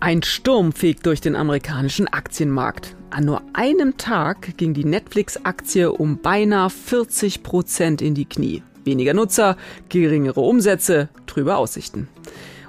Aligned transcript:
Ein 0.00 0.22
Sturm 0.22 0.72
fegt 0.72 1.04
durch 1.04 1.20
den 1.20 1.36
amerikanischen 1.36 2.08
Aktienmarkt. 2.08 2.96
An 3.10 3.26
nur 3.26 3.42
einem 3.52 3.98
Tag 3.98 4.56
ging 4.56 4.72
die 4.72 4.86
Netflix-Aktie 4.86 5.92
um 5.92 6.18
beinahe 6.22 6.70
40 6.70 7.42
Prozent 7.42 8.00
in 8.00 8.14
die 8.14 8.24
Knie. 8.24 8.62
Weniger 8.84 9.12
Nutzer, 9.12 9.58
geringere 9.90 10.40
Umsätze, 10.40 11.10
trübe 11.26 11.56
Aussichten. 11.56 12.08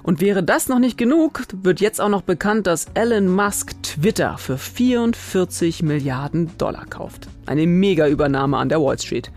Und 0.02 0.20
wäre 0.20 0.42
das 0.42 0.68
noch 0.68 0.78
nicht 0.78 0.98
genug, 0.98 1.44
wird 1.62 1.80
jetzt 1.80 2.00
auch 2.00 2.08
noch 2.08 2.22
bekannt, 2.22 2.66
dass 2.66 2.88
Elon 2.92 3.28
Musk 3.28 3.82
Twitter 3.82 4.36
für 4.36 4.58
44 4.58 5.82
Milliarden 5.82 6.50
Dollar 6.58 6.84
kauft. 6.84 7.28
Eine 7.46 7.66
Mega-Übernahme 7.66 8.58
an 8.58 8.68
der 8.68 8.82
Wall 8.82 8.98
Street. 8.98 9.30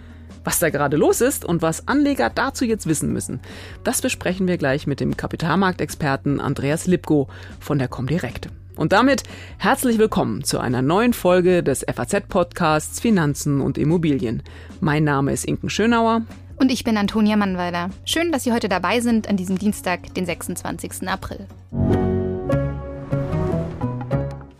Was 0.43 0.59
da 0.59 0.69
gerade 0.69 0.97
los 0.97 1.21
ist 1.21 1.45
und 1.45 1.61
was 1.61 1.87
Anleger 1.87 2.29
dazu 2.29 2.65
jetzt 2.65 2.85
wissen 2.85 3.13
müssen, 3.13 3.39
das 3.83 4.01
besprechen 4.01 4.47
wir 4.47 4.57
gleich 4.57 4.87
mit 4.87 4.99
dem 4.99 5.15
Kapitalmarktexperten 5.15 6.41
Andreas 6.41 6.85
Lipko 6.85 7.29
von 7.59 7.79
der 7.79 7.87
Comdirect. 7.87 8.49
Und 8.75 8.91
damit 8.91 9.23
herzlich 9.57 9.99
willkommen 9.99 10.43
zu 10.43 10.59
einer 10.59 10.81
neuen 10.81 11.13
Folge 11.13 11.63
des 11.63 11.85
FAZ-Podcasts 11.85 12.99
Finanzen 12.99 13.61
und 13.61 13.77
Immobilien. 13.77 14.43
Mein 14.81 15.05
Name 15.05 15.31
ist 15.31 15.45
Inken 15.45 15.69
Schönauer. 15.69 16.23
Und 16.57 16.71
ich 16.71 16.83
bin 16.83 16.97
Antonia 16.97 17.37
Mannweiler. 17.37 17.91
Schön, 18.03 18.31
dass 18.31 18.43
Sie 18.43 18.51
heute 18.51 18.67
dabei 18.67 18.99
sind 18.99 19.29
an 19.29 19.37
diesem 19.37 19.57
Dienstag, 19.57 20.13
den 20.15 20.25
26. 20.25 21.07
April. 21.07 21.47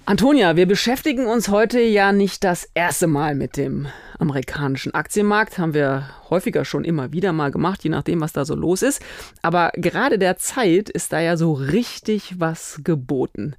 Antonia, 0.06 0.56
wir 0.56 0.68
beschäftigen 0.68 1.26
uns 1.26 1.50
heute 1.50 1.80
ja 1.80 2.12
nicht 2.12 2.44
das 2.44 2.70
erste 2.74 3.08
Mal 3.08 3.36
mit 3.36 3.58
dem 3.58 3.88
amerikanischen 4.24 4.94
Aktienmarkt. 4.94 5.58
Haben 5.60 5.74
wir 5.74 6.10
häufiger 6.30 6.66
schon 6.66 6.84
immer 6.84 7.12
wieder 7.12 7.32
mal 7.32 7.52
gemacht, 7.52 7.84
je 7.84 7.90
nachdem, 7.90 8.22
was 8.22 8.34
da 8.34 8.46
so 8.46 8.56
los 8.56 8.82
ist. 8.82 9.02
Aber 9.42 9.72
gerade 9.76 10.18
der 10.18 10.38
Zeit 10.38 10.90
ist 10.90 11.14
da 11.14 11.20
ja 11.20 11.38
so 11.38 11.54
richtig 11.54 12.40
was 12.40 12.82
geboten 12.84 13.56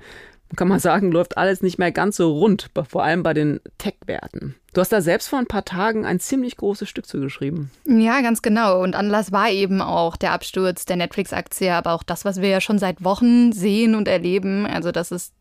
kann 0.57 0.69
man 0.69 0.79
sagen, 0.79 1.11
läuft 1.11 1.37
alles 1.37 1.63
nicht 1.63 1.79
mehr 1.79 1.93
ganz 1.93 2.17
so 2.17 2.33
rund, 2.33 2.71
vor 2.89 3.03
allem 3.03 3.23
bei 3.23 3.35
den 3.35 3.61
Tech-Werten. 3.79 4.55
Du 4.73 4.81
hast 4.81 4.93
da 4.93 5.01
selbst 5.01 5.29
vor 5.29 5.39
ein 5.39 5.47
paar 5.47 5.65
Tagen 5.65 6.05
ein 6.05 6.19
ziemlich 6.19 6.57
großes 6.57 6.89
Stück 6.89 7.07
zugeschrieben. 7.07 7.71
Ja, 7.87 8.21
ganz 8.23 8.43
genau. 8.43 8.83
Und 8.83 8.97
Anlass 8.97 9.31
war 9.31 9.49
eben 9.51 9.81
auch 9.81 10.17
der 10.17 10.33
Absturz 10.33 10.85
der 10.85 10.97
Netflix-Aktie, 10.97 11.73
aber 11.73 11.93
auch 11.93 12.03
das, 12.03 12.25
was 12.25 12.41
wir 12.41 12.49
ja 12.49 12.61
schon 12.61 12.81
seit 12.81 13.05
Wochen 13.05 13.53
sehen 13.53 13.95
und 13.95 14.09
erleben. 14.09 14.67
Also, 14.67 14.91
dass 14.91 15.13
es 15.13 15.33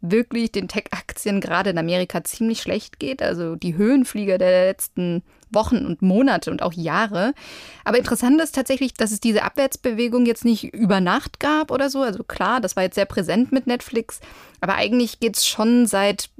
wirklich 0.00 0.50
den 0.50 0.66
Tech-Aktien 0.66 1.40
gerade 1.40 1.70
in 1.70 1.78
Amerika 1.78 2.24
ziemlich 2.24 2.60
schlecht 2.60 2.98
geht. 2.98 3.22
Also 3.22 3.54
die 3.54 3.76
Höhenflieger 3.76 4.38
der 4.38 4.66
letzten 4.66 5.22
Wochen 5.52 5.84
und 5.86 6.02
Monate 6.02 6.50
und 6.50 6.62
auch 6.62 6.72
Jahre. 6.72 7.34
Aber 7.84 7.98
interessant 7.98 8.40
ist 8.40 8.54
tatsächlich, 8.54 8.94
dass 8.94 9.10
es 9.10 9.20
diese 9.20 9.42
Abwärtsbewegung 9.42 10.26
jetzt 10.26 10.44
nicht 10.44 10.72
über 10.74 11.00
Nacht 11.00 11.40
gab 11.40 11.70
oder 11.70 11.90
so. 11.90 12.02
Also 12.02 12.24
klar, 12.24 12.60
das 12.60 12.76
war 12.76 12.82
jetzt 12.82 12.94
sehr 12.94 13.06
präsent 13.06 13.52
mit 13.52 13.66
Netflix. 13.66 14.20
Aber 14.60 14.74
eigentlich 14.74 15.20
geht 15.20 15.36
es 15.36 15.46
schon 15.46 15.86
seit 15.86 16.30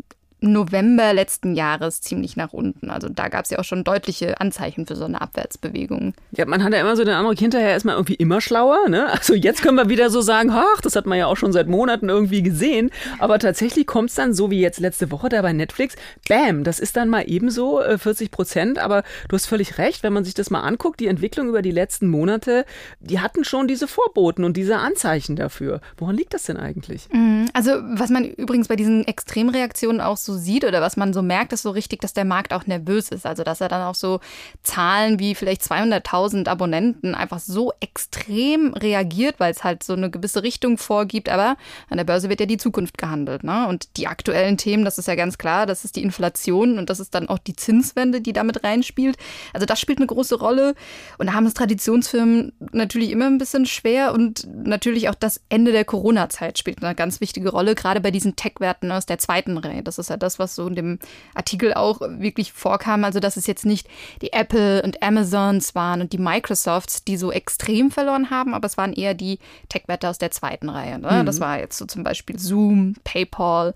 November 0.40 1.12
letzten 1.12 1.54
Jahres 1.54 2.00
ziemlich 2.00 2.36
nach 2.36 2.52
unten. 2.52 2.90
Also 2.90 3.08
da 3.08 3.28
gab 3.28 3.44
es 3.44 3.50
ja 3.50 3.58
auch 3.58 3.64
schon 3.64 3.84
deutliche 3.84 4.40
Anzeichen 4.40 4.86
für 4.86 4.96
so 4.96 5.04
eine 5.04 5.20
Abwärtsbewegung. 5.20 6.14
Ja, 6.32 6.46
man 6.46 6.64
hat 6.64 6.72
ja 6.72 6.80
immer 6.80 6.96
so 6.96 7.04
den 7.04 7.14
Eindruck, 7.14 7.38
hinterher 7.38 7.76
ist 7.76 7.84
man 7.84 7.94
irgendwie 7.94 8.14
immer 8.14 8.40
schlauer. 8.40 8.88
Ne? 8.88 9.08
Also 9.20 9.34
jetzt 9.34 9.62
können 9.62 9.76
wir 9.76 9.88
wieder 9.90 10.08
so 10.08 10.22
sagen, 10.22 10.50
ach, 10.50 10.80
das 10.80 10.96
hat 10.96 11.04
man 11.04 11.18
ja 11.18 11.26
auch 11.26 11.36
schon 11.36 11.52
seit 11.52 11.68
Monaten 11.68 12.08
irgendwie 12.08 12.42
gesehen. 12.42 12.90
Aber 13.18 13.38
tatsächlich 13.38 13.86
kommt 13.86 14.08
es 14.10 14.16
dann 14.16 14.32
so 14.32 14.50
wie 14.50 14.60
jetzt 14.60 14.80
letzte 14.80 15.10
Woche 15.10 15.28
da 15.28 15.42
bei 15.42 15.52
Netflix, 15.52 15.94
bam, 16.28 16.64
das 16.64 16.80
ist 16.80 16.96
dann 16.96 17.08
mal 17.08 17.24
ebenso 17.26 17.80
äh, 17.82 17.98
40 17.98 18.30
Prozent. 18.30 18.78
Aber 18.78 19.02
du 19.28 19.36
hast 19.36 19.46
völlig 19.46 19.76
recht, 19.78 20.02
wenn 20.02 20.12
man 20.12 20.24
sich 20.24 20.34
das 20.34 20.50
mal 20.50 20.60
anguckt, 20.60 21.00
die 21.00 21.06
Entwicklung 21.06 21.48
über 21.48 21.60
die 21.60 21.70
letzten 21.70 22.08
Monate, 22.08 22.64
die 23.00 23.20
hatten 23.20 23.44
schon 23.44 23.68
diese 23.68 23.86
Vorboten 23.86 24.44
und 24.44 24.56
diese 24.56 24.78
Anzeichen 24.78 25.36
dafür. 25.36 25.80
Woran 25.98 26.16
liegt 26.16 26.32
das 26.32 26.44
denn 26.44 26.56
eigentlich? 26.56 27.08
Mhm. 27.12 27.48
Also 27.52 27.72
was 27.82 28.10
man 28.10 28.24
übrigens 28.24 28.68
bei 28.68 28.76
diesen 28.76 29.06
Extremreaktionen 29.06 30.00
auch 30.00 30.16
so 30.16 30.29
so 30.30 30.38
sieht 30.38 30.64
oder 30.64 30.80
was 30.80 30.96
man 30.96 31.12
so 31.12 31.22
merkt, 31.22 31.52
ist 31.52 31.62
so 31.62 31.70
richtig, 31.70 32.00
dass 32.00 32.14
der 32.14 32.24
Markt 32.24 32.52
auch 32.52 32.66
nervös 32.66 33.08
ist. 33.08 33.26
Also, 33.26 33.42
dass 33.42 33.60
er 33.60 33.68
dann 33.68 33.82
auch 33.82 33.94
so 33.94 34.20
Zahlen 34.62 35.18
wie 35.18 35.34
vielleicht 35.34 35.62
200.000 35.62 36.48
Abonnenten 36.48 37.14
einfach 37.14 37.40
so 37.40 37.72
extrem 37.80 38.72
reagiert, 38.74 39.40
weil 39.40 39.52
es 39.52 39.64
halt 39.64 39.82
so 39.82 39.92
eine 39.92 40.10
gewisse 40.10 40.42
Richtung 40.42 40.78
vorgibt. 40.78 41.28
Aber 41.28 41.56
an 41.88 41.96
der 41.96 42.04
Börse 42.04 42.28
wird 42.28 42.40
ja 42.40 42.46
die 42.46 42.56
Zukunft 42.56 42.98
gehandelt. 42.98 43.44
Ne? 43.44 43.66
Und 43.68 43.96
die 43.96 44.06
aktuellen 44.06 44.56
Themen, 44.56 44.84
das 44.84 44.98
ist 44.98 45.08
ja 45.08 45.14
ganz 45.14 45.38
klar, 45.38 45.66
das 45.66 45.84
ist 45.84 45.96
die 45.96 46.02
Inflation 46.02 46.78
und 46.78 46.90
das 46.90 47.00
ist 47.00 47.14
dann 47.14 47.28
auch 47.28 47.38
die 47.38 47.56
Zinswende, 47.56 48.20
die 48.20 48.32
damit 48.32 48.64
reinspielt. 48.64 49.16
Also, 49.52 49.66
das 49.66 49.80
spielt 49.80 49.98
eine 49.98 50.06
große 50.06 50.36
Rolle. 50.36 50.74
Und 51.18 51.26
da 51.26 51.32
haben 51.32 51.46
es 51.46 51.54
Traditionsfirmen 51.54 52.52
natürlich 52.72 53.10
immer 53.10 53.26
ein 53.26 53.38
bisschen 53.38 53.66
schwer 53.66 54.12
und 54.12 54.46
natürlich 54.66 55.08
auch 55.08 55.14
das 55.14 55.40
Ende 55.48 55.72
der 55.72 55.84
Corona-Zeit 55.84 56.58
spielt 56.58 56.82
eine 56.82 56.94
ganz 56.94 57.20
wichtige 57.20 57.50
Rolle, 57.50 57.74
gerade 57.74 58.00
bei 58.00 58.10
diesen 58.10 58.36
Tech-Werten 58.36 58.92
aus 58.92 59.06
der 59.06 59.18
zweiten 59.18 59.58
Reihe. 59.58 59.82
Das 59.82 59.98
ist 59.98 60.10
ja 60.10 60.16
das, 60.22 60.38
was 60.38 60.54
so 60.54 60.66
in 60.66 60.74
dem 60.74 60.98
Artikel 61.34 61.74
auch 61.74 62.00
wirklich 62.00 62.52
vorkam. 62.52 63.04
Also, 63.04 63.20
dass 63.20 63.36
es 63.36 63.46
jetzt 63.46 63.66
nicht 63.66 63.88
die 64.22 64.32
Apple 64.32 64.82
und 64.82 65.02
Amazons 65.02 65.74
waren 65.74 66.00
und 66.00 66.12
die 66.12 66.18
Microsofts, 66.18 67.04
die 67.04 67.16
so 67.16 67.32
extrem 67.32 67.90
verloren 67.90 68.30
haben, 68.30 68.54
aber 68.54 68.66
es 68.66 68.76
waren 68.76 68.92
eher 68.92 69.14
die 69.14 69.38
Tech-Werte 69.68 70.08
aus 70.08 70.18
der 70.18 70.30
zweiten 70.30 70.68
Reihe. 70.68 70.98
Ne? 70.98 71.22
Mhm. 71.22 71.26
Das 71.26 71.40
war 71.40 71.58
jetzt 71.58 71.78
so 71.78 71.86
zum 71.86 72.04
Beispiel 72.04 72.38
Zoom, 72.38 72.94
PayPal, 73.04 73.74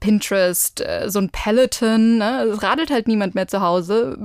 Pinterest, 0.00 0.80
äh, 0.80 1.08
so 1.08 1.18
ein 1.18 1.30
Peloton. 1.30 2.18
Ne? 2.18 2.44
Es 2.52 2.62
radelt 2.62 2.90
halt 2.90 3.08
niemand 3.08 3.34
mehr 3.34 3.48
zu 3.48 3.60
Hause, 3.60 4.16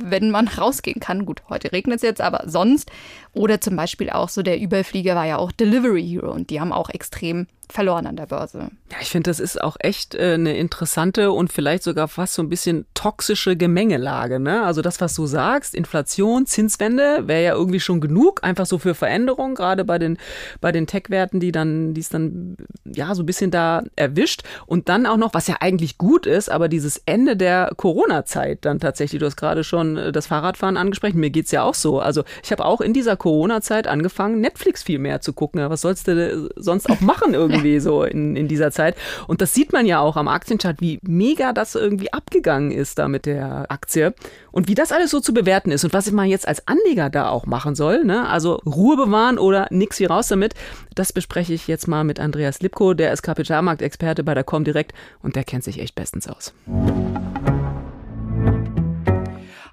wenn 0.00 0.30
man 0.30 0.48
rausgehen 0.58 1.00
kann. 1.00 1.26
Gut, 1.26 1.42
heute 1.48 1.72
regnet 1.72 1.96
es 1.96 2.02
jetzt, 2.02 2.20
aber 2.20 2.44
sonst. 2.46 2.90
Oder 3.32 3.60
zum 3.60 3.76
Beispiel 3.76 4.10
auch 4.10 4.28
so 4.28 4.42
der 4.42 4.60
Überflieger 4.60 5.14
war 5.14 5.26
ja 5.26 5.38
auch 5.38 5.52
Delivery 5.52 6.06
Hero 6.06 6.32
und 6.32 6.50
die 6.50 6.60
haben 6.60 6.72
auch 6.72 6.90
extrem 6.90 7.46
verloren 7.70 8.06
an 8.06 8.16
der 8.16 8.26
Börse. 8.26 8.70
Ja, 8.90 8.98
ich 9.00 9.10
finde, 9.10 9.30
das 9.30 9.40
ist 9.40 9.60
auch 9.60 9.76
echt 9.80 10.14
äh, 10.14 10.34
eine 10.34 10.56
interessante 10.56 11.32
und 11.32 11.52
vielleicht 11.52 11.82
sogar 11.82 12.08
fast 12.08 12.34
so 12.34 12.42
ein 12.42 12.48
bisschen 12.48 12.86
toxische 12.94 13.56
Gemengelage. 13.56 14.38
Ne? 14.38 14.62
Also 14.62 14.82
das, 14.82 15.00
was 15.00 15.14
du 15.14 15.26
sagst, 15.26 15.74
Inflation, 15.74 16.46
Zinswende, 16.46 17.26
wäre 17.26 17.42
ja 17.42 17.54
irgendwie 17.54 17.80
schon 17.80 18.00
genug, 18.00 18.44
einfach 18.44 18.66
so 18.66 18.78
für 18.78 18.94
Veränderung, 18.94 19.54
gerade 19.54 19.84
bei 19.84 19.98
den, 19.98 20.18
bei 20.60 20.72
den 20.72 20.86
Tech-Werten, 20.86 21.40
die 21.40 21.52
dann, 21.52 21.94
es 21.96 22.08
dann 22.08 22.56
ja 22.84 23.14
so 23.14 23.22
ein 23.22 23.26
bisschen 23.26 23.50
da 23.50 23.82
erwischt. 23.96 24.42
Und 24.66 24.88
dann 24.88 25.06
auch 25.06 25.13
noch, 25.16 25.34
was 25.34 25.48
ja 25.48 25.56
eigentlich 25.60 25.98
gut 25.98 26.26
ist, 26.26 26.50
aber 26.50 26.68
dieses 26.68 27.02
Ende 27.06 27.36
der 27.36 27.72
Corona-Zeit 27.76 28.64
dann 28.64 28.78
tatsächlich, 28.78 29.20
du 29.20 29.26
hast 29.26 29.36
gerade 29.36 29.64
schon 29.64 29.96
äh, 29.96 30.12
das 30.12 30.26
Fahrradfahren 30.26 30.76
angesprochen, 30.76 31.18
mir 31.18 31.30
geht's 31.30 31.50
ja 31.50 31.62
auch 31.62 31.74
so. 31.74 31.98
Also 31.98 32.24
ich 32.42 32.52
habe 32.52 32.64
auch 32.64 32.80
in 32.80 32.92
dieser 32.92 33.16
Corona-Zeit 33.16 33.86
angefangen, 33.86 34.40
Netflix 34.40 34.82
viel 34.82 34.98
mehr 34.98 35.20
zu 35.20 35.32
gucken. 35.32 35.68
Was 35.68 35.80
sollst 35.80 36.08
du 36.08 36.50
sonst 36.56 36.88
auch 36.90 37.00
machen 37.00 37.34
irgendwie? 37.34 37.54
irgendwie 37.64 37.80
so 37.80 38.04
in, 38.04 38.36
in 38.36 38.48
dieser 38.48 38.70
Zeit. 38.70 38.96
Und 39.26 39.40
das 39.40 39.54
sieht 39.54 39.72
man 39.72 39.86
ja 39.86 40.00
auch 40.00 40.16
am 40.16 40.28
Aktienchart, 40.28 40.80
wie 40.80 40.98
mega 41.02 41.52
das 41.52 41.74
irgendwie 41.74 42.12
abgegangen 42.12 42.70
ist 42.70 42.98
da 42.98 43.08
mit 43.08 43.26
der 43.26 43.66
Aktie 43.70 44.14
und 44.52 44.68
wie 44.68 44.74
das 44.74 44.92
alles 44.92 45.10
so 45.10 45.20
zu 45.20 45.32
bewerten 45.32 45.70
ist 45.70 45.84
und 45.84 45.92
was 45.92 46.10
man 46.10 46.28
jetzt 46.28 46.46
als 46.46 46.66
Anleger 46.68 47.10
da 47.10 47.28
auch 47.28 47.46
machen 47.46 47.74
soll. 47.74 48.04
Ne? 48.04 48.28
Also 48.28 48.60
Ruhe 48.66 48.96
bewahren 48.96 49.38
oder 49.38 49.66
nix 49.70 50.00
wie 50.00 50.04
raus 50.04 50.28
damit. 50.28 50.54
Das 50.94 51.12
bespreche 51.12 51.54
ich 51.54 51.66
jetzt 51.66 51.88
mal 51.88 52.04
mit 52.04 52.20
Andreas 52.20 52.60
Lipko, 52.60 52.94
der 52.94 53.12
ist 53.12 53.22
Kapitalmarktexperte 53.22 54.22
bei 54.24 54.34
der 54.34 54.44
Comdirect 54.44 54.92
und 55.22 55.36
der 55.36 55.44
kennt 55.44 55.64
sich 55.64 55.80
echt 55.80 55.94
bestens 55.94 56.28
aus. 56.28 56.54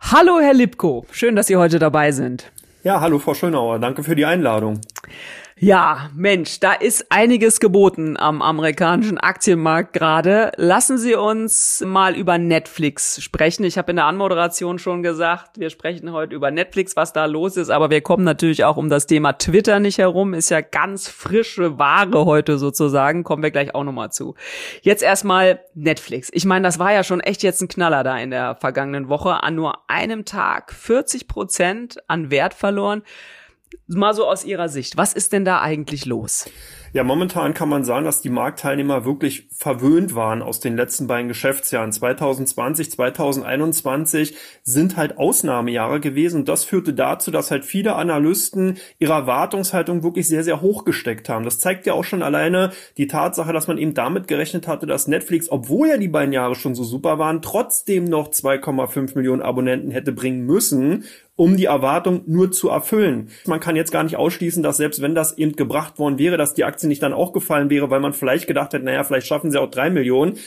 Hallo, 0.01 0.39
Herr 0.41 0.53
Lipko. 0.53 1.05
Schön, 1.11 1.35
dass 1.35 1.47
Sie 1.47 1.55
heute 1.55 1.79
dabei 1.79 2.11
sind. 2.11 2.51
Ja, 2.83 2.99
hallo, 2.99 3.19
Frau 3.19 3.33
Schönauer. 3.33 3.79
Danke 3.79 4.03
für 4.03 4.15
die 4.15 4.25
Einladung. 4.25 4.81
Ja, 5.63 6.09
Mensch, 6.15 6.59
da 6.59 6.73
ist 6.73 7.11
einiges 7.11 7.59
geboten 7.59 8.17
am 8.17 8.41
amerikanischen 8.41 9.19
Aktienmarkt 9.19 9.93
gerade. 9.93 10.51
Lassen 10.55 10.97
Sie 10.97 11.13
uns 11.13 11.83
mal 11.85 12.15
über 12.15 12.39
Netflix 12.39 13.21
sprechen. 13.21 13.63
Ich 13.63 13.77
habe 13.77 13.91
in 13.91 13.97
der 13.97 14.07
Anmoderation 14.07 14.79
schon 14.79 15.03
gesagt, 15.03 15.59
wir 15.59 15.69
sprechen 15.69 16.13
heute 16.13 16.33
über 16.33 16.49
Netflix, 16.49 16.95
was 16.95 17.13
da 17.13 17.25
los 17.25 17.57
ist, 17.57 17.69
aber 17.69 17.91
wir 17.91 18.01
kommen 18.01 18.23
natürlich 18.23 18.63
auch 18.63 18.75
um 18.75 18.89
das 18.89 19.05
Thema 19.05 19.33
Twitter 19.33 19.79
nicht 19.79 19.99
herum. 19.99 20.33
Ist 20.33 20.49
ja 20.49 20.61
ganz 20.61 21.07
frische 21.07 21.77
Ware 21.77 22.25
heute 22.25 22.57
sozusagen, 22.57 23.23
kommen 23.23 23.43
wir 23.43 23.51
gleich 23.51 23.75
auch 23.75 23.83
nochmal 23.83 24.11
zu. 24.11 24.33
Jetzt 24.81 25.03
erstmal 25.03 25.59
Netflix. 25.75 26.31
Ich 26.33 26.45
meine, 26.45 26.63
das 26.63 26.79
war 26.79 26.91
ja 26.91 27.03
schon 27.03 27.19
echt 27.19 27.43
jetzt 27.43 27.61
ein 27.61 27.67
Knaller 27.67 28.03
da 28.03 28.17
in 28.17 28.31
der 28.31 28.55
vergangenen 28.55 29.09
Woche. 29.09 29.43
An 29.43 29.53
nur 29.53 29.87
einem 29.87 30.25
Tag 30.25 30.73
40 30.73 31.27
Prozent 31.27 31.97
an 32.07 32.31
Wert 32.31 32.55
verloren. 32.55 33.03
Mal 33.87 34.13
so 34.13 34.25
aus 34.25 34.45
Ihrer 34.45 34.69
Sicht, 34.69 34.97
was 34.97 35.13
ist 35.13 35.33
denn 35.33 35.45
da 35.45 35.61
eigentlich 35.61 36.05
los? 36.05 36.45
Ja, 36.93 37.05
momentan 37.05 37.53
kann 37.53 37.69
man 37.69 37.85
sagen, 37.85 38.03
dass 38.03 38.21
die 38.21 38.29
Marktteilnehmer 38.29 39.05
wirklich 39.05 39.47
verwöhnt 39.55 40.13
waren 40.13 40.41
aus 40.41 40.59
den 40.59 40.75
letzten 40.75 41.07
beiden 41.07 41.29
Geschäftsjahren. 41.29 41.93
2020, 41.93 42.91
2021 42.91 44.35
sind 44.63 44.97
halt 44.97 45.17
Ausnahmejahre 45.17 46.01
gewesen. 46.01 46.41
Und 46.41 46.49
das 46.49 46.65
führte 46.65 46.93
dazu, 46.93 47.31
dass 47.31 47.49
halt 47.49 47.63
viele 47.63 47.95
Analysten 47.95 48.77
ihre 48.99 49.13
Erwartungshaltung 49.13 50.03
wirklich 50.03 50.27
sehr, 50.27 50.43
sehr 50.43 50.59
hoch 50.59 50.83
gesteckt 50.83 51.29
haben. 51.29 51.45
Das 51.45 51.61
zeigt 51.61 51.85
ja 51.85 51.93
auch 51.93 52.03
schon 52.03 52.23
alleine 52.23 52.71
die 52.97 53.07
Tatsache, 53.07 53.53
dass 53.53 53.67
man 53.67 53.77
eben 53.77 53.93
damit 53.93 54.27
gerechnet 54.27 54.67
hatte, 54.67 54.85
dass 54.85 55.07
Netflix, 55.07 55.49
obwohl 55.49 55.87
ja 55.87 55.97
die 55.97 56.09
beiden 56.09 56.33
Jahre 56.33 56.55
schon 56.55 56.75
so 56.75 56.83
super 56.83 57.17
waren, 57.19 57.41
trotzdem 57.41 58.03
noch 58.03 58.31
2,5 58.31 59.15
Millionen 59.15 59.41
Abonnenten 59.41 59.91
hätte 59.91 60.11
bringen 60.11 60.45
müssen, 60.45 61.05
um 61.35 61.57
die 61.57 61.65
Erwartung 61.65 62.23
nur 62.27 62.51
zu 62.51 62.69
erfüllen. 62.69 63.29
Man 63.45 63.59
kann 63.59 63.75
jetzt 63.75 63.91
gar 63.91 64.03
nicht 64.03 64.17
ausschließen, 64.17 64.63
dass 64.63 64.77
selbst 64.77 65.01
wenn 65.01 65.15
das 65.15 65.37
eben 65.37 65.55
gebracht 65.55 65.97
worden 65.97 66.19
wäre, 66.19 66.37
dass 66.37 66.53
die 66.53 66.63
Aktie 66.63 66.87
nicht 66.87 67.01
dann 67.01 67.13
auch 67.13 67.33
gefallen 67.33 67.69
wäre, 67.69 67.89
weil 67.89 67.99
man 67.99 68.13
vielleicht 68.13 68.47
gedacht 68.47 68.73
hätte, 68.73 68.85
naja, 68.85 69.03
vielleicht 69.03 69.27
schaffen 69.27 69.51
sie 69.51 69.59
auch 69.59 69.69
drei 69.69 69.89
Millionen. 69.89 70.37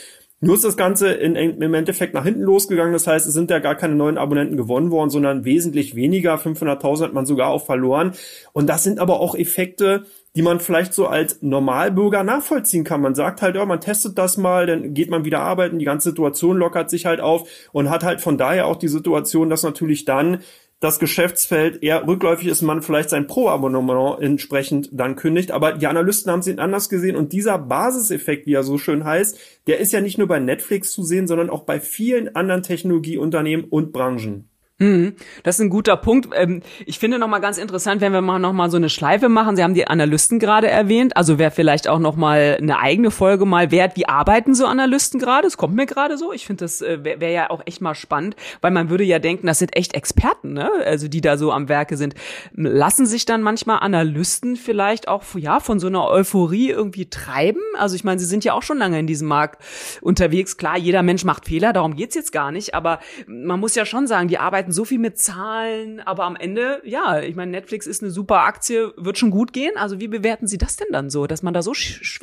Nur 0.41 0.57
ist 0.57 0.65
das 0.65 0.77
Ganze 0.77 1.11
in, 1.11 1.37
im 1.37 1.75
Endeffekt 1.75 2.13
nach 2.13 2.25
hinten 2.25 2.43
losgegangen. 2.43 2.93
Das 2.93 3.07
heißt, 3.07 3.27
es 3.27 3.33
sind 3.33 3.51
ja 3.51 3.61
gar 3.61 3.77
keine 3.77 3.95
neuen 3.95 4.19
Abonnenten 4.19 4.59
gewonnen 4.59 4.91
worden, 4.91 5.09
sondern 5.09 5.47
wesentlich 5.47 5.95
weniger. 5.95 6.37
500.000 6.37 7.05
hat 7.05 7.13
man 7.15 7.25
sogar 7.25 7.49
auch 7.49 7.65
verloren. 7.65 8.13
Und 8.53 8.69
das 8.69 8.85
sind 8.85 8.99
aber 8.99 9.21
auch 9.21 9.35
Effekte, 9.35 10.05
die 10.37 10.43
man 10.43 10.61
vielleicht 10.61 10.93
so 10.93 11.07
als 11.07 11.41
Normalbürger 11.41 12.25
nachvollziehen 12.25 12.85
kann. 12.85 13.01
Man 13.01 13.15
sagt 13.15 13.41
halt, 13.41 13.55
ja, 13.57 13.65
man 13.65 13.81
testet 13.81 14.19
das 14.19 14.37
mal, 14.37 14.67
dann 14.67 14.93
geht 14.93 15.09
man 15.09 15.25
wieder 15.25 15.41
arbeiten, 15.41 15.79
die 15.79 15.85
ganze 15.85 16.11
Situation 16.11 16.59
lockert 16.59 16.91
sich 16.91 17.07
halt 17.07 17.21
auf 17.21 17.49
und 17.73 17.89
hat 17.89 18.03
halt 18.03 18.21
von 18.21 18.37
daher 18.37 18.67
auch 18.67 18.77
die 18.77 18.89
Situation, 18.89 19.49
dass 19.49 19.63
natürlich 19.63 20.05
dann 20.05 20.41
das 20.85 20.99
Geschäftsfeld 20.99 21.83
eher 21.83 22.07
rückläufig 22.07 22.47
ist, 22.47 22.61
man 22.61 22.83
vielleicht 22.83 23.09
sein 23.09 23.27
Pro-Abonnement 23.27 24.21
entsprechend 24.21 24.91
dann 24.93 25.17
kündigt. 25.17 25.51
Aber 25.51 25.73
die 25.73 25.87
Analysten 25.87 26.31
haben 26.31 26.41
es 26.41 26.59
anders 26.59 26.91
gesehen 26.91 27.17
und 27.17 27.33
dieser 27.33 27.57
Basiseffekt, 27.59 28.47
wie 28.47 28.53
er 28.53 28.65
so 28.65 28.77
schön 28.77 29.03
heißt, 29.03 29.39
der 29.67 29.79
ist 29.81 29.95
ja 29.95 30.03
nicht 30.03 30.19
nur 30.19 30.29
bei 30.29 30.41
Netflix 30.41 30.93
zu 30.93 31.03
sehen, 31.03 31.27
sondern 31.27 31.49
auch 31.49 31.63
bei 31.63 31.81
vielen 31.81 32.37
anderen 32.37 32.63
Technologieunternehmen 32.63 33.65
und 33.65 33.93
Branchen. 33.93 34.51
Mhm, 34.85 35.15
das 35.43 35.57
ist 35.57 35.63
ein 35.63 35.71
guter 35.71 35.97
Punkt. 35.97 36.29
Ähm, 36.35 36.61
ich 36.85 36.99
finde 36.99 37.19
noch 37.19 37.29
mal 37.29 37.39
ganz 37.39 37.57
interessant, 37.57 38.03
wenn 38.03 38.13
wir 38.13 38.21
mal 38.21 38.39
noch 38.39 38.53
mal 38.53 38.71
so 38.71 38.77
eine 38.77 38.91
Schleife 38.91 39.31
machen. 39.31 39.57
Sie 39.57 39.65
haben 39.65 39.73
die 39.73 39.87
Analysten 39.87 40.39
gerade 40.39 40.69
erwähnt, 40.69 41.17
also 41.17 41.39
wäre 41.39 41.51
vielleicht 41.51 41.89
auch 41.89 41.99
noch 41.99 42.17
mal 42.17 42.59
eine 42.61 42.79
eigene 42.79 43.11
Folge 43.11 43.47
mal 43.47 43.71
wert. 43.71 43.97
Wie 43.97 44.07
arbeiten 44.07 44.55
so 44.55 44.67
Analysten 44.67 45.19
gerade? 45.19 45.45
Das 45.45 45.57
kommt 45.57 45.75
mir 45.75 45.87
gerade 45.87 46.19
so. 46.19 46.33
Ich 46.35 46.47
finde, 46.47 46.65
das 46.65 46.83
äh, 46.83 47.03
wäre 47.03 47.21
wär 47.21 47.31
ja 47.31 47.51
auch 47.51 47.63
echt 47.65 47.81
mal 47.81 47.95
spannend, 47.95 48.37
weil 48.61 48.73
man 48.73 48.91
würde 48.91 49.05
ja 49.05 49.19
denken, 49.19 49.47
das 49.47 49.59
sind 49.59 49.75
echt 49.75 49.95
Experten, 49.95 50.53
ne? 50.53 50.71
Also 50.85 51.09
die 51.09 51.23
da 51.23 51.39
so 51.39 51.51
am 51.51 51.71
Werke 51.71 51.97
sind. 51.97 52.15
Lassen 52.53 53.07
sich 53.07 53.25
dann 53.25 53.41
manchmal 53.41 53.79
Analysten 53.79 54.57
vielleicht 54.57 55.09
auch 55.09 55.25
ja 55.37 55.61
von 55.61 55.81
so 55.81 55.87
einer 55.87 56.07
Euphorie 56.07 56.69
irgendwie 56.69 57.09
treiben? 57.09 57.63
Also 57.79 57.97
ich 57.97 58.05
meine, 58.05 58.21
sie 58.21 58.27
sind 58.27 58.45
ja 58.45 58.53
auch 58.53 58.63
schon 58.63 58.77
lange 58.77 58.99
in 58.99 59.07
diesem 59.07 59.29
Markt 59.29 59.63
unterwegs. 60.03 60.59
Klar, 60.59 60.77
jeder 60.77 61.03
Mensch 61.03 61.25
macht 61.25 61.47
Fehler, 61.47 61.73
darum 61.73 61.97
geht's 61.97 62.15
jetzt 62.15 62.33
gar 62.33 62.53
nicht. 62.53 62.75
Aber 62.75 62.99
man 63.27 63.59
muss 63.59 63.75
ja 63.75 63.87
schon 63.87 64.07
sagen, 64.07 64.29
die 64.29 64.37
arbeiten 64.37 64.74
so 64.75 64.85
viel 64.85 64.99
mit 64.99 65.19
Zahlen, 65.19 66.01
aber 66.01 66.25
am 66.25 66.37
Ende, 66.37 66.81
ja, 66.85 67.21
ich 67.21 67.37
meine, 67.37 67.51
Netflix 67.51 67.87
ist 67.87 68.03
eine 68.03 68.11
super 68.11 68.41
Aktie, 68.45 68.93
wird 68.97 69.19
schon 69.19 69.31
gut 69.31 69.53
gehen. 69.53 69.73
Also 69.77 70.01
wie 70.01 70.09
bewerten 70.09 70.47
Sie 70.47 70.59
das 70.59 70.77
denn 70.77 70.89
dann 70.91 71.11
so, 71.11 71.27
dass 71.27 71.43
man 71.43 71.55
da 71.55 71.63
so, 71.63 71.73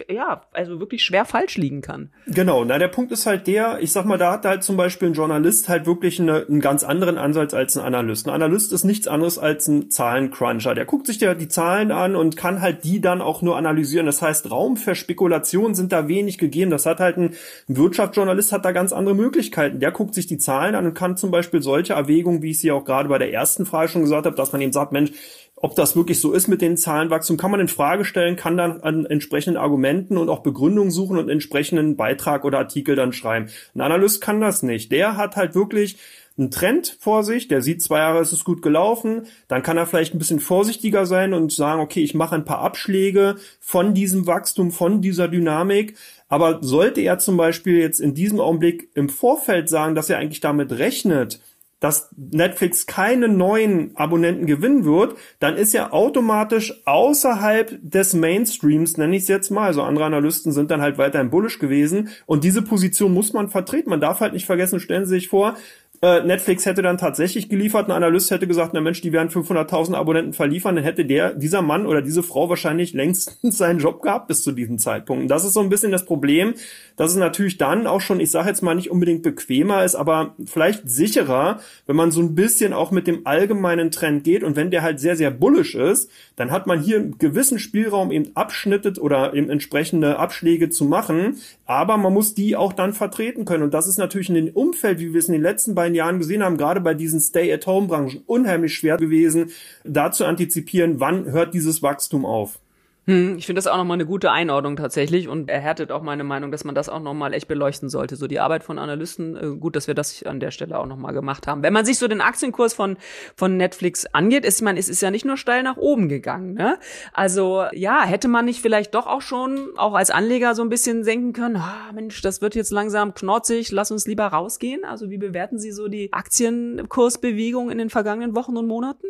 ja, 0.09 0.41
also 0.51 0.79
wirklich 0.79 1.03
schwer 1.03 1.25
falsch 1.25 1.57
liegen 1.57 1.81
kann? 1.81 2.09
Genau, 2.27 2.63
na, 2.65 2.77
der 2.77 2.87
Punkt 2.87 3.11
ist 3.11 3.25
halt 3.25 3.47
der, 3.47 3.79
ich 3.81 3.91
sag 3.91 4.05
mal, 4.05 4.17
da 4.17 4.31
hat 4.31 4.45
halt 4.45 4.63
zum 4.63 4.77
Beispiel 4.77 5.09
ein 5.09 5.13
Journalist 5.13 5.69
halt 5.69 5.85
wirklich 5.85 6.19
eine, 6.19 6.45
einen 6.47 6.61
ganz 6.61 6.83
anderen 6.83 7.17
Ansatz 7.17 7.53
als 7.53 7.77
ein 7.77 7.83
Analyst. 7.83 8.27
Ein 8.27 8.33
Analyst 8.33 8.73
ist 8.73 8.83
nichts 8.83 9.07
anderes 9.07 9.37
als 9.37 9.67
ein 9.67 9.89
Zahlencruncher. 9.89 10.75
Der 10.75 10.85
guckt 10.85 11.07
sich 11.07 11.19
ja 11.19 11.33
die 11.33 11.47
Zahlen 11.47 11.91
an 11.91 12.15
und 12.15 12.37
kann 12.37 12.61
halt 12.61 12.83
die 12.83 13.01
dann 13.01 13.21
auch 13.21 13.41
nur 13.41 13.57
analysieren. 13.57 14.05
Das 14.05 14.21
heißt, 14.21 14.49
Raum 14.51 14.77
für 14.77 14.95
Spekulationen 14.95 15.75
sind 15.75 15.91
da 15.91 16.07
wenig 16.07 16.37
gegeben. 16.37 16.71
Das 16.71 16.85
hat 16.85 16.99
halt 16.99 17.17
ein, 17.17 17.33
ein 17.67 17.77
Wirtschaftsjournalist 17.77 18.51
hat 18.51 18.65
da 18.65 18.71
ganz 18.71 18.93
andere 18.93 19.15
Möglichkeiten. 19.15 19.79
Der 19.79 19.91
guckt 19.91 20.13
sich 20.13 20.27
die 20.27 20.37
Zahlen 20.37 20.75
an 20.75 20.85
und 20.85 20.93
kann 20.93 21.17
zum 21.17 21.31
Beispiel 21.31 21.61
solche 21.61 21.93
Erwägungen 21.93 22.30
Überlegung, 22.31 22.41
wie 22.41 22.51
ich 22.51 22.59
sie 22.59 22.71
auch 22.71 22.85
gerade 22.85 23.09
bei 23.09 23.17
der 23.17 23.33
ersten 23.33 23.65
Frage 23.65 23.89
schon 23.89 24.01
gesagt 24.01 24.25
habe, 24.25 24.35
dass 24.35 24.51
man 24.51 24.61
eben 24.61 24.73
sagt, 24.73 24.91
Mensch, 24.91 25.11
ob 25.55 25.75
das 25.75 25.95
wirklich 25.95 26.19
so 26.19 26.31
ist 26.31 26.47
mit 26.47 26.61
den 26.61 26.75
Zahlenwachstum, 26.75 27.37
kann 27.37 27.51
man 27.51 27.59
in 27.59 27.67
Frage 27.67 28.03
stellen, 28.03 28.35
kann 28.35 28.57
dann 28.57 28.81
an 28.81 29.05
entsprechenden 29.05 29.57
Argumenten 29.57 30.17
und 30.17 30.29
auch 30.29 30.39
Begründungen 30.39 30.91
suchen 30.91 31.17
und 31.17 31.29
entsprechenden 31.29 31.97
Beitrag 31.97 32.45
oder 32.45 32.57
Artikel 32.57 32.95
dann 32.95 33.13
schreiben. 33.13 33.49
Ein 33.75 33.81
Analyst 33.81 34.21
kann 34.21 34.41
das 34.41 34.63
nicht. 34.63 34.91
Der 34.91 35.17
hat 35.17 35.35
halt 35.35 35.53
wirklich 35.53 35.97
einen 36.37 36.49
Trend 36.49 36.97
vor 36.99 37.23
sich, 37.23 37.47
der 37.47 37.61
sieht, 37.61 37.83
zwei 37.83 37.99
Jahre 37.99 38.21
ist 38.21 38.31
es 38.31 38.43
gut 38.43 38.61
gelaufen, 38.61 39.27
dann 39.47 39.61
kann 39.61 39.77
er 39.77 39.85
vielleicht 39.85 40.15
ein 40.15 40.17
bisschen 40.17 40.39
vorsichtiger 40.39 41.05
sein 41.05 41.33
und 41.33 41.51
sagen, 41.51 41.81
okay, 41.81 42.01
ich 42.01 42.15
mache 42.15 42.33
ein 42.33 42.45
paar 42.45 42.59
Abschläge 42.59 43.35
von 43.59 43.93
diesem 43.93 44.25
Wachstum, 44.25 44.71
von 44.71 45.01
dieser 45.01 45.27
Dynamik, 45.27 45.95
aber 46.29 46.59
sollte 46.63 47.01
er 47.01 47.19
zum 47.19 47.35
Beispiel 47.35 47.77
jetzt 47.77 47.99
in 47.99 48.15
diesem 48.15 48.39
Augenblick 48.39 48.89
im 48.95 49.09
Vorfeld 49.09 49.69
sagen, 49.69 49.93
dass 49.93 50.09
er 50.09 50.17
eigentlich 50.17 50.39
damit 50.39 50.71
rechnet, 50.71 51.41
dass 51.81 52.13
Netflix 52.15 52.85
keine 52.85 53.27
neuen 53.27 53.97
Abonnenten 53.97 54.45
gewinnen 54.45 54.85
wird, 54.85 55.17
dann 55.39 55.57
ist 55.57 55.73
er 55.73 55.93
automatisch 55.93 56.79
außerhalb 56.85 57.79
des 57.81 58.13
Mainstreams, 58.13 58.97
nenne 58.97 59.15
ich 59.15 59.23
es 59.23 59.27
jetzt 59.27 59.49
mal. 59.49 59.65
Also 59.65 59.81
andere 59.81 60.05
Analysten 60.05 60.51
sind 60.51 60.69
dann 60.69 60.81
halt 60.81 60.99
weiterhin 60.99 61.31
bullish 61.31 61.57
gewesen. 61.57 62.09
Und 62.27 62.43
diese 62.43 62.61
Position 62.61 63.13
muss 63.13 63.33
man 63.33 63.49
vertreten. 63.49 63.89
Man 63.89 63.99
darf 63.99 64.19
halt 64.19 64.33
nicht 64.33 64.45
vergessen, 64.45 64.79
stellen 64.79 65.05
Sie 65.05 65.15
sich 65.15 65.27
vor, 65.27 65.57
äh, 66.03 66.23
Netflix 66.23 66.65
hätte 66.65 66.81
dann 66.81 66.97
tatsächlich 66.97 67.47
geliefert, 67.47 67.87
ein 67.87 67.91
Analyst 67.91 68.31
hätte 68.31 68.47
gesagt, 68.47 68.73
na 68.73 68.81
Mensch, 68.81 69.01
die 69.01 69.13
werden 69.13 69.29
500.000 69.29 69.93
Abonnenten 69.93 70.33
verliefern, 70.33 70.75
dann 70.75 70.83
hätte 70.83 71.05
der, 71.05 71.35
dieser 71.35 71.61
Mann 71.61 71.85
oder 71.85 72.01
diese 72.01 72.23
Frau 72.23 72.49
wahrscheinlich 72.49 72.93
längst 72.93 73.37
seinen 73.43 73.77
Job 73.77 74.01
gehabt 74.01 74.27
bis 74.27 74.41
zu 74.41 74.51
diesem 74.51 74.79
Zeitpunkt. 74.79 75.21
Und 75.21 75.27
das 75.27 75.45
ist 75.45 75.53
so 75.53 75.59
ein 75.59 75.69
bisschen 75.69 75.91
das 75.91 76.05
Problem, 76.05 76.55
dass 76.95 77.11
es 77.11 77.17
natürlich 77.17 77.59
dann 77.59 77.85
auch 77.85 78.01
schon, 78.01 78.19
ich 78.19 78.31
sage 78.31 78.49
jetzt 78.49 78.63
mal 78.63 78.73
nicht 78.73 78.89
unbedingt 78.89 79.21
bequemer 79.21 79.83
ist, 79.83 79.93
aber 79.93 80.35
vielleicht 80.45 80.89
sicherer, 80.89 81.59
wenn 81.85 81.95
man 81.95 82.09
so 82.09 82.21
ein 82.21 82.33
bisschen 82.33 82.73
auch 82.73 82.89
mit 82.89 83.05
dem 83.05 83.27
allgemeinen 83.27 83.91
Trend 83.91 84.23
geht. 84.23 84.43
Und 84.43 84.55
wenn 84.55 84.71
der 84.71 84.81
halt 84.81 84.99
sehr, 84.99 85.15
sehr 85.15 85.29
bullish 85.29 85.75
ist, 85.75 86.09
dann 86.35 86.49
hat 86.49 86.65
man 86.65 86.81
hier 86.81 86.97
einen 86.97 87.19
gewissen 87.19 87.59
Spielraum 87.59 88.11
eben 88.11 88.35
Abschnitte 88.35 88.93
oder 88.99 89.35
eben 89.35 89.51
entsprechende 89.51 90.17
Abschläge 90.17 90.69
zu 90.69 90.85
machen, 90.85 91.37
aber 91.71 91.97
man 91.97 92.13
muss 92.13 92.33
die 92.33 92.55
auch 92.55 92.73
dann 92.73 92.93
vertreten 92.93 93.45
können 93.45 93.63
und 93.63 93.73
das 93.73 93.87
ist 93.87 93.97
natürlich 93.97 94.29
in 94.29 94.35
dem 94.35 94.49
Umfeld, 94.49 94.99
wie 94.99 95.13
wir 95.13 95.19
es 95.19 95.27
in 95.27 95.33
den 95.33 95.41
letzten 95.41 95.73
beiden 95.73 95.95
Jahren 95.95 96.19
gesehen 96.19 96.43
haben, 96.43 96.57
gerade 96.57 96.81
bei 96.81 96.93
diesen 96.93 97.19
Stay-at-Home-Branchen 97.19 98.23
unheimlich 98.25 98.73
schwer 98.75 98.97
gewesen, 98.97 99.51
da 99.83 100.11
zu 100.11 100.25
antizipieren, 100.25 100.99
wann 100.99 101.25
hört 101.31 101.53
dieses 101.53 101.81
Wachstum 101.81 102.25
auf. 102.25 102.60
Hm, 103.07 103.37
ich 103.39 103.47
finde 103.47 103.57
das 103.57 103.65
auch 103.65 103.77
nochmal 103.77 103.95
eine 103.95 104.05
gute 104.05 104.31
Einordnung 104.31 104.75
tatsächlich 104.75 105.27
und 105.27 105.49
erhärtet 105.49 105.91
auch 105.91 106.03
meine 106.03 106.23
Meinung, 106.23 106.51
dass 106.51 106.63
man 106.63 106.75
das 106.75 106.87
auch 106.87 106.99
nochmal 106.99 107.33
echt 107.33 107.47
beleuchten 107.47 107.89
sollte. 107.89 108.15
So 108.15 108.27
die 108.27 108.39
Arbeit 108.39 108.63
von 108.63 108.77
Analysten, 108.77 109.35
äh, 109.35 109.57
gut, 109.57 109.75
dass 109.75 109.87
wir 109.87 109.95
das 109.95 110.21
an 110.21 110.39
der 110.39 110.51
Stelle 110.51 110.77
auch 110.77 110.85
nochmal 110.85 111.11
gemacht 111.11 111.47
haben. 111.47 111.63
Wenn 111.63 111.73
man 111.73 111.83
sich 111.83 111.97
so 111.97 112.07
den 112.07 112.21
Aktienkurs 112.21 112.75
von, 112.75 112.97
von 113.35 113.57
Netflix 113.57 114.05
angeht, 114.05 114.45
ist, 114.45 114.61
meine, 114.61 114.79
es 114.79 114.87
ist 114.87 115.01
ja 115.01 115.09
nicht 115.09 115.25
nur 115.25 115.37
steil 115.37 115.63
nach 115.63 115.77
oben 115.77 116.09
gegangen, 116.09 116.53
ne? 116.53 116.77
Also, 117.11 117.65
ja, 117.73 118.03
hätte 118.03 118.27
man 118.27 118.45
nicht 118.45 118.61
vielleicht 118.61 118.93
doch 118.93 119.07
auch 119.07 119.21
schon, 119.21 119.69
auch 119.77 119.95
als 119.95 120.11
Anleger 120.11 120.53
so 120.53 120.61
ein 120.61 120.69
bisschen 120.69 121.03
senken 121.03 121.33
können, 121.33 121.55
ah, 121.55 121.91
Mensch, 121.95 122.21
das 122.21 122.41
wird 122.41 122.53
jetzt 122.53 122.71
langsam 122.71 123.15
knorzig, 123.15 123.71
lass 123.71 123.89
uns 123.89 124.05
lieber 124.05 124.27
rausgehen. 124.27 124.85
Also, 124.85 125.09
wie 125.09 125.17
bewerten 125.17 125.57
Sie 125.57 125.71
so 125.71 125.87
die 125.87 126.13
Aktienkursbewegung 126.13 127.71
in 127.71 127.79
den 127.79 127.89
vergangenen 127.89 128.35
Wochen 128.35 128.57
und 128.57 128.67
Monaten? 128.67 129.07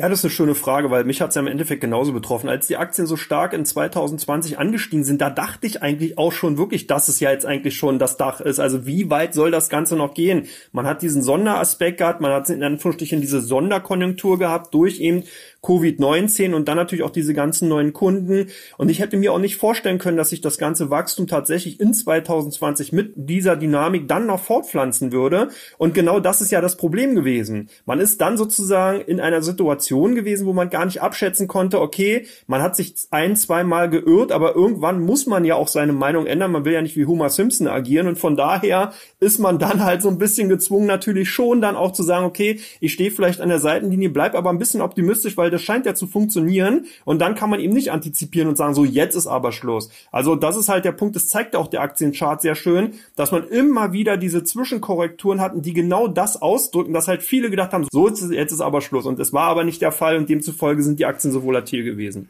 Ja, 0.00 0.08
das 0.08 0.20
ist 0.20 0.26
eine 0.26 0.30
schöne 0.30 0.54
Frage, 0.54 0.92
weil 0.92 1.02
mich 1.02 1.20
hat's 1.20 1.34
ja 1.34 1.40
im 1.40 1.48
Endeffekt 1.48 1.80
genauso 1.80 2.12
betroffen. 2.12 2.48
Als 2.48 2.68
die 2.68 2.76
Aktien 2.76 3.08
so 3.08 3.16
stark 3.16 3.52
in 3.52 3.64
2020 3.64 4.56
angestiegen 4.56 5.02
sind, 5.02 5.20
da 5.20 5.28
dachte 5.28 5.66
ich 5.66 5.82
eigentlich 5.82 6.18
auch 6.18 6.30
schon 6.30 6.56
wirklich, 6.56 6.86
dass 6.86 7.08
es 7.08 7.18
ja 7.18 7.32
jetzt 7.32 7.44
eigentlich 7.44 7.76
schon 7.76 7.98
das 7.98 8.16
Dach 8.16 8.40
ist. 8.40 8.60
Also 8.60 8.86
wie 8.86 9.10
weit 9.10 9.34
soll 9.34 9.50
das 9.50 9.68
Ganze 9.68 9.96
noch 9.96 10.14
gehen? 10.14 10.46
Man 10.70 10.86
hat 10.86 11.02
diesen 11.02 11.20
Sonderaspekt 11.20 11.98
gehabt, 11.98 12.20
man 12.20 12.30
hat 12.30 12.48
in 12.48 12.62
Anführungsstrichen 12.62 13.20
diese 13.20 13.40
Sonderkonjunktur 13.40 14.38
gehabt 14.38 14.72
durch 14.72 15.00
eben 15.00 15.24
Covid-19 15.62 16.54
und 16.54 16.68
dann 16.68 16.76
natürlich 16.76 17.04
auch 17.04 17.10
diese 17.10 17.34
ganzen 17.34 17.68
neuen 17.68 17.92
Kunden. 17.92 18.46
Und 18.76 18.90
ich 18.90 19.00
hätte 19.00 19.16
mir 19.16 19.32
auch 19.32 19.38
nicht 19.38 19.56
vorstellen 19.56 19.98
können, 19.98 20.16
dass 20.16 20.30
sich 20.30 20.40
das 20.40 20.58
ganze 20.58 20.90
Wachstum 20.90 21.26
tatsächlich 21.26 21.80
in 21.80 21.92
2020 21.92 22.92
mit 22.92 23.12
dieser 23.16 23.56
Dynamik 23.56 24.06
dann 24.08 24.26
noch 24.26 24.40
fortpflanzen 24.40 25.12
würde. 25.12 25.48
Und 25.76 25.94
genau 25.94 26.20
das 26.20 26.40
ist 26.40 26.52
ja 26.52 26.60
das 26.60 26.76
Problem 26.76 27.14
gewesen. 27.14 27.68
Man 27.86 28.00
ist 28.00 28.20
dann 28.20 28.36
sozusagen 28.36 29.00
in 29.00 29.20
einer 29.20 29.42
Situation 29.42 30.14
gewesen, 30.14 30.46
wo 30.46 30.52
man 30.52 30.70
gar 30.70 30.84
nicht 30.84 31.02
abschätzen 31.02 31.48
konnte, 31.48 31.80
okay, 31.80 32.26
man 32.46 32.62
hat 32.62 32.76
sich 32.76 32.94
ein, 33.10 33.36
zwei 33.36 33.64
Mal 33.64 33.90
geirrt, 33.90 34.32
aber 34.32 34.54
irgendwann 34.54 35.00
muss 35.00 35.26
man 35.26 35.44
ja 35.44 35.56
auch 35.56 35.68
seine 35.68 35.92
Meinung 35.92 36.26
ändern. 36.26 36.52
Man 36.52 36.64
will 36.64 36.72
ja 36.72 36.82
nicht 36.82 36.96
wie 36.96 37.06
Homer 37.06 37.30
Simpson 37.30 37.66
agieren. 37.66 38.06
Und 38.06 38.18
von 38.18 38.36
daher 38.36 38.92
ist 39.20 39.38
man 39.38 39.58
dann 39.58 39.84
halt 39.84 40.02
so 40.02 40.08
ein 40.08 40.18
bisschen 40.18 40.48
gezwungen, 40.48 40.86
natürlich 40.86 41.30
schon 41.30 41.60
dann 41.60 41.76
auch 41.76 41.92
zu 41.92 42.02
sagen, 42.02 42.24
okay, 42.24 42.60
ich 42.80 42.92
stehe 42.92 43.10
vielleicht 43.10 43.40
an 43.40 43.48
der 43.48 43.58
Seitenlinie, 43.58 44.10
bleib 44.10 44.34
aber 44.34 44.50
ein 44.50 44.58
bisschen 44.58 44.80
optimistisch, 44.80 45.36
weil 45.36 45.47
weil 45.48 45.52
das 45.52 45.62
scheint 45.62 45.86
ja 45.86 45.94
zu 45.94 46.06
funktionieren 46.06 46.84
und 47.06 47.22
dann 47.22 47.34
kann 47.34 47.48
man 47.48 47.58
eben 47.58 47.72
nicht 47.72 47.90
antizipieren 47.90 48.50
und 48.50 48.56
sagen, 48.56 48.74
so 48.74 48.84
jetzt 48.84 49.14
ist 49.14 49.26
aber 49.26 49.50
Schluss. 49.50 49.88
Also 50.12 50.36
das 50.36 50.56
ist 50.56 50.68
halt 50.68 50.84
der 50.84 50.92
Punkt, 50.92 51.16
das 51.16 51.28
zeigt 51.28 51.56
auch 51.56 51.68
der 51.68 51.80
Aktienchart 51.80 52.42
sehr 52.42 52.54
schön, 52.54 52.92
dass 53.16 53.32
man 53.32 53.48
immer 53.48 53.94
wieder 53.94 54.18
diese 54.18 54.44
Zwischenkorrekturen 54.44 55.40
hatten, 55.40 55.62
die 55.62 55.72
genau 55.72 56.06
das 56.06 56.42
ausdrücken, 56.42 56.92
dass 56.92 57.08
halt 57.08 57.22
viele 57.22 57.48
gedacht 57.48 57.72
haben, 57.72 57.86
so 57.90 58.08
jetzt 58.08 58.52
ist, 58.52 58.60
aber 58.60 58.82
Schluss 58.82 59.06
und 59.06 59.18
es 59.18 59.32
war 59.32 59.44
aber 59.44 59.64
nicht 59.64 59.80
der 59.80 59.90
Fall 59.90 60.18
und 60.18 60.28
demzufolge 60.28 60.82
sind 60.82 60.98
die 60.98 61.06
Aktien 61.06 61.32
so 61.32 61.42
volatil 61.42 61.82
gewesen. 61.82 62.28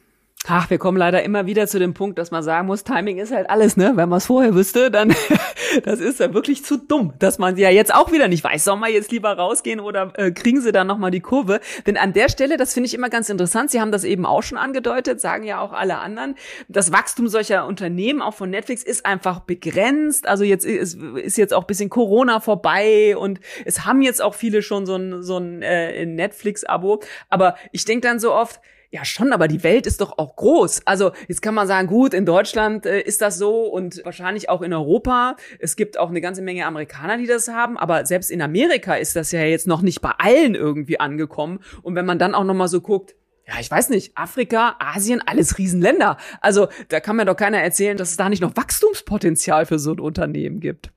Ach, 0.51 0.71
wir 0.71 0.79
kommen 0.79 0.97
leider 0.97 1.23
immer 1.23 1.45
wieder 1.45 1.67
zu 1.67 1.79
dem 1.79 1.93
Punkt, 1.93 2.19
dass 2.19 2.31
man 2.31 2.43
sagen 2.43 2.67
muss, 2.67 2.83
Timing 2.83 3.19
ist 3.19 3.35
halt 3.35 3.51
alles, 3.51 3.77
ne? 3.77 3.93
Wenn 3.97 4.09
man 4.09 4.17
es 4.17 4.27
vorher 4.27 4.55
wüsste, 4.55 4.91
dann 4.91 5.15
das 5.85 6.01
ist 6.01 6.21
ja 6.21 6.33
wirklich 6.33 6.65
zu 6.65 6.79
dumm, 6.79 7.13
dass 7.19 7.39
man 7.39 7.59
ja 7.59 7.69
jetzt 7.69 7.95
auch 7.95 8.13
wieder 8.13 8.29
nicht 8.29 8.43
weiß, 8.43 8.65
soll 8.65 8.77
man 8.77 8.91
jetzt 8.91 9.13
lieber 9.13 9.31
rausgehen 9.31 9.79
oder 9.79 10.11
äh, 10.17 10.31
kriegen 10.31 10.63
sie 10.63 10.73
dann 10.73 10.87
nochmal 10.87 11.11
die 11.11 11.21
Kurve? 11.21 11.61
Denn 11.87 11.99
an 11.99 12.15
der 12.15 12.31
Stelle, 12.31 12.57
das 12.57 12.73
finde 12.73 12.87
ich 12.87 12.95
immer 12.95 13.11
ganz 13.11 13.29
interessant, 13.29 13.71
Sie 13.71 13.79
haben 13.79 13.93
das 13.93 14.05
eben 14.05 14.25
auch 14.25 14.43
schon 14.43 14.57
angedeutet, 14.57 15.21
sagen 15.21 15.45
ja 15.45 15.61
auch 15.61 15.75
alle 15.75 15.99
anderen, 15.99 16.35
das 16.69 16.93
Wachstum 16.93 17.29
solcher 17.29 17.67
Unternehmen, 17.67 18.23
auch 18.23 18.35
von 18.35 18.49
Netflix, 18.49 18.83
ist 18.83 19.05
einfach 19.05 19.41
begrenzt. 19.41 20.27
Also 20.27 20.45
jetzt 20.45 20.65
ist, 20.65 20.99
ist 20.99 21.37
jetzt 21.37 21.53
auch 21.53 21.65
bisschen 21.65 21.91
Corona 21.91 22.41
vorbei 22.41 23.15
und 23.19 23.39
es 23.67 23.85
haben 23.85 24.01
jetzt 24.01 24.23
auch 24.23 24.35
viele 24.35 24.63
schon 24.63 24.87
so 24.87 24.97
ein, 24.97 25.23
so 25.23 25.37
ein 25.37 25.61
äh, 25.61 26.07
Netflix-Abo. 26.07 27.01
Aber 27.29 27.57
ich 27.73 27.85
denke 27.85 28.09
dann 28.09 28.19
so 28.19 28.33
oft, 28.33 28.61
ja, 28.91 29.05
schon, 29.05 29.33
aber 29.33 29.49
die 29.49 29.63
Welt 29.63 29.87
ist 29.87 30.01
doch 30.01 30.17
auch 30.17 30.37
groß. 30.37 30.83
Also 30.87 31.13
jetzt 31.29 31.43
kann 31.43 31.55
man 31.55 31.67
sagen, 31.67 31.89
gut, 31.89 32.15
in 32.15 32.25
Deutschland 32.25 32.87
äh, 32.87 33.01
ist 33.01 33.21
das 33.21 33.37
so 33.37 33.67
und 33.67 34.01
wahrscheinlich 34.05 34.49
auch 34.49 34.63
in 34.63 34.73
Europa. 34.73 35.37
Es 35.59 35.77
gibt 35.77 35.99
auch 35.99 36.09
eine 36.09 36.23
ganze 36.23 36.41
Menge 36.41 36.65
Amerikaner, 36.65 37.19
die 37.19 37.27
das 37.27 37.49
haben, 37.49 37.77
aber 37.77 38.07
selbst 38.07 38.31
in 38.31 38.41
Amerika 38.41 38.95
ist 38.95 39.15
das 39.15 39.31
ja 39.31 39.43
jetzt 39.43 39.67
noch 39.67 39.83
nicht 39.83 40.01
bei 40.01 40.13
allen 40.17 40.55
irgendwie 40.55 41.01
angekommen. 41.01 41.61
Und 41.83 41.97
wenn 41.97 42.07
man 42.07 42.19
dann 42.19 42.35
auch 42.35 42.45
noch 42.45 42.55
mal 42.55 42.69
so 42.69 42.81
guckt, 42.81 43.15
ja, 43.47 43.55
ich 43.61 43.71
weiß 43.71 43.91
nicht, 43.91 44.17
Afrika, 44.17 44.77
Asien, 44.79 45.23
alles 45.25 45.59
Riesenländer. 45.59 46.17
Also 46.41 46.69
da 46.89 47.01
kann 47.01 47.17
mir 47.17 47.25
doch 47.25 47.37
keiner 47.37 47.61
erzählen, 47.61 47.97
dass 47.97 48.11
es 48.11 48.17
da 48.17 48.29
nicht 48.29 48.43
noch 48.43 48.57
Wachstumspotenzial 48.57 49.67
für 49.67 49.79
so 49.79 49.93
ein 49.93 50.01
Unternehmen 50.01 50.61
gibt. 50.61 50.91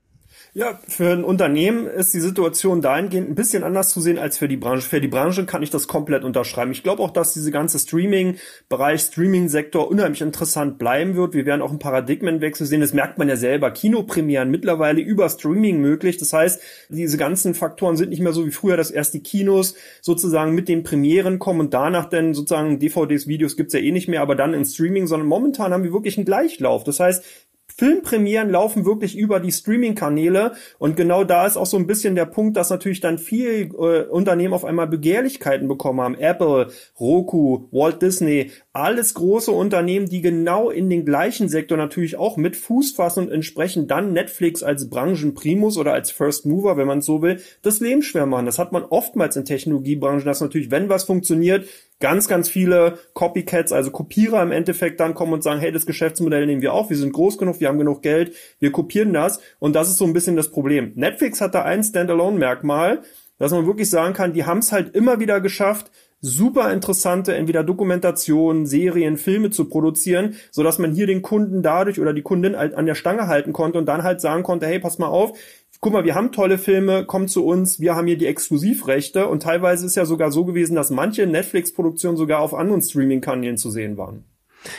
Ja, 0.53 0.77
für 0.85 1.13
ein 1.13 1.23
Unternehmen 1.23 1.87
ist 1.87 2.13
die 2.13 2.19
Situation 2.19 2.81
dahingehend 2.81 3.29
ein 3.29 3.35
bisschen 3.35 3.63
anders 3.63 3.87
zu 3.87 4.01
sehen 4.01 4.19
als 4.19 4.37
für 4.37 4.49
die 4.49 4.57
Branche. 4.57 4.85
Für 4.85 4.99
die 4.99 5.07
Branche 5.07 5.45
kann 5.45 5.63
ich 5.63 5.69
das 5.69 5.87
komplett 5.87 6.25
unterschreiben. 6.25 6.73
Ich 6.73 6.83
glaube 6.83 7.01
auch, 7.01 7.11
dass 7.11 7.31
diese 7.31 7.51
ganze 7.51 7.79
Streaming-Bereich, 7.79 8.99
Streaming-Sektor 8.99 9.89
unheimlich 9.89 10.19
interessant 10.19 10.77
bleiben 10.77 11.15
wird. 11.15 11.35
Wir 11.35 11.45
werden 11.45 11.61
auch 11.61 11.69
einen 11.69 11.79
Paradigmenwechsel 11.79 12.67
sehen. 12.67 12.81
Das 12.81 12.91
merkt 12.91 13.17
man 13.17 13.29
ja 13.29 13.37
selber. 13.37 13.71
Kinopremieren 13.71 14.51
mittlerweile 14.51 14.99
über 14.99 15.29
Streaming 15.29 15.79
möglich. 15.79 16.17
Das 16.17 16.33
heißt, 16.33 16.61
diese 16.89 17.17
ganzen 17.17 17.53
Faktoren 17.53 17.95
sind 17.95 18.09
nicht 18.09 18.21
mehr 18.21 18.33
so 18.33 18.45
wie 18.45 18.51
früher, 18.51 18.75
dass 18.75 18.91
erst 18.91 19.13
die 19.13 19.23
Kinos 19.23 19.75
sozusagen 20.01 20.53
mit 20.53 20.67
den 20.67 20.83
Premieren 20.83 21.39
kommen 21.39 21.61
und 21.61 21.73
danach 21.73 22.09
dann 22.09 22.33
sozusagen 22.33 22.77
DVDs, 22.77 23.25
Videos 23.25 23.55
gibt's 23.55 23.73
ja 23.73 23.79
eh 23.79 23.93
nicht 23.93 24.09
mehr, 24.09 24.21
aber 24.21 24.35
dann 24.35 24.53
in 24.53 24.65
Streaming, 24.65 25.07
sondern 25.07 25.29
momentan 25.29 25.71
haben 25.71 25.85
wir 25.85 25.93
wirklich 25.93 26.17
einen 26.17 26.25
Gleichlauf. 26.25 26.83
Das 26.83 26.99
heißt, 26.99 27.23
Filmpremieren 27.77 28.49
laufen 28.49 28.85
wirklich 28.85 29.17
über 29.17 29.39
die 29.39 29.51
Streaming-Kanäle 29.51 30.53
und 30.77 30.95
genau 30.95 31.23
da 31.23 31.45
ist 31.45 31.57
auch 31.57 31.65
so 31.65 31.77
ein 31.77 31.87
bisschen 31.87 32.15
der 32.15 32.25
Punkt, 32.25 32.57
dass 32.57 32.69
natürlich 32.69 32.99
dann 32.99 33.17
viel 33.17 33.69
äh, 33.73 34.03
Unternehmen 34.03 34.53
auf 34.53 34.65
einmal 34.65 34.87
Begehrlichkeiten 34.87 35.67
bekommen 35.67 36.01
haben. 36.01 36.15
Apple, 36.15 36.67
Roku, 36.99 37.67
Walt 37.71 38.01
Disney, 38.01 38.51
alles 38.73 39.13
große 39.13 39.51
Unternehmen, 39.51 40.07
die 40.07 40.21
genau 40.21 40.69
in 40.69 40.89
den 40.89 41.05
gleichen 41.05 41.49
Sektor 41.49 41.77
natürlich 41.77 42.17
auch 42.17 42.37
mit 42.37 42.55
Fuß 42.55 42.91
fassen 42.91 43.25
und 43.25 43.31
entsprechend 43.31 43.91
dann 43.91 44.13
Netflix 44.13 44.63
als 44.63 44.89
Branchenprimus 44.89 45.77
oder 45.77 45.93
als 45.93 46.11
First 46.11 46.45
Mover, 46.45 46.77
wenn 46.77 46.87
man 46.87 47.01
so 47.01 47.21
will, 47.21 47.41
das 47.61 47.79
Leben 47.79 48.01
schwer 48.01 48.25
machen. 48.25 48.45
Das 48.45 48.59
hat 48.59 48.71
man 48.71 48.83
oftmals 48.83 49.35
in 49.35 49.45
Technologiebranchen, 49.45 50.25
dass 50.25 50.41
natürlich, 50.41 50.71
wenn 50.71 50.89
was 50.89 51.03
funktioniert, 51.03 51.65
ganz, 52.01 52.27
ganz 52.27 52.49
viele 52.49 52.99
Copycats, 53.13 53.71
also 53.71 53.91
Kopierer 53.91 54.43
im 54.43 54.51
Endeffekt 54.51 54.99
dann 54.99 55.13
kommen 55.13 55.33
und 55.33 55.43
sagen, 55.43 55.61
hey, 55.61 55.71
das 55.71 55.85
Geschäftsmodell 55.85 56.45
nehmen 56.45 56.61
wir 56.61 56.73
auf, 56.73 56.89
wir 56.89 56.97
sind 56.97 57.13
groß 57.13 57.37
genug, 57.37 57.59
wir 57.59 57.69
haben 57.69 57.77
genug 57.77 58.01
Geld, 58.01 58.35
wir 58.59 58.71
kopieren 58.71 59.13
das 59.13 59.39
und 59.59 59.75
das 59.75 59.89
ist 59.89 59.97
so 59.97 60.05
ein 60.05 60.13
bisschen 60.13 60.35
das 60.35 60.49
Problem. 60.49 60.91
Netflix 60.95 61.39
hat 61.39 61.55
da 61.55 61.63
ein 61.63 61.83
Standalone-Merkmal, 61.83 63.01
dass 63.37 63.51
man 63.51 63.65
wirklich 63.65 63.89
sagen 63.89 64.13
kann, 64.13 64.33
die 64.33 64.45
haben 64.45 64.59
es 64.59 64.71
halt 64.71 64.93
immer 64.93 65.19
wieder 65.19 65.39
geschafft, 65.39 65.91
super 66.21 66.71
interessante 66.71 67.33
entweder 67.33 67.63
Dokumentationen, 67.63 68.67
Serien, 68.67 69.17
Filme 69.17 69.49
zu 69.49 69.65
produzieren, 69.65 70.35
so 70.51 70.63
dass 70.63 70.77
man 70.77 70.93
hier 70.93 71.07
den 71.07 71.23
Kunden 71.23 71.63
dadurch 71.63 71.99
oder 71.99 72.13
die 72.13 72.21
Kundin 72.21 72.55
halt 72.55 72.75
an 72.75 72.85
der 72.85 72.95
Stange 72.95 73.27
halten 73.27 73.53
konnte 73.53 73.79
und 73.79 73.87
dann 73.87 74.03
halt 74.03 74.21
sagen 74.21 74.43
konnte, 74.43 74.67
hey, 74.67 74.79
pass 74.79 74.99
mal 74.99 75.07
auf, 75.07 75.33
guck 75.81 75.93
mal, 75.93 76.05
wir 76.05 76.15
haben 76.15 76.31
tolle 76.31 76.59
Filme, 76.59 77.05
komm 77.05 77.27
zu 77.27 77.45
uns, 77.45 77.79
wir 77.79 77.95
haben 77.95 78.07
hier 78.07 78.17
die 78.17 78.27
Exklusivrechte 78.27 79.27
und 79.27 79.43
teilweise 79.43 79.85
ist 79.85 79.95
ja 79.95 80.05
sogar 80.05 80.31
so 80.31 80.45
gewesen, 80.45 80.75
dass 80.75 80.91
manche 80.91 81.25
Netflix-Produktionen 81.25 82.17
sogar 82.17 82.39
auf 82.39 82.53
anderen 82.53 82.81
Streaming-Kanälen 82.81 83.57
zu 83.57 83.71
sehen 83.71 83.97
waren. 83.97 84.23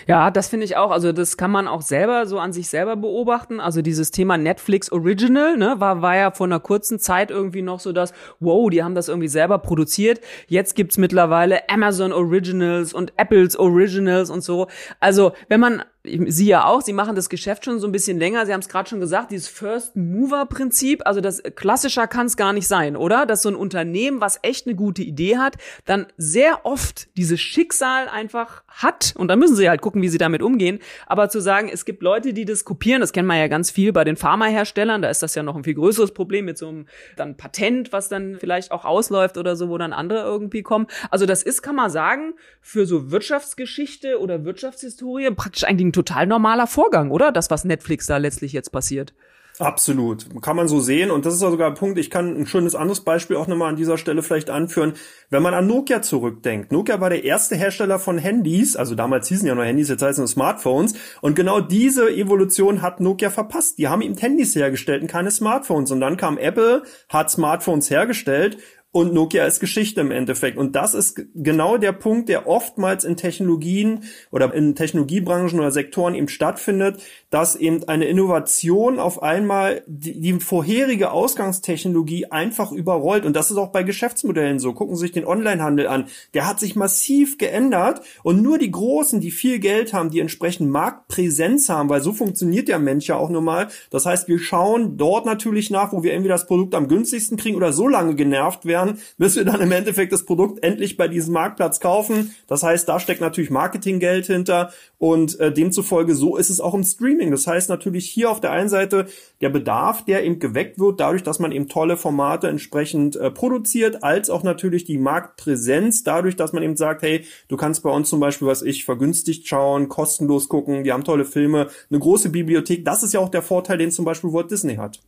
Ja, 0.06 0.30
das 0.30 0.47
finde 0.47 0.64
ich 0.64 0.76
auch. 0.76 0.92
Also 0.92 1.11
das 1.11 1.37
kann 1.37 1.50
man 1.50 1.66
auch 1.66 1.82
selber 1.82 2.26
so 2.26 2.38
an 2.38 2.52
sich 2.52 2.68
selber 2.68 2.94
beobachten. 2.94 3.59
Also 3.59 3.82
dieses 3.82 4.12
Thema 4.12 4.38
Netflix 4.38 4.92
Original, 4.92 5.56
ne, 5.56 5.75
war, 5.78 6.02
war 6.02 6.16
ja 6.16 6.30
vor 6.30 6.47
einer 6.47 6.61
kurzen 6.61 7.00
Zeit 7.00 7.32
irgendwie 7.32 7.62
noch 7.62 7.80
so 7.80 7.92
das, 7.92 8.12
wow, 8.38 8.71
die 8.71 8.85
haben 8.85 8.94
das 8.94 9.09
irgendwie 9.09 9.26
selber 9.26 9.59
produziert. 9.59 10.21
Jetzt 10.47 10.76
gibt's 10.76 10.99
mittlerweile 10.99 11.68
Amazon 11.68 12.12
Originals 12.12 12.94
und 12.94 13.12
Apples 13.16 13.56
Originals 13.56 14.30
und 14.30 14.42
so. 14.42 14.68
Also 15.00 15.32
wenn 15.49 15.59
man 15.59 15.82
Sie 16.04 16.47
ja 16.47 16.64
auch, 16.64 16.82
Sie 16.82 16.92
machen 16.92 17.14
das 17.14 17.28
Geschäft 17.28 17.64
schon 17.64 17.78
so 17.78 17.87
ein 17.87 17.92
bisschen 17.92 18.18
länger. 18.18 18.44
Sie 18.44 18.52
haben 18.52 18.59
es 18.59 18.68
gerade 18.68 18.88
schon 18.88 18.99
gesagt, 18.99 19.30
dieses 19.30 19.47
First-Mover-Prinzip, 19.47 21.06
also 21.06 21.21
das 21.21 21.40
klassischer 21.54 22.09
kann 22.09 22.26
es 22.26 22.37
gar 22.37 22.52
nicht 22.52 22.66
sein, 22.66 22.97
oder? 22.97 23.25
Dass 23.25 23.42
so 23.42 23.49
ein 23.49 23.54
Unternehmen, 23.54 24.21
was 24.21 24.40
echt 24.42 24.66
eine 24.66 24.75
gute 24.75 25.02
Idee 25.02 25.38
hat, 25.38 25.59
dann 25.85 26.06
sehr 26.16 26.66
oft 26.66 27.16
dieses 27.16 27.40
Schicksal 27.40 28.09
einfach 28.09 28.64
hat. 28.66 29.14
Und 29.16 29.28
dann 29.28 29.38
müssen 29.38 29.54
Sie 29.54 29.68
halt 29.68 29.80
gucken, 29.80 30.02
wie 30.02 30.09
Sie 30.09 30.18
damit 30.18 30.42
umgehen. 30.42 30.80
Aber 31.06 31.28
zu 31.28 31.40
sagen, 31.40 31.71
es 31.73 31.85
gibt 31.85 32.02
Leute, 32.02 32.32
die 32.32 32.47
das 32.47 32.64
kopieren, 32.64 33.00
das 33.00 33.12
kennen 33.12 33.28
wir 33.28 33.38
ja 33.38 33.47
ganz 33.47 33.71
viel 33.71 33.92
bei 33.92 34.02
den 34.02 34.16
Pharmaherstellern, 34.16 35.02
da 35.02 35.09
ist 35.09 35.23
das 35.23 35.37
ja 35.37 35.44
noch 35.44 35.54
ein 35.54 35.62
viel 35.62 35.75
größeres 35.75 36.14
Problem 36.14 36.47
mit 36.47 36.59
so 36.59 36.68
einem 36.68 36.87
dann 37.16 37.37
Patent, 37.37 37.92
was 37.92 38.09
dann 38.09 38.38
vielleicht 38.40 38.73
auch 38.73 38.85
ausläuft 38.85 39.38
oder 39.38 39.54
so, 39.54 39.68
wo 39.68 39.78
dann 39.78 39.92
andere 39.92 40.23
irgendwie 40.23 40.62
kommen. 40.62 40.88
Also 41.11 41.26
das 41.26 41.44
ist, 41.44 41.62
kann 41.62 41.76
man 41.76 41.90
sagen, 41.90 42.35
für 42.61 42.87
so 42.87 43.12
Wirtschaftsgeschichte 43.12 44.21
oder 44.21 44.44
Wirtschaftshistorie 44.44 45.30
praktisch 45.30 45.62
eigentlich 45.62 45.91
ein 45.92 45.94
total 45.94 46.26
normaler 46.26 46.66
Vorgang, 46.66 47.11
oder? 47.11 47.32
Das, 47.32 47.50
was 47.50 47.64
Netflix 47.64 48.06
da 48.06 48.16
letztlich 48.16 48.52
jetzt 48.52 48.72
passiert. 48.72 49.14
Absolut. 49.58 50.26
Kann 50.42 50.56
man 50.56 50.66
so 50.66 50.80
sehen. 50.80 51.11
Und 51.11 51.26
das 51.26 51.34
ist 51.34 51.40
sogar 51.40 51.68
ein 51.68 51.75
Punkt, 51.75 51.99
ich 51.99 52.11
kann 52.11 52.37
ein 52.37 52.46
schönes 52.46 52.75
anderes 52.75 53.00
Beispiel 53.00 53.37
auch 53.37 53.46
nochmal 53.46 53.68
an 53.68 53.76
dieser 53.76 53.99
Stelle 53.99 54.22
vielleicht 54.22 54.49
anführen. 54.49 54.94
Wenn 55.28 55.42
man 55.42 55.52
an 55.52 55.66
Nokia 55.66 56.00
zurückdenkt. 56.00 56.72
Nokia 56.72 57.00
war 57.00 57.11
der 57.11 57.25
erste 57.25 57.54
Hersteller 57.54 57.99
von 57.99 58.16
Handys, 58.16 58.76
also 58.76 58.94
damals 58.94 59.28
hießen 59.28 59.46
ja 59.46 59.54
noch 59.54 59.64
Handys, 59.64 59.90
jetzt 59.90 60.02
heißen 60.02 60.25
es 60.25 60.32
Smartphones. 60.32 60.94
Und 61.20 61.37
genau 61.37 61.61
diese 61.61 62.08
Evolution 62.11 62.80
hat 62.80 63.00
Nokia 63.00 63.28
verpasst. 63.30 63.78
Die 63.78 63.88
haben 63.88 64.00
ihm 64.00 64.16
Handys 64.16 64.56
hergestellt 64.56 65.02
und 65.02 65.08
keine 65.08 65.30
Smartphones. 65.30 65.90
Und 65.90 66.00
dann 66.00 66.16
kam 66.16 66.38
Apple, 66.38 66.82
hat 67.11 67.30
Smartphones 67.30 67.90
hergestellt 67.90 68.56
und 68.92 69.14
Nokia 69.14 69.46
ist 69.46 69.58
Geschichte 69.58 70.02
im 70.02 70.11
Endeffekt. 70.11 70.58
Und 70.58 70.76
das 70.76 70.92
ist 70.92 71.22
genau 71.34 71.78
der 71.78 71.92
Punkt, 71.92 72.28
der 72.28 72.46
oftmals 72.46 73.04
in 73.04 73.16
Technologien 73.16 74.04
oder 74.30 74.52
in 74.52 74.75
Technologiebranchen 74.75 75.58
oder 75.58 75.70
Sektoren 75.70 76.14
eben 76.14 76.28
stattfindet, 76.28 77.02
dass 77.30 77.56
eben 77.56 77.88
eine 77.88 78.04
Innovation 78.04 78.99
auf 78.99 79.22
einmal 79.22 79.82
die, 79.87 80.20
die 80.20 80.34
vorherige 80.34 81.11
Ausgangstechnologie 81.11 82.26
einfach 82.26 82.70
überrollt. 82.70 83.25
Und 83.25 83.34
das 83.34 83.50
ist 83.50 83.56
auch 83.56 83.72
bei 83.72 83.82
Geschäftsmodellen 83.82 84.58
so. 84.58 84.75
Gucken 84.75 84.94
Sie 84.96 85.02
sich 85.02 85.12
den 85.12 85.25
Onlinehandel 85.25 85.87
an. 85.87 86.08
Der 86.34 86.46
hat 86.46 86.61
sich 86.61 86.76
massiv 86.76 87.38
geändert 87.38 88.02
und 88.22 88.42
nur 88.42 88.58
die 88.58 88.70
Großen, 88.70 89.22
die 89.22 89.30
viel 89.30 89.58
Geld 89.58 89.94
haben, 89.94 90.11
die 90.11 90.20
entsprechend 90.20 90.68
Marktpräsenz 90.68 91.70
haben, 91.70 91.88
weil 91.88 92.02
so 92.02 92.12
funktioniert 92.12 92.68
der 92.68 92.78
Mensch 92.78 93.06
ja 93.06 93.16
auch 93.16 93.30
nur 93.30 93.40
mal. 93.40 93.68
Das 93.88 94.04
heißt, 94.04 94.28
wir 94.28 94.38
schauen 94.38 94.99
dort 94.99 95.25
natürlich 95.25 95.70
nach, 95.70 95.94
wo 95.94 96.02
wir 96.02 96.12
irgendwie 96.12 96.28
das 96.28 96.46
Produkt 96.46 96.75
am 96.75 96.88
günstigsten 96.88 97.38
kriegen 97.38 97.56
oder 97.56 97.72
so 97.72 97.88
lange 97.88 98.14
genervt 98.14 98.66
werden, 98.66 98.81
Jahren, 98.82 98.98
bis 99.18 99.36
wir 99.36 99.44
dann 99.44 99.60
im 99.60 99.72
Endeffekt 99.72 100.12
das 100.12 100.24
Produkt 100.24 100.62
endlich 100.62 100.96
bei 100.96 101.08
diesem 101.08 101.34
Marktplatz 101.34 101.80
kaufen. 101.80 102.34
Das 102.46 102.62
heißt, 102.62 102.88
da 102.88 103.00
steckt 103.00 103.20
natürlich 103.20 103.50
Marketinggeld 103.50 104.26
hinter 104.26 104.72
und 104.98 105.38
äh, 105.40 105.52
demzufolge 105.52 106.14
so 106.14 106.36
ist 106.36 106.50
es 106.50 106.60
auch 106.60 106.74
im 106.74 106.84
Streaming. 106.84 107.30
Das 107.30 107.46
heißt 107.46 107.68
natürlich 107.68 108.08
hier 108.08 108.30
auf 108.30 108.40
der 108.40 108.52
einen 108.52 108.68
Seite 108.68 109.06
der 109.40 109.50
Bedarf, 109.50 110.04
der 110.04 110.24
eben 110.24 110.38
geweckt 110.38 110.78
wird, 110.78 111.00
dadurch, 111.00 111.22
dass 111.22 111.38
man 111.38 111.52
eben 111.52 111.68
tolle 111.68 111.96
Formate 111.96 112.48
entsprechend 112.48 113.16
äh, 113.16 113.30
produziert, 113.30 114.02
als 114.02 114.30
auch 114.30 114.42
natürlich 114.42 114.84
die 114.84 114.98
Marktpräsenz, 114.98 116.04
dadurch, 116.04 116.36
dass 116.36 116.52
man 116.52 116.62
eben 116.62 116.76
sagt, 116.76 117.02
hey, 117.02 117.24
du 117.48 117.56
kannst 117.56 117.82
bei 117.82 117.90
uns 117.90 118.08
zum 118.08 118.20
Beispiel, 118.20 118.48
was 118.48 118.62
ich, 118.62 118.84
vergünstigt 118.84 119.46
schauen, 119.48 119.88
kostenlos 119.88 120.48
gucken, 120.48 120.84
wir 120.84 120.92
haben 120.92 121.04
tolle 121.04 121.24
Filme, 121.24 121.68
eine 121.90 121.98
große 121.98 122.30
Bibliothek. 122.30 122.84
Das 122.84 123.02
ist 123.02 123.12
ja 123.12 123.20
auch 123.20 123.28
der 123.28 123.42
Vorteil, 123.42 123.78
den 123.78 123.90
zum 123.90 124.04
Beispiel 124.04 124.32
Walt 124.32 124.50
Disney 124.50 124.76
hat. 124.76 125.00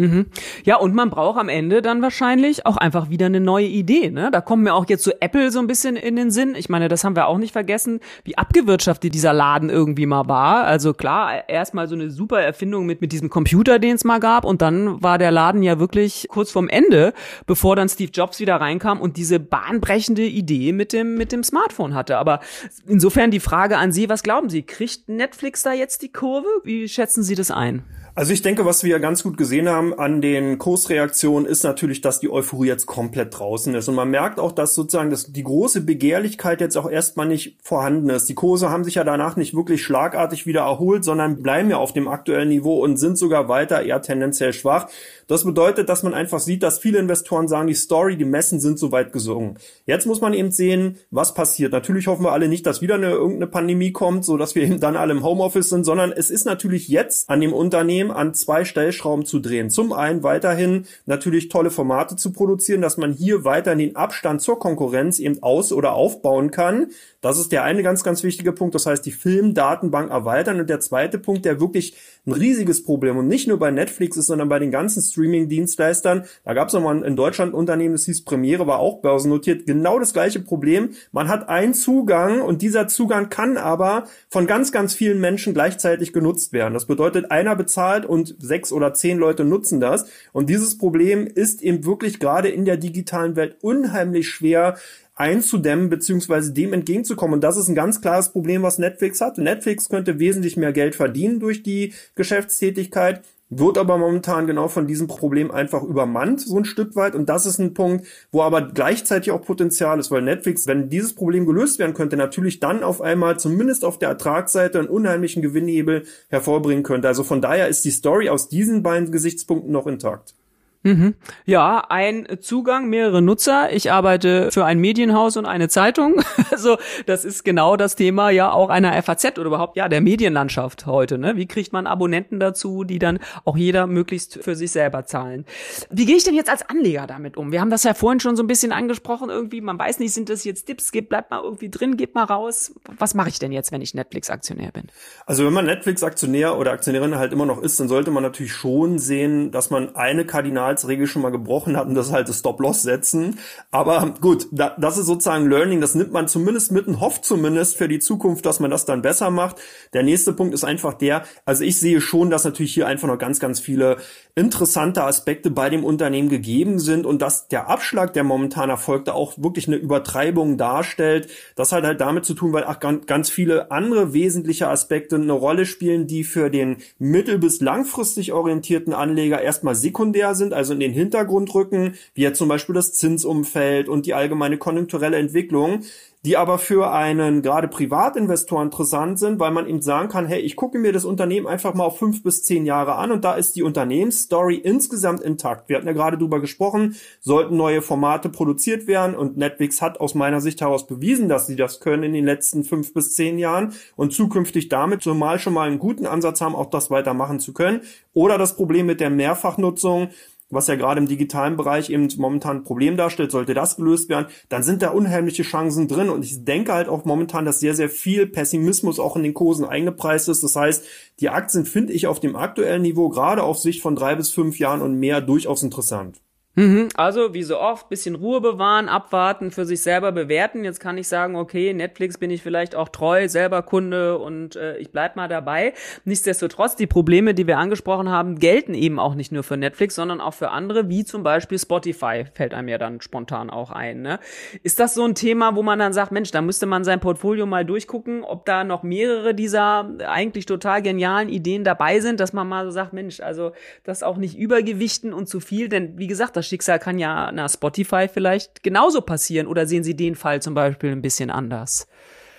Mhm. 0.00 0.26
Ja, 0.64 0.76
und 0.76 0.94
man 0.94 1.10
braucht 1.10 1.38
am 1.38 1.48
Ende 1.48 1.82
dann 1.82 2.00
wahrscheinlich 2.00 2.64
auch 2.64 2.76
einfach 2.76 3.10
wieder 3.10 3.26
eine 3.26 3.40
neue 3.40 3.66
Idee. 3.66 4.10
Ne? 4.10 4.30
Da 4.32 4.40
kommt 4.40 4.62
mir 4.62 4.74
auch 4.74 4.86
jetzt 4.88 5.04
so 5.04 5.12
Apple 5.20 5.50
so 5.50 5.58
ein 5.58 5.66
bisschen 5.66 5.96
in 5.96 6.16
den 6.16 6.30
Sinn. 6.30 6.54
Ich 6.54 6.68
meine, 6.68 6.88
das 6.88 7.04
haben 7.04 7.16
wir 7.16 7.26
auch 7.26 7.38
nicht 7.38 7.52
vergessen, 7.52 8.00
wie 8.24 8.38
abgewirtschaftet 8.38 9.12
dieser 9.14 9.32
Laden 9.32 9.68
irgendwie 9.68 10.06
mal 10.06 10.26
war. 10.28 10.64
Also 10.64 10.94
klar, 10.94 11.48
erstmal 11.48 11.86
so 11.88 11.94
eine 11.94 12.10
super 12.10 12.40
Erfindung 12.40 12.86
mit, 12.86 13.00
mit 13.00 13.12
diesem 13.12 13.28
Computer, 13.28 13.78
den 13.78 13.96
es 13.96 14.04
mal 14.04 14.20
gab. 14.20 14.44
Und 14.44 14.62
dann 14.62 15.02
war 15.02 15.18
der 15.18 15.30
Laden 15.30 15.62
ja 15.62 15.78
wirklich 15.78 16.26
kurz 16.30 16.50
vorm 16.50 16.68
Ende, 16.68 17.12
bevor 17.46 17.76
dann 17.76 17.88
Steve 17.88 18.10
Jobs 18.12 18.40
wieder 18.40 18.56
reinkam 18.56 19.00
und 19.00 19.16
diese 19.16 19.38
bahnbrechende 19.38 20.22
Idee 20.22 20.72
mit 20.72 20.92
dem, 20.92 21.16
mit 21.16 21.32
dem 21.32 21.44
Smartphone 21.44 21.94
hatte. 21.94 22.16
Aber 22.16 22.40
insofern 22.86 23.30
die 23.30 23.40
Frage 23.40 23.76
an 23.76 23.92
Sie, 23.92 24.08
was 24.08 24.22
glauben 24.22 24.48
Sie? 24.48 24.62
Kriegt 24.62 25.08
Netflix 25.08 25.62
da 25.62 25.72
jetzt 25.72 26.02
die 26.02 26.12
Kurve? 26.12 26.48
Wie 26.64 26.88
schätzen 26.88 27.22
Sie 27.22 27.34
das 27.34 27.50
ein? 27.50 27.84
Also 28.14 28.32
ich 28.32 28.42
denke, 28.42 28.66
was 28.66 28.84
wir 28.84 28.98
ganz 28.98 29.22
gut 29.22 29.36
gesehen 29.36 29.68
haben, 29.68 29.89
Problem 29.90 29.98
an 29.98 30.20
den 30.20 30.58
Kursreaktionen 30.58 31.48
ist 31.48 31.64
natürlich, 31.64 32.00
dass 32.00 32.20
die 32.20 32.30
Euphorie 32.30 32.68
jetzt 32.68 32.86
komplett 32.86 33.38
draußen 33.38 33.74
ist. 33.74 33.88
Und 33.88 33.94
man 33.94 34.10
merkt 34.10 34.38
auch, 34.38 34.52
dass 34.52 34.74
sozusagen 34.74 35.10
dass 35.10 35.32
die 35.32 35.42
große 35.42 35.82
Begehrlichkeit 35.82 36.60
jetzt 36.60 36.76
auch 36.76 36.90
erstmal 36.90 37.26
nicht 37.26 37.56
vorhanden 37.62 38.10
ist. 38.10 38.28
Die 38.28 38.34
Kurse 38.34 38.70
haben 38.70 38.84
sich 38.84 38.96
ja 38.96 39.04
danach 39.04 39.36
nicht 39.36 39.54
wirklich 39.54 39.82
schlagartig 39.82 40.46
wieder 40.46 40.62
erholt, 40.62 41.04
sondern 41.04 41.42
bleiben 41.42 41.70
ja 41.70 41.76
auf 41.76 41.92
dem 41.92 42.08
aktuellen 42.08 42.48
Niveau 42.48 42.82
und 42.82 42.96
sind 42.96 43.18
sogar 43.18 43.48
weiter 43.48 43.82
eher 43.82 44.02
tendenziell 44.02 44.52
schwach. 44.52 44.88
Das 45.26 45.44
bedeutet, 45.44 45.88
dass 45.88 46.02
man 46.02 46.12
einfach 46.12 46.40
sieht, 46.40 46.62
dass 46.62 46.80
viele 46.80 46.98
Investoren 46.98 47.46
sagen, 47.46 47.68
die 47.68 47.74
Story, 47.74 48.16
die 48.16 48.24
Messen 48.24 48.58
sind 48.58 48.78
so 48.80 48.90
weit 48.90 49.12
gesungen. 49.12 49.58
Jetzt 49.86 50.06
muss 50.06 50.20
man 50.20 50.34
eben 50.34 50.50
sehen, 50.50 50.98
was 51.12 51.34
passiert. 51.34 51.72
Natürlich 51.72 52.08
hoffen 52.08 52.24
wir 52.24 52.32
alle 52.32 52.48
nicht, 52.48 52.66
dass 52.66 52.82
wieder 52.82 52.96
eine 52.96 53.10
irgendeine 53.10 53.46
Pandemie 53.46 53.92
kommt, 53.92 54.24
so 54.24 54.36
dass 54.36 54.56
wir 54.56 54.64
eben 54.64 54.80
dann 54.80 54.96
alle 54.96 55.12
im 55.12 55.22
Homeoffice 55.22 55.68
sind, 55.68 55.84
sondern 55.84 56.10
es 56.10 56.30
ist 56.30 56.46
natürlich 56.46 56.88
jetzt 56.88 57.30
an 57.30 57.40
dem 57.40 57.52
Unternehmen 57.52 58.10
an 58.10 58.34
zwei 58.34 58.64
Stellschrauben 58.64 59.24
zu 59.24 59.38
drehen. 59.38 59.70
Zum 59.80 59.94
einen 59.94 60.22
weiterhin 60.22 60.84
natürlich 61.06 61.48
tolle 61.48 61.70
Formate 61.70 62.14
zu 62.14 62.34
produzieren, 62.34 62.82
dass 62.82 62.98
man 62.98 63.14
hier 63.14 63.46
weiterhin 63.46 63.78
den 63.78 63.96
Abstand 63.96 64.42
zur 64.42 64.58
Konkurrenz 64.58 65.18
eben 65.18 65.42
aus- 65.42 65.72
oder 65.72 65.94
aufbauen 65.94 66.50
kann. 66.50 66.88
Das 67.22 67.38
ist 67.38 67.50
der 67.50 67.64
eine 67.64 67.82
ganz, 67.82 68.04
ganz 68.04 68.22
wichtige 68.22 68.52
Punkt. 68.52 68.74
Das 68.74 68.84
heißt, 68.84 69.06
die 69.06 69.10
Filmdatenbank 69.10 70.10
erweitern. 70.10 70.60
Und 70.60 70.68
der 70.68 70.80
zweite 70.80 71.18
Punkt, 71.18 71.46
der 71.46 71.60
wirklich 71.60 71.94
ein 72.26 72.32
riesiges 72.32 72.84
Problem 72.84 73.16
und 73.16 73.28
nicht 73.28 73.48
nur 73.48 73.58
bei 73.58 73.70
Netflix 73.70 74.18
ist, 74.18 74.26
sondern 74.26 74.50
bei 74.50 74.58
den 74.58 74.70
ganzen 74.70 75.02
Streaming-Dienstleistern. 75.02 76.24
Da 76.44 76.52
gab 76.52 76.68
es 76.68 76.74
nochmal 76.74 77.02
in 77.02 77.16
Deutschland 77.16 77.52
ein 77.52 77.56
Unternehmen, 77.56 77.94
das 77.94 78.04
hieß 78.04 78.24
Premiere, 78.24 78.66
war 78.66 78.78
auch 78.78 79.00
börsennotiert. 79.00 79.66
Genau 79.66 79.98
das 79.98 80.12
gleiche 80.12 80.40
Problem. 80.40 80.90
Man 81.12 81.28
hat 81.28 81.48
einen 81.48 81.72
Zugang 81.72 82.42
und 82.42 82.60
dieser 82.60 82.88
Zugang 82.88 83.30
kann 83.30 83.56
aber 83.56 84.04
von 84.28 84.46
ganz, 84.46 84.72
ganz 84.72 84.92
vielen 84.92 85.20
Menschen 85.20 85.54
gleichzeitig 85.54 86.12
genutzt 86.12 86.52
werden. 86.52 86.74
Das 86.74 86.84
bedeutet, 86.84 87.30
einer 87.30 87.56
bezahlt 87.56 88.04
und 88.04 88.36
sechs 88.38 88.72
oder 88.72 88.92
zehn 88.92 89.16
Leute 89.16 89.44
nutzen 89.70 89.80
das. 89.80 90.06
Und 90.32 90.50
dieses 90.50 90.76
Problem 90.78 91.26
ist 91.26 91.62
eben 91.62 91.84
wirklich 91.84 92.18
gerade 92.18 92.48
in 92.48 92.64
der 92.64 92.76
digitalen 92.76 93.36
Welt 93.36 93.56
unheimlich 93.62 94.28
schwer 94.28 94.76
einzudämmen 95.14 95.90
beziehungsweise 95.90 96.52
dem 96.52 96.72
entgegenzukommen. 96.72 97.34
Und 97.34 97.44
das 97.44 97.56
ist 97.56 97.68
ein 97.68 97.74
ganz 97.74 98.00
klares 98.00 98.30
Problem, 98.30 98.62
was 98.62 98.78
Netflix 98.78 99.20
hat. 99.20 99.38
Netflix 99.38 99.88
könnte 99.88 100.18
wesentlich 100.18 100.56
mehr 100.56 100.72
Geld 100.72 100.94
verdienen 100.94 101.40
durch 101.40 101.62
die 101.62 101.92
Geschäftstätigkeit, 102.14 103.22
wird 103.50 103.78
aber 103.78 103.98
momentan 103.98 104.46
genau 104.46 104.68
von 104.68 104.86
diesem 104.86 105.08
Problem 105.08 105.50
einfach 105.50 105.82
übermannt, 105.82 106.40
so 106.40 106.56
ein 106.56 106.64
Stück 106.64 106.96
weit. 106.96 107.14
Und 107.14 107.28
das 107.28 107.46
ist 107.46 107.58
ein 107.58 107.74
Punkt, 107.74 108.06
wo 108.30 108.42
aber 108.42 108.62
gleichzeitig 108.62 109.32
auch 109.32 109.42
Potenzial 109.42 109.98
ist, 109.98 110.10
weil 110.10 110.22
Netflix, 110.22 110.66
wenn 110.66 110.88
dieses 110.88 111.14
Problem 111.14 111.46
gelöst 111.46 111.78
werden 111.78 111.94
könnte, 111.94 112.16
natürlich 112.16 112.60
dann 112.60 112.82
auf 112.82 113.00
einmal 113.00 113.38
zumindest 113.38 113.84
auf 113.84 113.98
der 113.98 114.10
Ertragsseite 114.10 114.78
einen 114.78 114.88
unheimlichen 114.88 115.42
Gewinnhebel 115.42 116.04
hervorbringen 116.28 116.84
könnte. 116.84 117.08
Also 117.08 117.24
von 117.24 117.40
daher 117.40 117.68
ist 117.68 117.84
die 117.84 117.90
Story 117.90 118.28
aus 118.28 118.48
diesen 118.48 118.82
beiden 118.82 119.10
Gesichtspunkten 119.10 119.72
noch 119.72 119.86
intakt. 119.86 120.34
Mhm. 120.82 121.14
Ja, 121.44 121.84
ein 121.90 122.26
Zugang, 122.40 122.88
mehrere 122.88 123.20
Nutzer. 123.20 123.70
Ich 123.70 123.92
arbeite 123.92 124.50
für 124.50 124.64
ein 124.64 124.78
Medienhaus 124.78 125.36
und 125.36 125.46
eine 125.46 125.68
Zeitung. 125.68 126.22
Also 126.50 126.76
das 127.06 127.24
ist 127.24 127.44
genau 127.44 127.76
das 127.76 127.96
Thema 127.96 128.28
ja 128.28 128.52
auch 128.52 128.68
einer 128.70 129.00
FAZ 129.02 129.38
oder 129.38 129.44
überhaupt 129.44 129.76
ja 129.76 129.88
der 129.88 130.02
Medienlandschaft 130.02 130.84
heute. 130.84 131.16
Ne? 131.16 131.36
Wie 131.36 131.46
kriegt 131.46 131.72
man 131.72 131.86
Abonnenten 131.86 132.38
dazu, 132.38 132.84
die 132.84 132.98
dann 132.98 133.18
auch 133.44 133.56
jeder 133.56 133.86
möglichst 133.86 134.42
für 134.42 134.54
sich 134.54 134.72
selber 134.72 135.06
zahlen? 135.06 135.46
Wie 135.90 136.04
gehe 136.04 136.16
ich 136.16 136.24
denn 136.24 136.34
jetzt 136.34 136.50
als 136.50 136.68
Anleger 136.68 137.06
damit 137.06 137.38
um? 137.38 137.50
Wir 137.52 137.60
haben 137.62 137.70
das 137.70 137.84
ja 137.84 137.94
vorhin 137.94 138.20
schon 138.20 138.36
so 138.36 138.42
ein 138.42 138.46
bisschen 138.46 138.72
angesprochen 138.72 139.30
irgendwie. 139.30 139.62
Man 139.62 139.78
weiß 139.78 140.00
nicht, 140.00 140.12
sind 140.12 140.28
das 140.28 140.44
jetzt 140.44 140.64
Tipps? 140.64 140.92
Geht, 140.92 141.08
bleibt 141.08 141.30
mal 141.30 141.40
irgendwie 141.42 141.70
drin, 141.70 141.96
geht 141.96 142.14
mal 142.14 142.24
raus. 142.24 142.74
Was 142.98 143.14
mache 143.14 143.30
ich 143.30 143.38
denn 143.38 143.52
jetzt, 143.52 143.72
wenn 143.72 143.80
ich 143.80 143.94
Netflix-Aktionär 143.94 144.72
bin? 144.72 144.88
Also 145.24 145.46
wenn 145.46 145.52
man 145.52 145.64
Netflix-Aktionär 145.64 146.58
oder 146.58 146.72
Aktionärin 146.72 147.16
halt 147.16 147.32
immer 147.32 147.46
noch 147.46 147.62
ist, 147.62 147.80
dann 147.80 147.88
sollte 147.88 148.10
man 148.10 148.22
natürlich 148.22 148.52
schon 148.52 148.98
sehen, 148.98 149.50
dass 149.50 149.70
man 149.70 149.94
eine 149.94 150.26
Kardinal 150.26 150.69
Quartalsregel 150.70 151.06
schon 151.06 151.22
mal 151.22 151.30
gebrochen 151.30 151.76
hat 151.76 151.88
und 151.88 151.94
das 151.94 152.12
halt 152.12 152.28
das 152.28 152.38
Stop-Loss 152.38 152.82
setzen. 152.82 153.38
Aber 153.70 154.14
gut, 154.20 154.46
da, 154.50 154.76
das 154.78 154.98
ist 154.98 155.06
sozusagen 155.06 155.48
Learning, 155.48 155.80
das 155.80 155.94
nimmt 155.94 156.12
man 156.12 156.28
zumindest 156.28 156.72
mit 156.72 156.86
und 156.86 157.00
hofft 157.00 157.24
zumindest 157.24 157.76
für 157.76 157.88
die 157.88 157.98
Zukunft, 157.98 158.46
dass 158.46 158.60
man 158.60 158.70
das 158.70 158.84
dann 158.84 159.02
besser 159.02 159.30
macht. 159.30 159.56
Der 159.92 160.02
nächste 160.02 160.32
Punkt 160.32 160.54
ist 160.54 160.64
einfach 160.64 160.94
der, 160.94 161.24
also 161.44 161.64
ich 161.64 161.78
sehe 161.78 162.00
schon, 162.00 162.30
dass 162.30 162.44
natürlich 162.44 162.74
hier 162.74 162.86
einfach 162.86 163.08
noch 163.08 163.18
ganz, 163.18 163.40
ganz 163.40 163.60
viele 163.60 163.96
interessante 164.34 165.04
Aspekte 165.04 165.50
bei 165.50 165.70
dem 165.70 165.84
Unternehmen 165.84 166.28
gegeben 166.28 166.78
sind 166.78 167.06
und 167.06 167.20
dass 167.20 167.48
der 167.48 167.68
Abschlag, 167.68 168.12
der 168.12 168.24
momentan 168.24 168.70
erfolgte, 168.70 169.14
auch 169.14 169.34
wirklich 169.36 169.66
eine 169.66 169.76
Übertreibung 169.76 170.56
darstellt. 170.56 171.28
Das 171.56 171.72
hat 171.72 171.84
halt 171.84 172.00
damit 172.00 172.24
zu 172.24 172.34
tun, 172.34 172.52
weil 172.52 172.64
auch 172.64 172.78
ganz 172.78 173.30
viele 173.30 173.70
andere 173.70 174.12
wesentliche 174.12 174.68
Aspekte 174.68 175.16
eine 175.16 175.32
Rolle 175.32 175.66
spielen, 175.66 176.06
die 176.06 176.24
für 176.24 176.50
den 176.50 176.76
mittel- 176.98 177.38
bis 177.38 177.60
langfristig 177.60 178.32
orientierten 178.32 178.92
Anleger 178.92 179.40
erstmal 179.40 179.74
sekundär 179.74 180.34
sind, 180.34 180.54
also 180.60 180.74
in 180.74 180.80
den 180.80 180.92
Hintergrund 180.92 181.54
rücken, 181.54 181.94
wie 182.14 182.22
jetzt 182.22 182.38
zum 182.38 182.48
Beispiel 182.48 182.74
das 182.74 182.92
Zinsumfeld 182.92 183.88
und 183.88 184.06
die 184.06 184.14
allgemeine 184.14 184.58
konjunkturelle 184.58 185.16
Entwicklung 185.16 185.82
die 186.24 186.36
aber 186.36 186.58
für 186.58 186.92
einen 186.92 187.40
gerade 187.40 187.68
Privatinvestor 187.68 188.62
interessant 188.62 189.18
sind, 189.18 189.40
weil 189.40 189.52
man 189.52 189.66
ihm 189.66 189.80
sagen 189.80 190.10
kann, 190.10 190.26
hey, 190.26 190.40
ich 190.40 190.54
gucke 190.54 190.78
mir 190.78 190.92
das 190.92 191.06
Unternehmen 191.06 191.46
einfach 191.46 191.72
mal 191.72 191.84
auf 191.84 191.98
fünf 191.98 192.22
bis 192.22 192.42
zehn 192.42 192.66
Jahre 192.66 192.96
an 192.96 193.10
und 193.10 193.24
da 193.24 193.34
ist 193.34 193.56
die 193.56 193.62
Unternehmensstory 193.62 194.56
insgesamt 194.56 195.22
intakt. 195.22 195.70
Wir 195.70 195.76
hatten 195.76 195.86
ja 195.86 195.94
gerade 195.94 196.18
drüber 196.18 196.40
gesprochen, 196.40 196.96
sollten 197.20 197.56
neue 197.56 197.80
Formate 197.80 198.28
produziert 198.28 198.86
werden 198.86 199.16
und 199.16 199.38
Netflix 199.38 199.80
hat 199.80 199.98
aus 199.98 200.14
meiner 200.14 200.42
Sicht 200.42 200.60
heraus 200.60 200.86
bewiesen, 200.86 201.30
dass 201.30 201.46
sie 201.46 201.56
das 201.56 201.80
können 201.80 202.02
in 202.02 202.12
den 202.12 202.26
letzten 202.26 202.64
fünf 202.64 202.92
bis 202.92 203.14
zehn 203.14 203.38
Jahren 203.38 203.72
und 203.96 204.12
zukünftig 204.12 204.68
damit 204.68 205.02
zumal 205.02 205.38
schon 205.38 205.54
mal 205.54 205.68
einen 205.68 205.78
guten 205.78 206.04
Ansatz 206.04 206.42
haben, 206.42 206.54
auch 206.54 206.68
das 206.68 206.90
weitermachen 206.90 207.40
zu 207.40 207.54
können. 207.54 207.80
Oder 208.12 208.36
das 208.36 208.56
Problem 208.56 208.84
mit 208.84 209.00
der 209.00 209.10
Mehrfachnutzung, 209.10 210.10
was 210.50 210.66
ja 210.66 210.74
gerade 210.74 211.00
im 211.00 211.06
digitalen 211.06 211.56
Bereich 211.56 211.90
eben 211.90 212.08
momentan 212.18 212.58
ein 212.58 212.64
Problem 212.64 212.96
darstellt, 212.96 213.30
sollte 213.30 213.54
das 213.54 213.76
gelöst 213.76 214.08
werden, 214.08 214.26
dann 214.48 214.62
sind 214.62 214.82
da 214.82 214.90
unheimliche 214.90 215.42
Chancen 215.42 215.88
drin. 215.88 216.10
Und 216.10 216.24
ich 216.24 216.44
denke 216.44 216.72
halt 216.72 216.88
auch 216.88 217.04
momentan, 217.04 217.44
dass 217.44 217.60
sehr, 217.60 217.74
sehr 217.74 217.88
viel 217.88 218.26
Pessimismus 218.26 218.98
auch 218.98 219.16
in 219.16 219.22
den 219.22 219.34
Kursen 219.34 219.64
eingepreist 219.64 220.28
ist. 220.28 220.42
Das 220.42 220.56
heißt, 220.56 220.84
die 221.20 221.30
Aktien 221.30 221.64
finde 221.64 221.92
ich 221.92 222.06
auf 222.06 222.20
dem 222.20 222.36
aktuellen 222.36 222.82
Niveau 222.82 223.08
gerade 223.08 223.42
auf 223.42 223.58
Sicht 223.58 223.80
von 223.80 223.94
drei 223.94 224.14
bis 224.16 224.30
fünf 224.30 224.58
Jahren 224.58 224.82
und 224.82 224.98
mehr 224.98 225.20
durchaus 225.20 225.62
interessant. 225.62 226.20
Mhm. 226.56 226.88
Also 226.96 227.32
wie 227.32 227.44
so 227.44 227.60
oft, 227.60 227.88
bisschen 227.88 228.16
Ruhe 228.16 228.40
bewahren, 228.40 228.88
abwarten, 228.88 229.52
für 229.52 229.64
sich 229.64 229.82
selber 229.82 230.10
bewerten. 230.10 230.64
Jetzt 230.64 230.80
kann 230.80 230.98
ich 230.98 231.06
sagen, 231.06 231.36
okay, 231.36 231.72
Netflix 231.72 232.18
bin 232.18 232.30
ich 232.30 232.42
vielleicht 232.42 232.74
auch 232.74 232.88
treu, 232.88 233.28
selber 233.28 233.62
Kunde 233.62 234.18
und 234.18 234.56
äh, 234.56 234.76
ich 234.78 234.90
bleib 234.90 235.14
mal 235.14 235.28
dabei. 235.28 235.74
Nichtsdestotrotz, 236.04 236.74
die 236.74 236.88
Probleme, 236.88 237.34
die 237.34 237.46
wir 237.46 237.58
angesprochen 237.58 238.08
haben, 238.08 238.40
gelten 238.40 238.74
eben 238.74 238.98
auch 238.98 239.14
nicht 239.14 239.30
nur 239.30 239.44
für 239.44 239.56
Netflix, 239.56 239.94
sondern 239.94 240.20
auch 240.20 240.34
für 240.34 240.50
andere, 240.50 240.88
wie 240.88 241.04
zum 241.04 241.22
Beispiel 241.22 241.56
Spotify, 241.56 242.24
fällt 242.34 242.52
einem 242.52 242.66
ja 242.66 242.78
dann 242.78 243.00
spontan 243.00 243.48
auch 243.48 243.70
ein. 243.70 244.02
Ne? 244.02 244.18
Ist 244.64 244.80
das 244.80 244.94
so 244.94 245.04
ein 245.04 245.14
Thema, 245.14 245.54
wo 245.54 245.62
man 245.62 245.78
dann 245.78 245.92
sagt, 245.92 246.10
Mensch, 246.10 246.32
da 246.32 246.42
müsste 246.42 246.66
man 246.66 246.82
sein 246.82 246.98
Portfolio 246.98 247.46
mal 247.46 247.64
durchgucken, 247.64 248.24
ob 248.24 248.44
da 248.44 248.64
noch 248.64 248.82
mehrere 248.82 249.34
dieser 249.36 249.88
eigentlich 250.04 250.46
total 250.46 250.82
genialen 250.82 251.28
Ideen 251.28 251.62
dabei 251.62 252.00
sind, 252.00 252.18
dass 252.18 252.32
man 252.32 252.48
mal 252.48 252.64
so 252.64 252.72
sagt, 252.72 252.92
Mensch, 252.92 253.20
also 253.20 253.52
das 253.84 254.02
auch 254.02 254.16
nicht 254.16 254.36
übergewichten 254.36 255.12
und 255.12 255.28
zu 255.28 255.38
viel, 255.38 255.68
denn 255.68 255.96
wie 255.96 256.08
gesagt, 256.08 256.39
das 256.40 256.48
Schicksal 256.48 256.78
kann 256.78 256.98
ja 256.98 257.30
nach 257.32 257.50
Spotify 257.50 258.08
vielleicht 258.12 258.62
genauso 258.62 259.02
passieren. 259.02 259.46
Oder 259.46 259.66
sehen 259.66 259.84
Sie 259.84 259.94
den 259.94 260.14
Fall 260.14 260.40
zum 260.42 260.54
Beispiel 260.54 260.90
ein 260.90 261.02
bisschen 261.02 261.30
anders? 261.30 261.86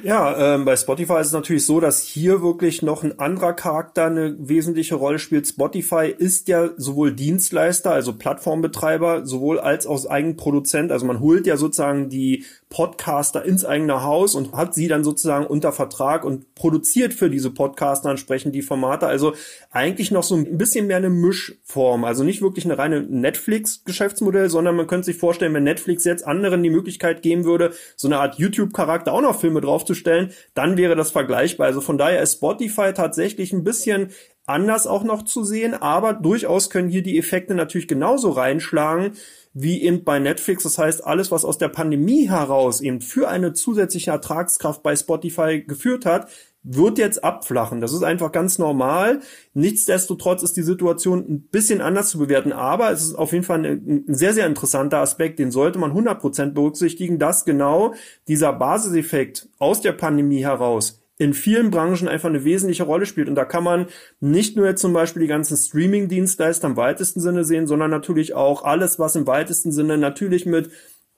Ja, 0.03 0.55
ähm, 0.55 0.65
bei 0.65 0.75
Spotify 0.75 1.19
ist 1.19 1.27
es 1.27 1.33
natürlich 1.33 1.65
so, 1.65 1.79
dass 1.79 2.01
hier 2.01 2.41
wirklich 2.41 2.81
noch 2.81 3.03
ein 3.03 3.19
anderer 3.19 3.53
Charakter 3.53 4.05
eine 4.05 4.35
wesentliche 4.39 4.95
Rolle 4.95 5.19
spielt. 5.19 5.47
Spotify 5.47 6.13
ist 6.17 6.47
ja 6.47 6.69
sowohl 6.75 7.13
Dienstleister, 7.13 7.91
also 7.91 8.13
Plattformbetreiber, 8.13 9.27
sowohl 9.27 9.59
als 9.59 9.85
auch 9.85 10.03
Eigenproduzent. 10.09 10.91
Also 10.91 11.05
man 11.05 11.19
holt 11.19 11.45
ja 11.45 11.55
sozusagen 11.55 12.09
die 12.09 12.45
Podcaster 12.71 13.45
ins 13.45 13.65
eigene 13.65 14.01
Haus 14.01 14.33
und 14.33 14.53
hat 14.53 14.73
sie 14.73 14.87
dann 14.87 15.03
sozusagen 15.03 15.45
unter 15.45 15.71
Vertrag 15.71 16.23
und 16.23 16.55
produziert 16.55 17.13
für 17.13 17.29
diese 17.29 17.51
Podcaster 17.51 18.09
entsprechend 18.09 18.55
die 18.55 18.61
Formate. 18.61 19.05
Also 19.05 19.33
eigentlich 19.69 20.09
noch 20.09 20.23
so 20.23 20.35
ein 20.35 20.57
bisschen 20.57 20.87
mehr 20.87 20.97
eine 20.97 21.09
Mischform. 21.09 22.05
Also 22.05 22.23
nicht 22.23 22.41
wirklich 22.41 22.65
eine 22.65 22.77
reine 22.77 23.01
Netflix-Geschäftsmodell, 23.01 24.49
sondern 24.49 24.77
man 24.77 24.87
könnte 24.87 25.05
sich 25.05 25.17
vorstellen, 25.17 25.53
wenn 25.53 25.63
Netflix 25.63 26.05
jetzt 26.05 26.25
anderen 26.25 26.63
die 26.63 26.69
Möglichkeit 26.69 27.21
geben 27.21 27.43
würde, 27.43 27.73
so 27.97 28.07
eine 28.07 28.19
Art 28.19 28.39
YouTube-Charakter 28.39 29.11
auch 29.11 29.21
noch 29.21 29.39
Filme 29.39 29.59
draufzustellen, 29.91 30.31
dann 30.53 30.77
wäre 30.77 30.95
das 30.95 31.11
vergleichbar. 31.11 31.67
Also 31.67 31.81
von 31.81 31.97
daher 31.97 32.21
ist 32.21 32.33
Spotify 32.33 32.93
tatsächlich 32.93 33.53
ein 33.53 33.63
bisschen 33.63 34.09
anders 34.45 34.87
auch 34.87 35.03
noch 35.03 35.23
zu 35.23 35.43
sehen, 35.43 35.73
aber 35.73 36.13
durchaus 36.13 36.69
können 36.69 36.89
hier 36.89 37.03
die 37.03 37.17
Effekte 37.17 37.53
natürlich 37.53 37.87
genauso 37.87 38.31
reinschlagen 38.31 39.13
wie 39.53 39.83
eben 39.83 40.03
bei 40.03 40.17
Netflix. 40.19 40.63
Das 40.63 40.77
heißt, 40.77 41.05
alles, 41.05 41.29
was 41.29 41.43
aus 41.43 41.57
der 41.57 41.67
Pandemie 41.67 42.29
heraus 42.29 42.79
eben 42.79 43.01
für 43.01 43.27
eine 43.27 43.53
zusätzliche 43.53 44.11
Ertragskraft 44.11 44.81
bei 44.81 44.95
Spotify 44.95 45.61
geführt 45.61 46.05
hat, 46.05 46.29
wird 46.63 46.97
jetzt 46.97 47.23
abflachen. 47.23 47.81
Das 47.81 47.93
ist 47.93 48.03
einfach 48.03 48.31
ganz 48.31 48.59
normal. 48.59 49.21
Nichtsdestotrotz 49.53 50.43
ist 50.43 50.57
die 50.57 50.61
Situation 50.61 51.19
ein 51.19 51.41
bisschen 51.51 51.81
anders 51.81 52.09
zu 52.09 52.19
bewerten, 52.19 52.51
aber 52.51 52.91
es 52.91 53.03
ist 53.03 53.15
auf 53.15 53.31
jeden 53.31 53.43
Fall 53.43 53.65
ein, 53.65 54.03
sehr, 54.07 54.33
sehr 54.33 54.45
interessanter 54.45 54.99
Aspekt, 54.99 55.39
den 55.39 55.51
sollte 55.51 55.79
man 55.79 55.91
100% 55.91 56.51
berücksichtigen, 56.51 57.17
dass 57.17 57.45
genau 57.45 57.93
dieser 58.27 58.53
Basiseffekt 58.53 59.49
aus 59.57 59.81
der 59.81 59.93
Pandemie 59.93 60.43
heraus 60.43 61.01
in 61.21 61.35
vielen 61.35 61.69
Branchen 61.69 62.07
einfach 62.07 62.29
eine 62.29 62.43
wesentliche 62.45 62.81
Rolle 62.81 63.05
spielt. 63.05 63.29
Und 63.29 63.35
da 63.35 63.45
kann 63.45 63.63
man 63.63 63.85
nicht 64.19 64.57
nur 64.57 64.65
jetzt 64.65 64.81
zum 64.81 64.91
Beispiel 64.91 65.21
die 65.21 65.27
ganzen 65.27 65.55
Streaming-Dienstleister 65.55 66.67
im 66.67 66.77
weitesten 66.77 67.19
Sinne 67.19 67.43
sehen, 67.43 67.67
sondern 67.67 67.91
natürlich 67.91 68.33
auch 68.33 68.63
alles, 68.63 68.97
was 68.97 69.15
im 69.15 69.27
weitesten 69.27 69.71
Sinne 69.71 69.99
natürlich 69.99 70.47
mit 70.47 70.71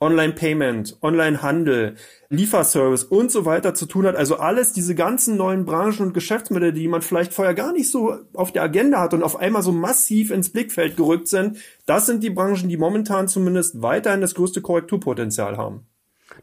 Online-Payment, 0.04 0.98
Online-Handel, 1.02 1.96
Lieferservice 2.30 3.06
und 3.06 3.32
so 3.32 3.46
weiter 3.46 3.74
zu 3.74 3.86
tun 3.86 4.06
hat. 4.06 4.16
Also 4.16 4.36
alles, 4.36 4.74
diese 4.74 4.96
ganzen 4.96 5.38
neuen 5.38 5.63
Branchen 5.63 6.08
und 6.08 6.13
Geschäftsmodelle, 6.13 6.74
die 6.74 6.88
man 6.88 7.02
vielleicht 7.02 7.34
vorher 7.34 7.54
gar 7.54 7.72
nicht 7.72 7.89
so 7.89 8.18
auf 8.34 8.52
der 8.52 8.63
Agenda 8.63 9.00
hat 9.00 9.13
und 9.13 9.24
auf 9.24 9.38
einmal 9.38 9.62
so 9.62 9.72
massiv 9.72 10.30
ins 10.32 10.50
Blickfeld 10.50 10.98
gerückt 10.98 11.30
sind, 11.30 11.58
das 11.86 12.06
sind 12.06 12.22
die 12.22 12.30
Branchen, 12.30 12.68
die 12.68 12.78
momentan 12.78 13.28
zumindest 13.28 13.82
weiterhin 13.82 14.22
das 14.22 14.36
größte 14.36 14.62
Korrekturpotenzial 14.62 15.58
haben. 15.58 15.88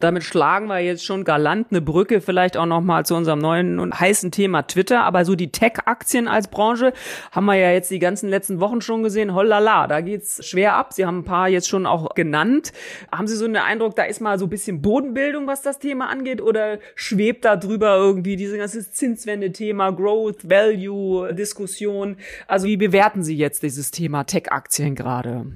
Damit 0.00 0.24
schlagen 0.24 0.66
wir 0.66 0.80
jetzt 0.80 1.04
schon 1.04 1.24
galant 1.24 1.68
eine 1.70 1.82
Brücke 1.82 2.22
vielleicht 2.22 2.56
auch 2.56 2.66
noch 2.66 2.80
mal 2.80 3.04
zu 3.04 3.14
unserem 3.14 3.38
neuen 3.38 3.78
und 3.78 4.00
heißen 4.00 4.30
Thema 4.30 4.62
Twitter. 4.62 5.04
Aber 5.04 5.24
so 5.26 5.36
die 5.36 5.52
Tech-Aktien 5.52 6.26
als 6.26 6.48
Branche 6.48 6.94
haben 7.32 7.44
wir 7.44 7.54
ja 7.54 7.70
jetzt 7.70 7.90
die 7.90 7.98
ganzen 7.98 8.30
letzten 8.30 8.60
Wochen 8.60 8.80
schon 8.80 9.02
gesehen. 9.02 9.34
Hollala, 9.34 9.86
da 9.86 10.00
geht's 10.00 10.44
schwer 10.46 10.74
ab. 10.74 10.94
Sie 10.94 11.04
haben 11.04 11.18
ein 11.18 11.24
paar 11.24 11.48
jetzt 11.48 11.68
schon 11.68 11.84
auch 11.84 12.14
genannt. 12.14 12.72
Haben 13.12 13.26
Sie 13.26 13.36
so 13.36 13.44
einen 13.44 13.56
Eindruck, 13.56 13.94
da 13.94 14.04
ist 14.04 14.20
mal 14.20 14.38
so 14.38 14.46
ein 14.46 14.50
bisschen 14.50 14.80
Bodenbildung, 14.80 15.46
was 15.46 15.60
das 15.60 15.78
Thema 15.78 16.08
angeht? 16.08 16.40
Oder 16.40 16.78
schwebt 16.94 17.44
da 17.44 17.56
drüber 17.56 17.96
irgendwie 17.96 18.36
diese 18.36 18.56
ganze 18.56 18.90
Zinswende-Thema, 18.90 19.90
Growth, 19.90 20.48
Value-Diskussion? 20.48 22.16
Also 22.48 22.66
wie 22.66 22.78
bewerten 22.78 23.22
Sie 23.22 23.36
jetzt 23.36 23.62
dieses 23.62 23.90
Thema 23.90 24.24
Tech-Aktien 24.24 24.94
gerade? 24.94 25.46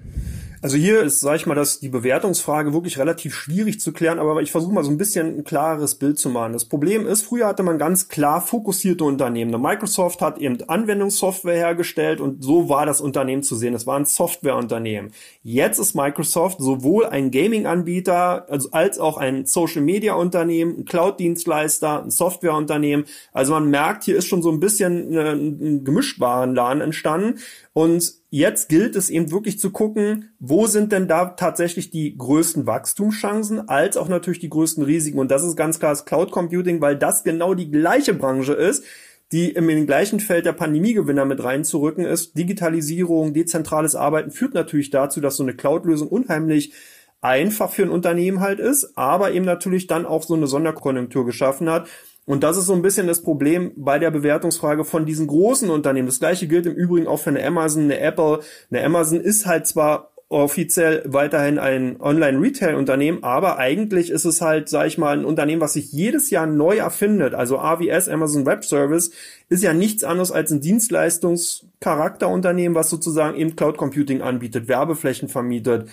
Also 0.64 0.78
hier 0.78 1.02
ist, 1.02 1.20
sage 1.20 1.36
ich 1.36 1.44
mal, 1.44 1.54
dass 1.54 1.78
die 1.78 1.90
Bewertungsfrage 1.90 2.72
wirklich 2.72 2.98
relativ 2.98 3.34
schwierig 3.34 3.80
zu 3.80 3.92
klären, 3.92 4.18
aber 4.18 4.40
ich 4.40 4.50
versuche 4.50 4.72
mal 4.72 4.82
so 4.82 4.90
ein 4.90 4.96
bisschen 4.96 5.40
ein 5.40 5.44
klares 5.44 5.96
Bild 5.96 6.18
zu 6.18 6.30
machen. 6.30 6.54
Das 6.54 6.64
Problem 6.64 7.06
ist, 7.06 7.20
früher 7.20 7.48
hatte 7.48 7.62
man 7.62 7.76
ganz 7.76 8.08
klar 8.08 8.40
fokussierte 8.40 9.04
Unternehmen. 9.04 9.60
Microsoft 9.60 10.22
hat 10.22 10.38
eben 10.38 10.56
Anwendungssoftware 10.66 11.54
hergestellt 11.54 12.22
und 12.22 12.42
so 12.42 12.70
war 12.70 12.86
das 12.86 13.02
Unternehmen 13.02 13.42
zu 13.42 13.56
sehen. 13.56 13.74
Es 13.74 13.86
war 13.86 13.98
ein 13.98 14.06
Softwareunternehmen. 14.06 15.12
Jetzt 15.42 15.78
ist 15.78 15.94
Microsoft 15.94 16.62
sowohl 16.62 17.04
ein 17.04 17.30
Gaming-Anbieter 17.30 18.46
also 18.48 18.70
als 18.70 18.98
auch 18.98 19.18
ein 19.18 19.44
Social-Media-Unternehmen, 19.44 20.78
ein 20.78 20.84
Cloud-Dienstleister, 20.86 22.04
ein 22.04 22.10
Softwareunternehmen. 22.10 23.04
Also 23.34 23.52
man 23.52 23.68
merkt, 23.68 24.04
hier 24.04 24.16
ist 24.16 24.28
schon 24.28 24.40
so 24.40 24.50
ein 24.50 24.60
bisschen 24.60 25.14
ein 25.14 25.84
Gemischtwarenladen 25.84 26.80
entstanden 26.80 27.40
und 27.74 28.14
Jetzt 28.36 28.68
gilt 28.68 28.96
es 28.96 29.10
eben 29.10 29.30
wirklich 29.30 29.60
zu 29.60 29.70
gucken, 29.70 30.30
wo 30.40 30.66
sind 30.66 30.90
denn 30.90 31.06
da 31.06 31.26
tatsächlich 31.26 31.90
die 31.90 32.18
größten 32.18 32.66
Wachstumschancen, 32.66 33.68
als 33.68 33.96
auch 33.96 34.08
natürlich 34.08 34.40
die 34.40 34.48
größten 34.48 34.82
Risiken. 34.82 35.20
Und 35.20 35.30
das 35.30 35.44
ist 35.44 35.54
ganz 35.54 35.78
klar 35.78 35.92
das 35.92 36.04
Cloud 36.04 36.32
Computing, 36.32 36.80
weil 36.80 36.96
das 36.96 37.22
genau 37.22 37.54
die 37.54 37.70
gleiche 37.70 38.12
Branche 38.12 38.54
ist, 38.54 38.82
die 39.30 39.52
den 39.54 39.86
gleichen 39.86 40.18
Feld 40.18 40.46
der 40.46 40.52
Pandemiegewinner 40.52 41.24
mit 41.24 41.44
reinzurücken 41.44 42.04
ist. 42.04 42.36
Digitalisierung, 42.36 43.34
dezentrales 43.34 43.94
Arbeiten 43.94 44.32
führt 44.32 44.54
natürlich 44.54 44.90
dazu, 44.90 45.20
dass 45.20 45.36
so 45.36 45.44
eine 45.44 45.54
Cloud-Lösung 45.54 46.08
unheimlich 46.08 46.72
einfach 47.20 47.70
für 47.70 47.84
ein 47.84 47.90
Unternehmen 47.90 48.40
halt 48.40 48.58
ist, 48.58 48.98
aber 48.98 49.30
eben 49.30 49.44
natürlich 49.44 49.86
dann 49.86 50.06
auch 50.06 50.24
so 50.24 50.34
eine 50.34 50.48
Sonderkonjunktur 50.48 51.24
geschaffen 51.24 51.70
hat. 51.70 51.86
Und 52.26 52.42
das 52.42 52.56
ist 52.56 52.66
so 52.66 52.72
ein 52.72 52.82
bisschen 52.82 53.06
das 53.06 53.22
Problem 53.22 53.72
bei 53.76 53.98
der 53.98 54.10
Bewertungsfrage 54.10 54.84
von 54.84 55.04
diesen 55.04 55.26
großen 55.26 55.68
Unternehmen. 55.68 56.06
Das 56.06 56.20
gleiche 56.20 56.46
gilt 56.46 56.66
im 56.66 56.74
Übrigen 56.74 57.06
auch 57.06 57.18
für 57.18 57.30
eine 57.30 57.44
Amazon, 57.44 57.84
eine 57.84 58.00
Apple. 58.00 58.40
Eine 58.70 58.84
Amazon 58.84 59.20
ist 59.20 59.46
halt 59.46 59.66
zwar 59.66 60.10
offiziell 60.30 61.02
weiterhin 61.06 61.58
ein 61.58 62.00
Online-Retail-Unternehmen, 62.00 63.22
aber 63.22 63.58
eigentlich 63.58 64.08
ist 64.10 64.24
es 64.24 64.40
halt, 64.40 64.70
sag 64.70 64.86
ich 64.86 64.96
mal, 64.98 65.18
ein 65.18 65.24
Unternehmen, 65.24 65.60
was 65.60 65.74
sich 65.74 65.92
jedes 65.92 66.30
Jahr 66.30 66.46
neu 66.46 66.78
erfindet. 66.78 67.34
Also 67.34 67.58
AWS, 67.58 68.08
Amazon 68.08 68.46
Web 68.46 68.64
Service, 68.64 69.10
ist 69.48 69.62
ja 69.62 69.72
nichts 69.74 70.02
anderes 70.02 70.32
als 70.32 70.50
ein 70.50 70.60
Dienstleistungscharakterunternehmen, 70.60 72.74
was 72.74 72.90
sozusagen 72.90 73.38
eben 73.38 73.54
Cloud 73.54 73.76
Computing 73.76 74.22
anbietet, 74.22 74.66
Werbeflächen 74.66 75.28
vermietet, 75.28 75.88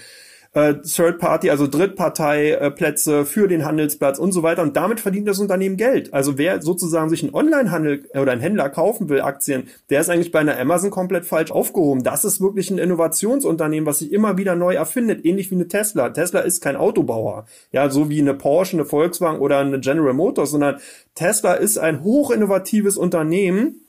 äh, 0.54 0.76
Third 0.82 1.20
Party, 1.20 1.50
also 1.50 1.68
Drittparteiplätze 1.68 3.26
für 3.26 3.48
den 3.48 3.66
Handelsplatz 3.66 4.20
und 4.20 4.32
so 4.32 4.44
weiter. 4.44 4.62
Und 4.62 4.76
damit 4.76 5.00
verdient 5.00 5.28
das 5.28 5.40
Unternehmen 5.40 5.78
Geld. 5.78 6.14
Also 6.14 6.38
wer 6.38 6.62
sozusagen 6.62 7.10
sich 7.10 7.24
einen 7.24 7.34
Online-Handel 7.34 8.04
oder 8.14 8.32
einen 8.32 8.42
Händler 8.42 8.70
kaufen 8.70 9.10
will, 9.10 9.22
Aktien, 9.22 9.70
der 9.90 10.02
ist 10.02 10.10
eigentlich 10.10 10.32
bei 10.32 10.40
einer 10.40 10.60
Amazon 10.60 10.90
komplett 10.90 11.26
falsch 11.26 11.52
aufgehoben. 11.52 12.04
Das 12.04 12.26
ist 12.26 12.42
wirklich 12.42 12.70
ein 12.70 12.80
Innovationsunternehmen, 12.80 13.86
was 13.86 14.00
sich 14.00 14.12
immer 14.12 14.38
wieder 14.38 14.56
neu 14.56 14.74
erfindet, 14.74 15.26
ähnlich 15.26 15.52
wie 15.52 15.56
eine 15.56 15.68
Tesla. 15.68 16.10
Tesla 16.10 16.42
ist 16.42 16.62
kein 16.62 16.76
Autobauer, 16.76 17.46
ja, 17.72 17.90
so 17.90 18.10
wie 18.10 18.20
eine 18.20 18.34
Porsche, 18.34 18.76
eine 18.76 18.86
Volkswagen 18.86 19.40
oder 19.40 19.60
eine 19.60 19.80
General 19.80 20.14
Motors, 20.14 20.52
sondern 20.52 20.78
Tesla 21.16 21.54
ist 21.54 21.78
ein 21.78 22.04
hochinnovatives 22.04 22.98
Unternehmen, 22.98 23.82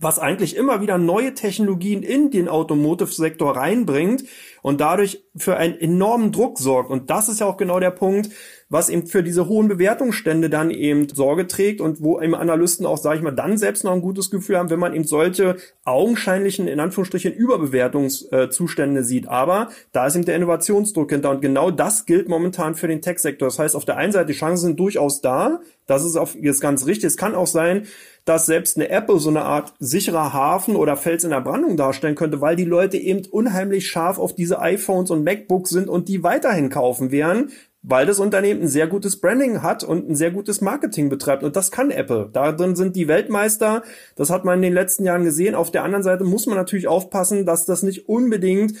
was 0.00 0.18
eigentlich 0.18 0.56
immer 0.56 0.80
wieder 0.80 0.98
neue 0.98 1.34
Technologien 1.34 2.02
in 2.02 2.30
den 2.30 2.48
Automotive-Sektor 2.48 3.56
reinbringt 3.56 4.24
und 4.62 4.80
dadurch 4.80 5.22
für 5.36 5.56
einen 5.56 5.78
enormen 5.78 6.32
Druck 6.32 6.58
sorgt. 6.58 6.90
Und 6.90 7.10
das 7.10 7.28
ist 7.28 7.40
ja 7.40 7.46
auch 7.46 7.56
genau 7.56 7.80
der 7.80 7.90
Punkt, 7.90 8.30
was 8.68 8.88
eben 8.88 9.06
für 9.06 9.22
diese 9.22 9.46
hohen 9.46 9.68
Bewertungsstände 9.68 10.48
dann 10.48 10.70
eben 10.70 11.08
Sorge 11.08 11.46
trägt 11.46 11.80
und 11.80 12.02
wo 12.02 12.20
eben 12.20 12.34
Analysten 12.34 12.86
auch, 12.86 12.96
sage 12.96 13.18
ich 13.18 13.22
mal, 13.22 13.30
dann 13.30 13.58
selbst 13.58 13.84
noch 13.84 13.92
ein 13.92 14.00
gutes 14.00 14.30
Gefühl 14.30 14.56
haben, 14.56 14.70
wenn 14.70 14.78
man 14.78 14.94
eben 14.94 15.04
solche 15.04 15.56
augenscheinlichen, 15.84 16.66
in 16.66 16.80
Anführungsstrichen, 16.80 17.32
Überbewertungszustände 17.32 19.04
sieht. 19.04 19.28
Aber 19.28 19.68
da 19.92 20.06
ist 20.06 20.16
eben 20.16 20.24
der 20.24 20.36
Innovationsdruck 20.36 21.10
hinter 21.10 21.30
und 21.30 21.42
genau 21.42 21.70
das 21.70 22.06
gilt 22.06 22.28
momentan 22.28 22.74
für 22.74 22.88
den 22.88 23.02
Tech-Sektor. 23.02 23.48
Das 23.48 23.58
heißt, 23.58 23.76
auf 23.76 23.84
der 23.84 23.96
einen 23.96 24.12
Seite, 24.12 24.26
die 24.26 24.38
Chancen 24.38 24.68
sind 24.68 24.80
durchaus 24.80 25.20
da, 25.20 25.60
das 25.86 26.04
ist, 26.04 26.16
auf, 26.16 26.34
ist 26.34 26.60
ganz 26.60 26.86
richtig. 26.86 27.04
Es 27.04 27.16
kann 27.16 27.34
auch 27.34 27.46
sein, 27.46 27.86
dass 28.24 28.46
selbst 28.46 28.76
eine 28.76 28.88
Apple 28.88 29.18
so 29.18 29.28
eine 29.28 29.42
Art 29.42 29.74
sicherer 29.78 30.32
Hafen 30.32 30.76
oder 30.76 30.96
Fels 30.96 31.24
in 31.24 31.30
der 31.30 31.40
Brandung 31.40 31.76
darstellen 31.76 32.14
könnte, 32.14 32.40
weil 32.40 32.56
die 32.56 32.64
Leute 32.64 32.96
eben 32.96 33.26
unheimlich 33.26 33.86
scharf 33.86 34.18
auf 34.18 34.34
diese 34.34 34.60
iPhones 34.60 35.10
und 35.10 35.24
MacBooks 35.24 35.70
sind 35.70 35.88
und 35.88 36.08
die 36.08 36.22
weiterhin 36.22 36.70
kaufen 36.70 37.10
werden, 37.10 37.50
weil 37.82 38.06
das 38.06 38.18
Unternehmen 38.18 38.62
ein 38.62 38.68
sehr 38.68 38.86
gutes 38.86 39.20
Branding 39.20 39.62
hat 39.62 39.84
und 39.84 40.08
ein 40.08 40.14
sehr 40.14 40.30
gutes 40.30 40.62
Marketing 40.62 41.10
betreibt. 41.10 41.42
Und 41.42 41.54
das 41.54 41.70
kann 41.70 41.90
Apple. 41.90 42.30
Da 42.32 42.52
drin 42.52 42.76
sind 42.76 42.96
die 42.96 43.08
Weltmeister. 43.08 43.82
Das 44.16 44.30
hat 44.30 44.46
man 44.46 44.56
in 44.56 44.62
den 44.62 44.72
letzten 44.72 45.04
Jahren 45.04 45.24
gesehen. 45.24 45.54
Auf 45.54 45.70
der 45.70 45.84
anderen 45.84 46.02
Seite 46.02 46.24
muss 46.24 46.46
man 46.46 46.56
natürlich 46.56 46.88
aufpassen, 46.88 47.44
dass 47.44 47.66
das 47.66 47.82
nicht 47.82 48.08
unbedingt 48.08 48.74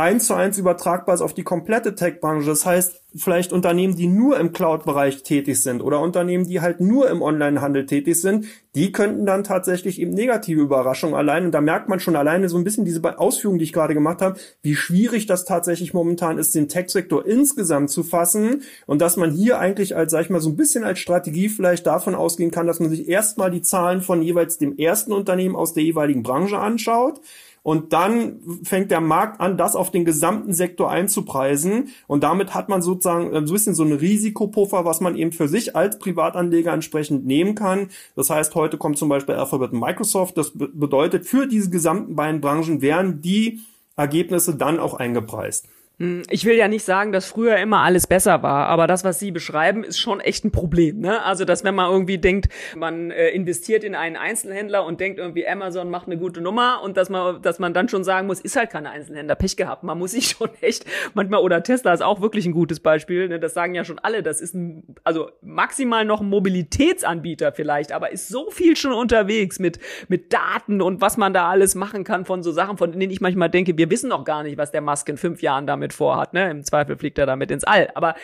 eins 0.00 0.26
zu 0.26 0.34
eins 0.34 0.58
übertragbar 0.58 1.14
ist 1.14 1.20
auf 1.20 1.34
die 1.34 1.42
komplette 1.42 1.94
Tech-Branche. 1.94 2.46
Das 2.46 2.66
heißt, 2.66 3.00
vielleicht 3.14 3.52
Unternehmen, 3.52 3.96
die 3.96 4.06
nur 4.06 4.38
im 4.38 4.52
Cloud-Bereich 4.52 5.22
tätig 5.22 5.62
sind 5.62 5.82
oder 5.82 6.00
Unternehmen, 6.00 6.46
die 6.46 6.60
halt 6.60 6.80
nur 6.80 7.10
im 7.10 7.22
Online-Handel 7.22 7.86
tätig 7.86 8.20
sind, 8.20 8.46
die 8.74 8.92
könnten 8.92 9.26
dann 9.26 9.42
tatsächlich 9.42 10.00
eben 10.00 10.12
negative 10.12 10.60
Überraschungen 10.60 11.16
allein. 11.16 11.46
Und 11.46 11.52
da 11.52 11.60
merkt 11.60 11.88
man 11.88 11.98
schon 11.98 12.14
alleine 12.14 12.48
so 12.48 12.56
ein 12.56 12.62
bisschen 12.62 12.84
diese 12.84 13.18
Ausführungen, 13.18 13.58
die 13.58 13.64
ich 13.64 13.72
gerade 13.72 13.94
gemacht 13.94 14.22
habe, 14.22 14.38
wie 14.62 14.76
schwierig 14.76 15.26
das 15.26 15.44
tatsächlich 15.44 15.92
momentan 15.92 16.38
ist, 16.38 16.54
den 16.54 16.68
Tech-Sektor 16.68 17.26
insgesamt 17.26 17.90
zu 17.90 18.04
fassen 18.04 18.62
und 18.86 19.00
dass 19.00 19.16
man 19.16 19.32
hier 19.32 19.58
eigentlich 19.58 19.96
als, 19.96 20.12
sag 20.12 20.22
ich 20.22 20.30
mal, 20.30 20.40
so 20.40 20.50
ein 20.50 20.56
bisschen 20.56 20.84
als 20.84 21.00
Strategie 21.00 21.48
vielleicht 21.48 21.86
davon 21.86 22.14
ausgehen 22.14 22.50
kann, 22.50 22.66
dass 22.66 22.80
man 22.80 22.90
sich 22.90 23.08
erstmal 23.08 23.50
die 23.50 23.62
Zahlen 23.62 24.02
von 24.02 24.22
jeweils 24.22 24.58
dem 24.58 24.78
ersten 24.78 25.12
Unternehmen 25.12 25.56
aus 25.56 25.74
der 25.74 25.82
jeweiligen 25.82 26.22
Branche 26.22 26.58
anschaut 26.58 27.20
und 27.62 27.92
dann 27.92 28.40
fängt 28.62 28.90
der 28.90 29.00
Markt 29.00 29.40
an, 29.40 29.58
das 29.58 29.76
auf 29.76 29.90
den 29.90 30.04
gesamten 30.04 30.54
Sektor 30.54 30.90
einzupreisen. 30.90 31.90
Und 32.06 32.22
damit 32.22 32.54
hat 32.54 32.68
man 32.68 32.80
sozusagen 32.80 33.34
ein 33.36 33.44
bisschen 33.44 33.74
so 33.74 33.82
einen 33.82 33.92
Risikopuffer, 33.92 34.84
was 34.84 35.00
man 35.00 35.14
eben 35.14 35.32
für 35.32 35.46
sich 35.46 35.76
als 35.76 35.98
Privatanleger 35.98 36.72
entsprechend 36.72 37.26
nehmen 37.26 37.54
kann. 37.54 37.88
Das 38.16 38.30
heißt, 38.30 38.54
heute 38.54 38.78
kommt 38.78 38.96
zum 38.96 39.10
Beispiel 39.10 39.34
Alphabet 39.34 39.72
Microsoft. 39.74 40.38
Das 40.38 40.52
bedeutet, 40.54 41.26
für 41.26 41.46
diese 41.46 41.68
gesamten 41.68 42.16
beiden 42.16 42.40
Branchen 42.40 42.80
werden 42.80 43.20
die 43.20 43.60
Ergebnisse 43.96 44.54
dann 44.54 44.80
auch 44.80 44.94
eingepreist. 44.94 45.68
Hm, 46.00 46.22
ich 46.30 46.46
will 46.46 46.56
ja 46.56 46.66
nicht 46.66 46.84
sagen, 46.84 47.12
dass 47.12 47.26
früher 47.26 47.58
immer 47.58 47.80
alles 47.80 48.06
besser 48.06 48.42
war, 48.42 48.68
aber 48.68 48.86
das, 48.86 49.04
was 49.04 49.18
Sie 49.18 49.30
beschreiben, 49.30 49.84
ist 49.84 50.00
schon 50.00 50.18
echt 50.20 50.46
ein 50.46 50.50
Problem. 50.50 51.00
Ne? 51.00 51.22
Also, 51.22 51.44
dass 51.44 51.62
wenn 51.62 51.74
man 51.74 51.92
irgendwie 51.92 52.16
denkt, 52.16 52.48
man 52.74 53.10
äh, 53.10 53.28
investiert 53.28 53.84
in 53.84 53.94
einen 53.94 54.16
Einzelhändler 54.16 54.86
und 54.86 54.98
denkt 54.98 55.18
irgendwie, 55.18 55.46
Amazon 55.46 55.90
macht 55.90 56.06
eine 56.06 56.16
gute 56.16 56.40
Nummer 56.40 56.80
und 56.82 56.96
dass 56.96 57.10
man, 57.10 57.42
dass 57.42 57.58
man 57.58 57.74
dann 57.74 57.90
schon 57.90 58.02
sagen 58.02 58.26
muss, 58.26 58.40
ist 58.40 58.56
halt 58.56 58.70
kein 58.70 58.86
Einzelhändler, 58.86 59.34
Pech 59.34 59.58
gehabt. 59.58 59.82
Man 59.82 59.98
muss 59.98 60.12
sich 60.12 60.28
schon 60.38 60.48
echt 60.62 60.86
manchmal, 61.12 61.42
oder 61.42 61.62
Tesla 61.62 61.92
ist 61.92 62.02
auch 62.02 62.22
wirklich 62.22 62.46
ein 62.46 62.52
gutes 62.52 62.80
Beispiel, 62.80 63.28
ne? 63.28 63.38
das 63.38 63.52
sagen 63.52 63.74
ja 63.74 63.84
schon 63.84 63.98
alle, 63.98 64.22
das 64.22 64.40
ist 64.40 64.54
ein, 64.54 64.96
also 65.04 65.30
maximal 65.42 66.06
noch 66.06 66.22
ein 66.22 66.30
Mobilitätsanbieter 66.30 67.52
vielleicht, 67.52 67.92
aber 67.92 68.10
ist 68.10 68.28
so 68.28 68.50
viel 68.50 68.74
schon 68.74 68.92
unterwegs 68.92 69.58
mit, 69.58 69.78
mit 70.08 70.32
Daten 70.32 70.80
und 70.80 71.02
was 71.02 71.18
man 71.18 71.34
da 71.34 71.50
alles 71.50 71.74
machen 71.74 72.04
kann 72.04 72.24
von 72.24 72.42
so 72.42 72.52
Sachen, 72.52 72.78
von 72.78 72.90
denen 72.90 73.10
ich 73.10 73.20
manchmal 73.20 73.50
denke, 73.50 73.76
wir 73.76 73.90
wissen 73.90 74.08
noch 74.08 74.24
gar 74.24 74.42
nicht, 74.42 74.56
was 74.56 74.70
der 74.70 74.80
Musk 74.80 75.06
in 75.10 75.18
fünf 75.18 75.42
Jahren 75.42 75.66
damit 75.66 75.89
damit 75.90 75.94
vorhat. 75.94 76.32
Ne? 76.32 76.50
Im 76.50 76.64
Zweifel 76.64 76.96
fliegt 76.96 77.18
er 77.18 77.26
damit 77.26 77.50
ins 77.50 77.64
All. 77.64 77.90
Aber 77.94 78.14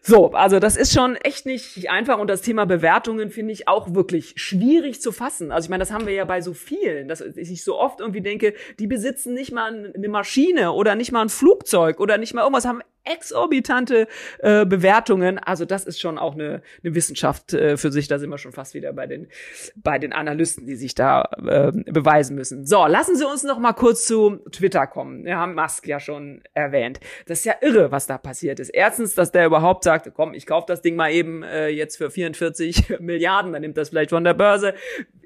so, 0.00 0.32
also 0.32 0.58
das 0.58 0.76
ist 0.76 0.92
schon 0.92 1.16
echt 1.16 1.46
nicht 1.46 1.90
einfach 1.90 2.18
und 2.18 2.28
das 2.28 2.42
Thema 2.42 2.66
Bewertungen 2.66 3.30
finde 3.30 3.52
ich 3.52 3.68
auch 3.68 3.94
wirklich 3.94 4.34
schwierig 4.36 5.00
zu 5.00 5.12
fassen. 5.12 5.52
Also 5.52 5.66
ich 5.66 5.70
meine, 5.70 5.80
das 5.80 5.92
haben 5.92 6.06
wir 6.06 6.14
ja 6.14 6.24
bei 6.24 6.40
so 6.40 6.52
vielen, 6.52 7.08
dass 7.08 7.20
ich 7.20 7.64
so 7.64 7.78
oft 7.78 8.00
irgendwie 8.00 8.20
denke, 8.20 8.54
die 8.78 8.86
besitzen 8.86 9.34
nicht 9.34 9.52
mal 9.52 9.92
eine 9.94 10.08
Maschine 10.08 10.72
oder 10.72 10.94
nicht 10.94 11.12
mal 11.12 11.22
ein 11.22 11.28
Flugzeug 11.28 12.00
oder 12.00 12.18
nicht 12.18 12.34
mal 12.34 12.42
irgendwas, 12.42 12.66
haben 12.66 12.82
exorbitante 13.04 14.06
äh, 14.38 14.64
Bewertungen. 14.64 15.38
Also 15.38 15.64
das 15.64 15.84
ist 15.84 16.00
schon 16.00 16.18
auch 16.18 16.34
eine, 16.34 16.62
eine 16.82 16.94
Wissenschaft 16.94 17.52
äh, 17.52 17.76
für 17.76 17.90
sich. 17.90 18.08
Da 18.08 18.18
sind 18.18 18.30
wir 18.30 18.38
schon 18.38 18.52
fast 18.52 18.74
wieder 18.74 18.92
bei 18.92 19.06
den, 19.06 19.28
bei 19.76 19.98
den 19.98 20.12
Analysten, 20.12 20.66
die 20.66 20.76
sich 20.76 20.94
da 20.94 21.28
äh, 21.44 21.72
beweisen 21.72 22.36
müssen. 22.36 22.66
So, 22.66 22.86
lassen 22.86 23.16
Sie 23.16 23.26
uns 23.26 23.42
noch 23.42 23.58
mal 23.58 23.72
kurz 23.72 24.06
zu 24.06 24.36
Twitter 24.50 24.86
kommen. 24.86 25.24
Wir 25.24 25.36
haben 25.36 25.54
Musk 25.54 25.86
ja 25.86 26.00
schon 26.00 26.42
erwähnt. 26.54 27.00
Das 27.26 27.40
ist 27.40 27.44
ja 27.44 27.54
irre, 27.60 27.90
was 27.90 28.06
da 28.06 28.18
passiert 28.18 28.60
ist. 28.60 28.70
Erstens, 28.70 29.14
dass 29.14 29.32
der 29.32 29.46
überhaupt 29.46 29.84
sagt, 29.84 30.10
komm, 30.14 30.34
ich 30.34 30.46
kaufe 30.46 30.66
das 30.68 30.82
Ding 30.82 30.96
mal 30.96 31.12
eben 31.12 31.42
äh, 31.42 31.68
jetzt 31.68 31.96
für 31.96 32.10
44 32.10 32.96
Milliarden, 33.00 33.52
dann 33.52 33.62
nimmt 33.62 33.76
das 33.76 33.90
vielleicht 33.90 34.10
von 34.10 34.24
der 34.24 34.34
Börse. 34.34 34.74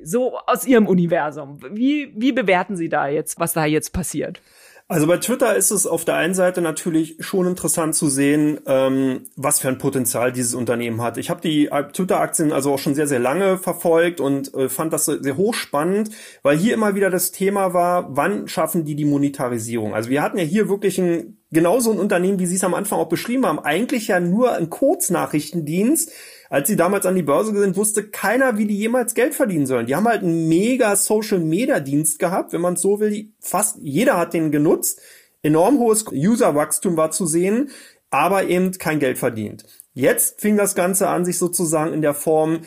So 0.02 0.38
aus 0.38 0.66
Ihrem 0.66 0.86
Universum. 0.86 1.58
Wie, 1.70 2.12
wie 2.16 2.32
bewerten 2.32 2.76
Sie 2.76 2.88
da 2.88 3.08
jetzt, 3.08 3.38
was 3.38 3.52
da 3.52 3.64
jetzt 3.64 3.92
passiert? 3.92 4.40
Also 4.88 5.09
bei 5.09 5.16
Twitter 5.16 5.57
ist 5.57 5.72
es 5.72 5.85
auf 5.85 6.05
der 6.05 6.14
einen 6.14 6.35
Seite 6.35 6.61
natürlich 6.61 7.16
schon 7.18 7.49
interessant 7.49 7.96
zu 7.96 8.09
sehen, 8.09 8.61
ähm, 8.66 9.25
was 9.35 9.59
für 9.59 9.66
ein 9.66 9.79
Potenzial 9.79 10.31
dieses 10.31 10.55
Unternehmen 10.55 11.03
hat. 11.03 11.18
Ich 11.18 11.29
habe 11.29 11.40
die 11.40 11.68
Twitter-Aktien 11.92 12.53
also 12.53 12.72
auch 12.72 12.79
schon 12.79 12.94
sehr, 12.94 13.09
sehr 13.09 13.18
lange 13.18 13.59
verfolgt 13.59 14.20
und 14.20 14.55
äh, 14.55 14.68
fand 14.68 14.92
das 14.92 15.07
sehr 15.07 15.37
hochspannend, 15.37 16.11
weil 16.44 16.57
hier 16.57 16.72
immer 16.72 16.94
wieder 16.94 17.11
das 17.11 17.33
Thema 17.33 17.75
war, 17.75 18.16
wann 18.16 18.46
schaffen 18.46 18.85
die 18.85 18.94
die 18.94 19.05
Monetarisierung? 19.05 19.92
Also 19.92 20.09
wir 20.09 20.22
hatten 20.22 20.38
ja 20.38 20.44
hier 20.44 20.68
wirklich 20.68 20.99
ein 20.99 21.38
genauso 21.51 21.90
ein 21.90 21.99
Unternehmen, 21.99 22.38
wie 22.38 22.46
Sie 22.46 22.57
es 22.57 22.64
am 22.64 22.75
Anfang 22.75 23.01
auch 23.01 23.09
beschrieben 23.09 23.44
haben, 23.44 23.59
eigentlich 23.59 24.09
ja 24.09 24.20
nur 24.20 24.53
ein 24.53 24.70
Kurznachrichtendienst, 24.70 26.12
als 26.48 26.68
sie 26.68 26.76
damals 26.76 27.06
an 27.06 27.14
die 27.14 27.22
Börse 27.22 27.59
sind, 27.59 27.76
wusste 27.76 28.09
keiner, 28.09 28.59
wie 28.59 28.66
die 28.66 28.76
jemals 28.76 29.14
Geld 29.14 29.35
verdienen 29.35 29.66
sollen. 29.66 29.87
Die 29.87 29.94
haben 29.94 30.06
halt 30.06 30.22
einen 30.22 30.48
mega 30.48 30.94
Social 30.96 31.40
Media 31.40 31.80
Dienst 31.80 32.18
gehabt, 32.18 32.52
wenn 32.52 32.61
man 32.61 32.76
so 32.76 33.00
will. 33.00 33.32
Fast 33.40 33.78
jeder 33.80 34.18
hat 34.18 34.35
den 34.35 34.50
genutzt. 34.50 35.00
Enorm 35.42 35.78
hohes 35.78 36.04
Userwachstum 36.11 36.96
war 36.96 37.11
zu 37.11 37.26
sehen, 37.26 37.70
aber 38.11 38.44
eben 38.44 38.72
kein 38.72 38.98
Geld 38.98 39.18
verdient. 39.18 39.64
Jetzt 39.94 40.40
fing 40.40 40.56
das 40.56 40.74
Ganze 40.74 41.09
an, 41.09 41.24
sich 41.24 41.38
sozusagen 41.38 41.92
in 41.92 42.02
der 42.02 42.14
Form 42.14 42.61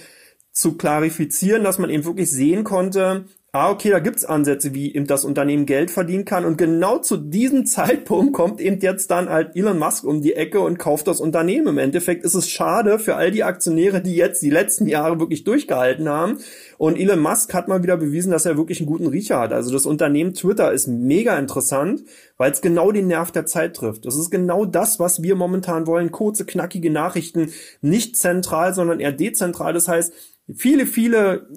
zu 0.51 0.77
klarifizieren, 0.77 1.63
dass 1.63 1.77
man 1.77 1.89
eben 1.89 2.05
wirklich 2.05 2.31
sehen 2.31 2.63
konnte, 2.63 3.25
ah, 3.51 3.71
okay, 3.71 3.89
da 3.89 3.99
gibt's 3.99 4.25
Ansätze, 4.25 4.73
wie 4.73 4.93
eben 4.93 5.07
das 5.07 5.25
Unternehmen 5.25 5.65
Geld 5.65 5.89
verdienen 5.91 6.25
kann. 6.25 6.45
Und 6.45 6.57
genau 6.57 6.99
zu 6.99 7.17
diesem 7.17 7.65
Zeitpunkt 7.67 8.33
kommt 8.33 8.62
eben 8.62 8.79
jetzt 8.79 9.09
dann 9.12 9.29
halt 9.29 9.55
Elon 9.55 9.79
Musk 9.79 10.03
um 10.03 10.21
die 10.21 10.33
Ecke 10.33 10.59
und 10.59 10.77
kauft 10.77 11.07
das 11.07 11.19
Unternehmen. 11.19 11.67
Im 11.67 11.77
Endeffekt 11.77 12.23
ist 12.23 12.35
es 12.35 12.49
schade 12.49 12.99
für 12.99 13.15
all 13.15 13.31
die 13.31 13.43
Aktionäre, 13.43 14.01
die 14.01 14.15
jetzt 14.15 14.41
die 14.41 14.49
letzten 14.49 14.88
Jahre 14.88 15.19
wirklich 15.19 15.43
durchgehalten 15.43 16.07
haben. 16.07 16.39
Und 16.77 16.97
Elon 16.97 17.19
Musk 17.19 17.53
hat 17.53 17.67
mal 17.67 17.83
wieder 17.83 17.97
bewiesen, 17.97 18.31
dass 18.31 18.45
er 18.45 18.57
wirklich 18.57 18.79
einen 18.79 18.88
guten 18.88 19.07
Riecher 19.07 19.39
hat. 19.39 19.53
Also 19.53 19.71
das 19.71 19.85
Unternehmen 19.85 20.33
Twitter 20.33 20.71
ist 20.71 20.88
mega 20.88 21.38
interessant, 21.38 22.03
weil 22.38 22.51
es 22.51 22.62
genau 22.62 22.91
den 22.91 23.07
Nerv 23.07 23.31
der 23.31 23.45
Zeit 23.45 23.75
trifft. 23.75 24.05
Das 24.05 24.15
ist 24.15 24.29
genau 24.29 24.65
das, 24.65 24.99
was 24.99 25.23
wir 25.23 25.35
momentan 25.35 25.88
wollen. 25.88 26.12
Kurze, 26.12 26.45
knackige 26.45 26.91
Nachrichten, 26.91 27.51
nicht 27.81 28.15
zentral, 28.15 28.73
sondern 28.73 28.99
eher 28.99 29.12
dezentral. 29.12 29.73
Das 29.73 29.88
heißt, 29.88 30.13
viele, 30.55 30.85
viele 30.85 31.47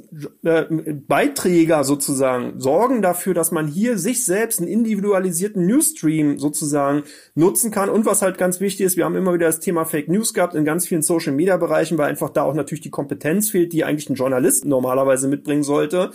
äh, 0.43 0.65
Beiträger 1.07 1.85
sozusagen 1.85 2.61
sorgen 2.61 3.03
dafür, 3.03 3.35
dass 3.35 3.51
man 3.51 3.67
hier 3.67 3.99
sich 3.99 4.25
selbst 4.25 4.61
einen 4.61 4.69
individualisierten 4.69 5.67
Newsstream 5.67 6.39
sozusagen 6.39 7.05
nutzen 7.35 7.71
kann. 7.71 7.89
Und 7.89 8.07
was 8.07 8.23
halt 8.23 8.39
ganz 8.39 8.61
wichtig 8.61 8.87
ist, 8.87 8.97
wir 8.97 9.05
haben 9.05 9.17
immer 9.17 9.35
wieder 9.35 9.47
das 9.47 9.61
Thema 9.61 9.85
Fake 9.85 10.09
News 10.09 10.35
gehabt 10.35 10.55
in 10.55 10.65
ganz 10.65 10.87
vielen 10.87 11.03
Social 11.03 11.33
Media 11.33 11.57
Bereichen, 11.57 11.99
weil 11.99 12.09
einfach 12.09 12.31
da 12.31 12.43
auch 12.43 12.55
natürlich 12.55 12.83
die 12.83 12.91
Kompetenz 12.91 13.51
fehlt, 13.51 13.73
die 13.73 13.85
eigentlich 13.85 14.11
ein 14.11 14.17
Journalist 14.17 14.65
normalerweise 14.65 15.29
mitbringen 15.29 15.63
sollte 15.63 16.11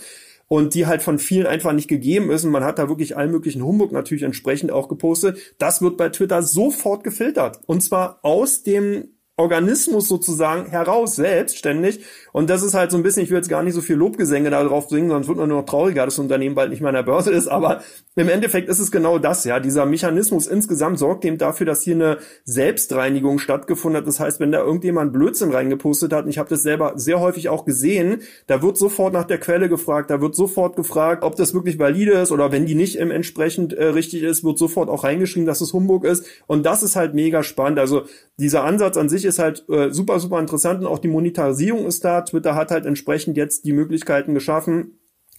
und 0.46 0.74
die 0.74 0.86
halt 0.86 1.02
von 1.02 1.18
vielen 1.18 1.46
einfach 1.46 1.72
nicht 1.72 1.88
gegeben 1.88 2.30
ist. 2.30 2.44
Und 2.44 2.50
man 2.50 2.64
hat 2.64 2.78
da 2.78 2.88
wirklich 2.88 3.16
allen 3.16 3.30
möglichen 3.30 3.62
Humbug 3.62 3.92
natürlich 3.92 4.22
entsprechend 4.22 4.70
auch 4.70 4.88
gepostet. 4.88 5.38
Das 5.58 5.82
wird 5.82 5.96
bei 5.96 6.08
Twitter 6.08 6.42
sofort 6.42 7.04
gefiltert. 7.04 7.60
Und 7.66 7.82
zwar 7.82 8.20
aus 8.22 8.62
dem 8.62 9.10
Organismus 9.38 10.08
sozusagen 10.08 10.68
heraus, 10.68 11.14
selbstständig. 11.16 12.00
Und 12.38 12.48
das 12.50 12.62
ist 12.62 12.74
halt 12.74 12.92
so 12.92 12.96
ein 12.96 13.02
bisschen, 13.02 13.24
ich 13.24 13.30
will 13.30 13.38
jetzt 13.38 13.48
gar 13.48 13.64
nicht 13.64 13.74
so 13.74 13.80
viel 13.80 13.96
Lobgesänge 13.96 14.48
darauf 14.48 14.88
singen, 14.88 15.10
sonst 15.10 15.26
wird 15.26 15.38
man 15.38 15.48
nur 15.48 15.58
noch 15.58 15.66
trauriger, 15.66 16.04
dass 16.04 16.14
das 16.14 16.20
Unternehmen 16.20 16.54
bald 16.54 16.70
nicht 16.70 16.80
mehr 16.80 16.90
an 16.90 16.94
der 16.94 17.02
Börse 17.02 17.32
ist. 17.32 17.48
Aber 17.48 17.80
im 18.14 18.28
Endeffekt 18.28 18.68
ist 18.68 18.78
es 18.78 18.92
genau 18.92 19.18
das, 19.18 19.42
ja. 19.42 19.58
Dieser 19.58 19.86
Mechanismus 19.86 20.46
insgesamt 20.46 21.00
sorgt 21.00 21.24
eben 21.24 21.36
dafür, 21.36 21.66
dass 21.66 21.82
hier 21.82 21.96
eine 21.96 22.18
Selbstreinigung 22.44 23.40
stattgefunden 23.40 24.00
hat. 24.00 24.06
Das 24.06 24.20
heißt, 24.20 24.38
wenn 24.38 24.52
da 24.52 24.60
irgendjemand 24.60 25.12
Blödsinn 25.12 25.50
reingepostet 25.50 26.12
hat, 26.12 26.26
und 26.26 26.30
ich 26.30 26.38
habe 26.38 26.48
das 26.48 26.62
selber 26.62 26.92
sehr 26.94 27.18
häufig 27.18 27.48
auch 27.48 27.64
gesehen, 27.64 28.22
da 28.46 28.62
wird 28.62 28.76
sofort 28.76 29.14
nach 29.14 29.24
der 29.24 29.38
Quelle 29.38 29.68
gefragt, 29.68 30.08
da 30.08 30.20
wird 30.20 30.36
sofort 30.36 30.76
gefragt, 30.76 31.24
ob 31.24 31.34
das 31.34 31.54
wirklich 31.54 31.80
valide 31.80 32.12
ist 32.12 32.30
oder 32.30 32.52
wenn 32.52 32.66
die 32.66 32.76
nicht 32.76 32.94
im 32.94 33.10
entsprechend 33.10 33.72
äh, 33.72 33.86
richtig 33.86 34.22
ist, 34.22 34.44
wird 34.44 34.58
sofort 34.58 34.90
auch 34.90 35.02
reingeschrieben, 35.02 35.46
dass 35.46 35.60
es 35.60 35.72
Humbug 35.72 36.04
ist. 36.04 36.24
Und 36.46 36.64
das 36.64 36.84
ist 36.84 36.94
halt 36.94 37.14
mega 37.14 37.42
spannend. 37.42 37.80
Also 37.80 38.02
dieser 38.38 38.62
Ansatz 38.62 38.96
an 38.96 39.08
sich 39.08 39.24
ist 39.24 39.40
halt 39.40 39.68
äh, 39.68 39.90
super, 39.90 40.20
super 40.20 40.38
interessant 40.38 40.82
und 40.82 40.86
auch 40.86 41.00
die 41.00 41.08
Monetarisierung 41.08 41.84
ist 41.86 42.04
da. 42.04 42.27
Twitter 42.30 42.54
hat 42.54 42.70
halt 42.70 42.86
entsprechend 42.86 43.36
jetzt 43.36 43.64
die 43.64 43.72
Möglichkeiten 43.72 44.34
geschaffen, 44.34 44.98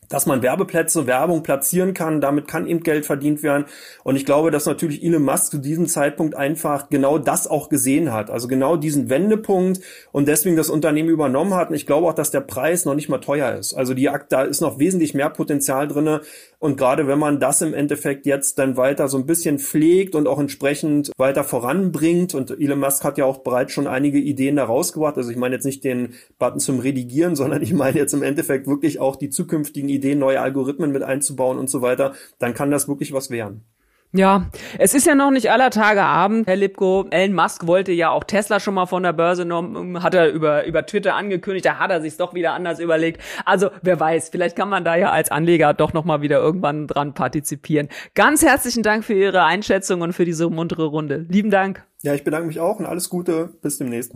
dass 0.10 0.26
man 0.26 0.42
Werbeplätze, 0.42 1.08
Werbung 1.08 1.44
platzieren 1.44 1.94
kann. 1.94 2.20
Damit 2.20 2.48
kann 2.48 2.68
eben 2.68 2.82
Geld 2.82 3.06
verdient 3.06 3.44
werden. 3.44 3.66
Und 4.04 4.16
ich 4.16 4.26
glaube, 4.26 4.52
dass 4.52 4.66
natürlich 4.66 5.04
Elon 5.04 5.24
Musk 5.24 5.52
zu 5.52 5.60
diesem 5.60 5.88
Zeitpunkt 5.88 6.36
einfach 6.36 6.90
genau 6.90 7.20
das 7.20 7.48
auch 7.48 7.70
gesehen 7.70 8.12
hat. 8.12 8.30
Also 8.32 8.48
genau 8.48 8.76
diesen 8.76 9.10
Wendepunkt 9.10 9.82
und 10.12 10.28
deswegen 10.28 10.56
das 10.56 10.70
Unternehmen 10.70 11.10
übernommen 11.10 11.54
hat. 11.54 11.70
Und 11.70 11.76
ich 11.76 11.86
glaube 11.86 12.08
auch, 12.08 12.14
dass 12.14 12.32
der 12.32 12.42
Preis 12.42 12.86
noch 12.86 12.96
nicht 12.96 13.08
mal 13.08 13.20
teuer 13.20 13.56
ist. 13.56 13.76
Also 13.76 13.94
die, 13.94 14.10
da 14.30 14.42
ist 14.42 14.62
noch 14.62 14.80
wesentlich 14.80 15.14
mehr 15.14 15.30
Potenzial 15.30 15.88
drinne. 15.88 16.22
Und 16.62 16.76
gerade 16.76 17.08
wenn 17.08 17.20
man 17.20 17.40
das 17.40 17.62
im 17.62 17.74
Endeffekt 17.74 18.26
jetzt 18.26 18.60
dann 18.60 18.76
weiter 18.76 19.08
so 19.08 19.18
ein 19.18 19.26
bisschen 19.26 19.60
pflegt 19.60 20.14
und 20.14 20.28
auch 20.28 20.40
entsprechend 20.40 21.10
weiter 21.18 21.46
voranbringt, 21.46 22.36
und 22.36 22.52
Elon 22.52 22.80
Musk 22.80 23.06
hat 23.06 23.18
ja 23.18 23.24
auch 23.24 23.38
bereits 23.38 23.72
schon 23.72 23.88
einige 23.88 24.20
Ideen 24.20 24.58
da 24.58 24.66
rausgebracht, 24.66 25.16
also 25.16 25.32
ich 25.32 25.38
meine 25.38 25.56
jetzt 25.56 25.64
nicht 25.64 25.86
den 25.86 26.16
Button 26.38 26.60
zum 26.60 26.80
Redigieren, 26.80 27.36
sondern 27.38 27.62
ich 27.62 27.74
meine 27.74 27.98
jetzt 27.98 28.14
im 28.14 28.24
Endeffekt 28.24 28.68
wirklich 28.68 29.00
auch 29.00 29.16
die 29.16 29.30
zukünftigen 29.30 29.90
Ideen, 29.90 30.20
neue 30.20 30.42
Algorithmen 30.42 30.92
mit 30.92 31.02
einzubauen 31.02 31.58
und 31.58 31.70
so 31.70 31.82
weiter, 31.82 32.14
dann 32.40 32.54
kann 32.54 32.72
das 32.72 32.90
wirklich 32.90 33.14
was 33.14 33.30
werden. 33.30 33.64
Ja, 34.12 34.48
es 34.80 34.96
ist 34.96 35.06
ja 35.06 35.14
noch 35.14 35.30
nicht 35.30 35.52
aller 35.52 35.70
Tage 35.70 36.02
Abend, 36.02 36.48
Herr 36.48 36.56
Lipko. 36.56 37.06
Elon 37.12 37.36
Musk 37.36 37.68
wollte 37.68 37.92
ja 37.92 38.10
auch 38.10 38.24
Tesla 38.24 38.60
schon 38.60 38.74
mal 38.74 38.88
von 38.88 39.04
der 39.04 39.14
Börse 39.14 39.44
genommen, 39.44 40.02
hat 40.02 40.16
er 40.16 40.32
über, 40.32 40.66
über 40.66 40.84
Twitter 40.84 41.14
angekündigt, 41.14 41.68
da 41.68 41.78
hat 41.78 41.92
er 41.92 42.02
sich 42.02 42.18
doch 42.18 42.34
wieder 42.34 42.54
anders 42.54 42.80
überlegt. 42.80 43.22
Also, 43.46 43.70
wer 43.84 44.00
weiß, 44.00 44.30
vielleicht 44.30 44.56
kann 44.56 44.68
man 44.68 44.84
da 44.84 44.96
ja 44.96 45.12
als 45.12 45.30
Anleger 45.30 45.76
doch 45.76 45.94
nochmal 45.94 46.24
wieder 46.24 46.40
irgendwann 46.40 46.88
dran 46.88 47.14
partizipieren. 47.14 47.88
Ganz 48.16 48.42
herzlichen 48.42 48.82
Dank 48.82 49.06
für 49.06 49.14
Ihre 49.14 49.44
Einschätzung 49.44 50.02
und 50.02 50.14
für 50.14 50.26
diese 50.26 50.50
muntere 50.50 50.86
Runde. 50.86 51.28
Lieben 51.30 51.52
Dank. 51.52 51.86
Ja, 52.02 52.16
ich 52.16 52.24
bedanke 52.24 52.48
mich 52.48 52.60
auch 52.60 52.80
und 52.80 52.88
alles 52.88 53.12
Gute. 53.12 53.54
Bis 53.62 53.78
demnächst. 53.78 54.14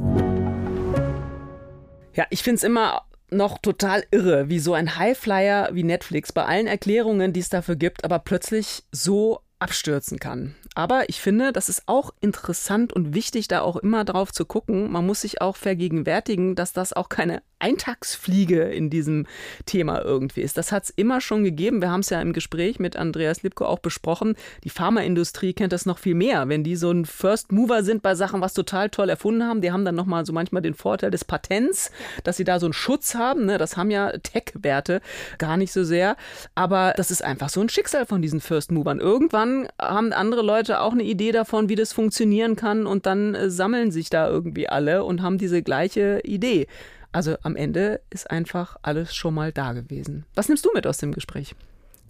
Ja, 2.13 2.25
ich 2.31 2.41
find's 2.41 2.63
immer 2.63 3.03
noch 3.29 3.59
total 3.59 4.03
irre, 4.09 4.49
wie 4.49 4.59
so 4.59 4.73
ein 4.73 4.97
Highflyer 4.97 5.69
wie 5.73 5.83
Netflix 5.83 6.31
bei 6.31 6.45
allen 6.45 6.65
Erklärungen, 6.65 7.31
die 7.31 7.41
es 7.41 7.49
dafür 7.49 7.75
gibt, 7.75 8.03
aber 8.05 8.17
plötzlich 8.17 8.83
so 8.91 9.39
abstürzen 9.63 10.19
kann. 10.19 10.55
Aber 10.75 11.09
ich 11.09 11.21
finde, 11.21 11.51
das 11.51 11.69
ist 11.69 11.83
auch 11.85 12.11
interessant 12.21 12.93
und 12.93 13.13
wichtig, 13.13 13.47
da 13.47 13.61
auch 13.61 13.77
immer 13.77 14.03
drauf 14.05 14.31
zu 14.31 14.45
gucken. 14.45 14.91
Man 14.91 15.05
muss 15.05 15.21
sich 15.21 15.41
auch 15.41 15.55
vergegenwärtigen, 15.55 16.55
dass 16.55 16.73
das 16.73 16.93
auch 16.93 17.09
keine 17.09 17.41
Eintagsfliege 17.63 18.63
in 18.63 18.89
diesem 18.89 19.25
Thema 19.65 20.01
irgendwie 20.01 20.41
ist. 20.41 20.57
Das 20.57 20.73
hat 20.73 20.83
es 20.83 20.89
immer 20.89 21.21
schon 21.21 21.45
gegeben. 21.45 21.81
Wir 21.81 21.89
haben 21.89 22.01
es 22.01 22.09
ja 22.09 22.21
im 22.21 22.33
Gespräch 22.33 22.77
mit 22.77 22.97
Andreas 22.97 23.41
Lipko 23.41 23.65
auch 23.65 23.79
besprochen. 23.79 24.35
Die 24.65 24.69
Pharmaindustrie 24.69 25.53
kennt 25.53 25.71
das 25.71 25.85
noch 25.85 25.97
viel 25.97 26.13
mehr. 26.13 26.49
Wenn 26.49 26.65
die 26.65 26.75
so 26.75 26.91
ein 26.91 27.05
First 27.05 27.53
Mover 27.53 27.83
sind 27.83 28.03
bei 28.03 28.15
Sachen, 28.15 28.41
was 28.41 28.53
total 28.53 28.89
toll 28.89 29.09
erfunden 29.09 29.43
haben, 29.43 29.61
die 29.61 29.71
haben 29.71 29.85
dann 29.85 29.95
nochmal 29.95 30.25
so 30.25 30.33
manchmal 30.33 30.61
den 30.61 30.73
Vorteil 30.73 31.09
des 31.09 31.23
Patents, 31.23 31.89
dass 32.25 32.35
sie 32.35 32.43
da 32.43 32.59
so 32.59 32.65
einen 32.65 32.73
Schutz 32.73 33.15
haben. 33.15 33.45
Ne? 33.45 33.57
Das 33.57 33.77
haben 33.77 33.91
ja 33.91 34.11
Tech-Werte 34.11 34.99
gar 35.37 35.55
nicht 35.55 35.71
so 35.71 35.85
sehr. 35.85 36.17
Aber 36.55 36.93
das 36.97 37.11
ist 37.11 37.23
einfach 37.23 37.47
so 37.47 37.61
ein 37.61 37.69
Schicksal 37.69 38.05
von 38.05 38.21
diesen 38.21 38.41
First 38.41 38.73
Movern. 38.73 38.99
Irgendwann 38.99 39.69
haben 39.79 40.11
andere 40.11 40.41
Leute 40.41 40.62
auch 40.71 40.93
eine 40.93 41.03
Idee 41.03 41.31
davon, 41.31 41.69
wie 41.69 41.75
das 41.75 41.93
funktionieren 41.93 42.55
kann 42.55 42.85
und 42.85 43.05
dann 43.05 43.35
äh, 43.35 43.49
sammeln 43.49 43.91
sich 43.91 44.09
da 44.09 44.27
irgendwie 44.27 44.67
alle 44.67 45.03
und 45.03 45.21
haben 45.21 45.37
diese 45.37 45.61
gleiche 45.63 46.21
Idee. 46.23 46.67
Also 47.11 47.35
am 47.43 47.55
Ende 47.55 48.01
ist 48.09 48.29
einfach 48.29 48.77
alles 48.81 49.15
schon 49.15 49.35
mal 49.35 49.51
da 49.51 49.73
gewesen. 49.73 50.25
Was 50.35 50.47
nimmst 50.49 50.65
du 50.65 50.71
mit 50.73 50.87
aus 50.87 50.97
dem 50.97 51.11
Gespräch? 51.11 51.55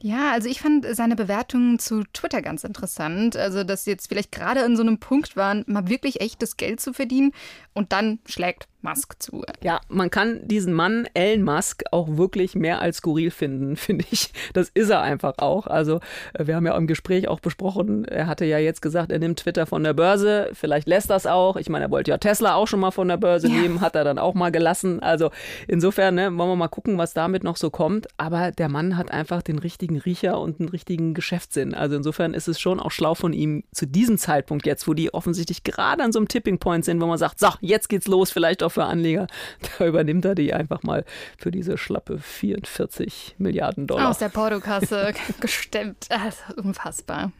Ja, 0.01 0.33
also 0.33 0.49
ich 0.49 0.59
fand 0.59 0.85
seine 0.95 1.15
Bewertungen 1.15 1.79
zu 1.79 2.03
Twitter 2.11 2.41
ganz 2.41 2.65
interessant. 2.65 3.37
Also, 3.37 3.63
dass 3.63 3.85
sie 3.85 3.91
jetzt 3.91 4.07
vielleicht 4.07 4.33
gerade 4.33 4.59
in 4.61 4.75
so 4.75 4.81
einem 4.81 4.97
Punkt 4.97 5.37
waren, 5.37 5.63
mal 5.65 5.87
wirklich 5.87 6.19
echtes 6.19 6.57
Geld 6.57 6.81
zu 6.81 6.91
verdienen 6.91 7.31
und 7.71 7.93
dann 7.93 8.19
schlägt 8.25 8.67
Musk 8.83 9.15
zu. 9.21 9.43
Ja, 9.61 9.79
man 9.87 10.09
kann 10.09 10.41
diesen 10.45 10.73
Mann, 10.73 11.07
Elon 11.13 11.43
Musk, 11.43 11.83
auch 11.91 12.17
wirklich 12.17 12.55
mehr 12.55 12.81
als 12.81 12.97
skurril 12.97 13.31
finden, 13.31 13.75
finde 13.77 14.05
ich. 14.11 14.31
Das 14.53 14.69
ist 14.73 14.89
er 14.89 15.01
einfach 15.01 15.37
auch. 15.37 15.67
Also, 15.67 15.99
äh, 16.33 16.47
wir 16.47 16.55
haben 16.55 16.65
ja 16.65 16.75
im 16.77 16.87
Gespräch 16.87 17.27
auch 17.27 17.39
besprochen, 17.39 18.05
er 18.05 18.27
hatte 18.27 18.45
ja 18.45 18.57
jetzt 18.57 18.81
gesagt, 18.81 19.11
er 19.11 19.19
nimmt 19.19 19.39
Twitter 19.39 19.65
von 19.65 19.83
der 19.83 19.93
Börse. 19.93 20.49
Vielleicht 20.53 20.87
lässt 20.87 21.09
das 21.09 21.25
auch. 21.25 21.55
Ich 21.55 21.69
meine, 21.69 21.85
er 21.85 21.91
wollte 21.91 22.11
ja 22.11 22.17
Tesla 22.17 22.55
auch 22.55 22.67
schon 22.67 22.81
mal 22.81 22.91
von 22.91 23.07
der 23.07 23.17
Börse 23.17 23.47
ja. 23.47 23.53
nehmen, 23.53 23.81
hat 23.81 23.95
er 23.95 24.03
dann 24.03 24.19
auch 24.19 24.33
mal 24.33 24.51
gelassen. 24.51 25.01
Also, 25.01 25.31
insofern, 25.67 26.15
ne, 26.15 26.25
wollen 26.37 26.49
wir 26.49 26.55
mal 26.55 26.67
gucken, 26.67 26.97
was 26.97 27.13
damit 27.13 27.43
noch 27.43 27.57
so 27.57 27.69
kommt. 27.69 28.07
Aber 28.17 28.51
der 28.51 28.69
Mann 28.69 28.97
hat 28.97 29.11
einfach 29.11 29.41
den 29.41 29.59
richtigen 29.59 29.97
Riecher 29.97 30.39
und 30.39 30.59
einen 30.59 30.69
richtigen 30.69 31.13
Geschäftssinn. 31.13 31.73
Also, 31.73 31.95
insofern 31.95 32.33
ist 32.33 32.47
es 32.47 32.59
schon 32.59 32.79
auch 32.79 32.91
schlau 32.91 33.15
von 33.15 33.31
ihm 33.33 33.63
zu 33.71 33.87
diesem 33.87 34.17
Zeitpunkt 34.17 34.65
jetzt, 34.65 34.87
wo 34.87 34.93
die 34.93 35.13
offensichtlich 35.13 35.63
gerade 35.63 36.03
an 36.03 36.11
so 36.11 36.19
einem 36.19 36.27
Tipping 36.27 36.59
Point 36.59 36.83
sind, 36.83 37.01
wo 37.01 37.05
man 37.05 37.17
sagt, 37.17 37.39
so, 37.39 37.47
jetzt 37.61 37.87
geht's 37.87 38.07
los, 38.07 38.31
vielleicht 38.31 38.61
auch 38.61 38.72
für 38.73 38.85
Anleger. 38.85 39.27
Da 39.79 39.87
übernimmt 39.87 40.25
er 40.25 40.35
die 40.35 40.53
einfach 40.53 40.83
mal 40.83 41.05
für 41.37 41.51
diese 41.51 41.77
schlappe 41.77 42.19
44 42.19 43.35
Milliarden 43.37 43.87
Dollar. 43.87 44.09
Aus 44.09 44.17
der 44.17 44.29
Portokasse 44.29 45.13
gestemmt. 45.39 46.07
Also 46.09 46.61
unfassbar. 46.61 47.31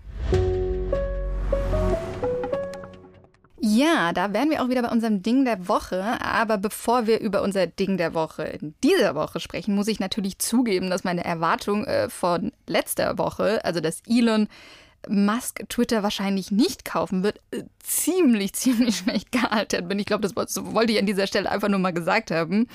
Ja, 3.66 4.12
da 4.12 4.34
wären 4.34 4.50
wir 4.50 4.62
auch 4.62 4.68
wieder 4.68 4.82
bei 4.82 4.90
unserem 4.90 5.22
Ding 5.22 5.46
der 5.46 5.70
Woche. 5.70 6.04
Aber 6.22 6.58
bevor 6.58 7.08
wir 7.08 7.22
über 7.22 7.42
unser 7.42 7.66
Ding 7.66 7.96
der 7.98 8.14
Woche 8.14 8.44
in 8.44 8.74
dieser 8.84 9.16
Woche 9.16 9.40
sprechen, 9.40 9.74
muss 9.74 9.88
ich 9.88 10.02
natürlich 10.02 10.38
zugeben, 10.40 10.90
dass 10.90 11.06
meine 11.06 11.24
Erwartung 11.24 11.86
äh, 11.86 12.10
von 12.10 12.52
letzter 12.68 13.18
Woche, 13.18 13.64
also 13.64 13.80
dass 13.80 14.02
Elon 14.06 14.50
Musk 15.10 15.68
Twitter 15.70 16.04
wahrscheinlich 16.04 16.52
nicht 16.52 16.86
kaufen 16.86 17.24
wird, 17.24 17.40
äh, 17.52 17.64
ziemlich, 17.84 18.54
ziemlich 18.54 18.98
schlecht 18.98 19.32
gealtert 19.32 19.88
bin. 19.88 20.00
Ich 20.00 20.06
glaube, 20.06 20.22
das 20.22 20.36
wollte 20.36 20.94
ich 20.94 21.00
an 21.00 21.06
dieser 21.06 21.28
Stelle 21.28 21.50
einfach 21.50 21.70
nur 21.70 21.80
mal 21.80 21.94
gesagt 21.94 22.32
haben. 22.32 22.68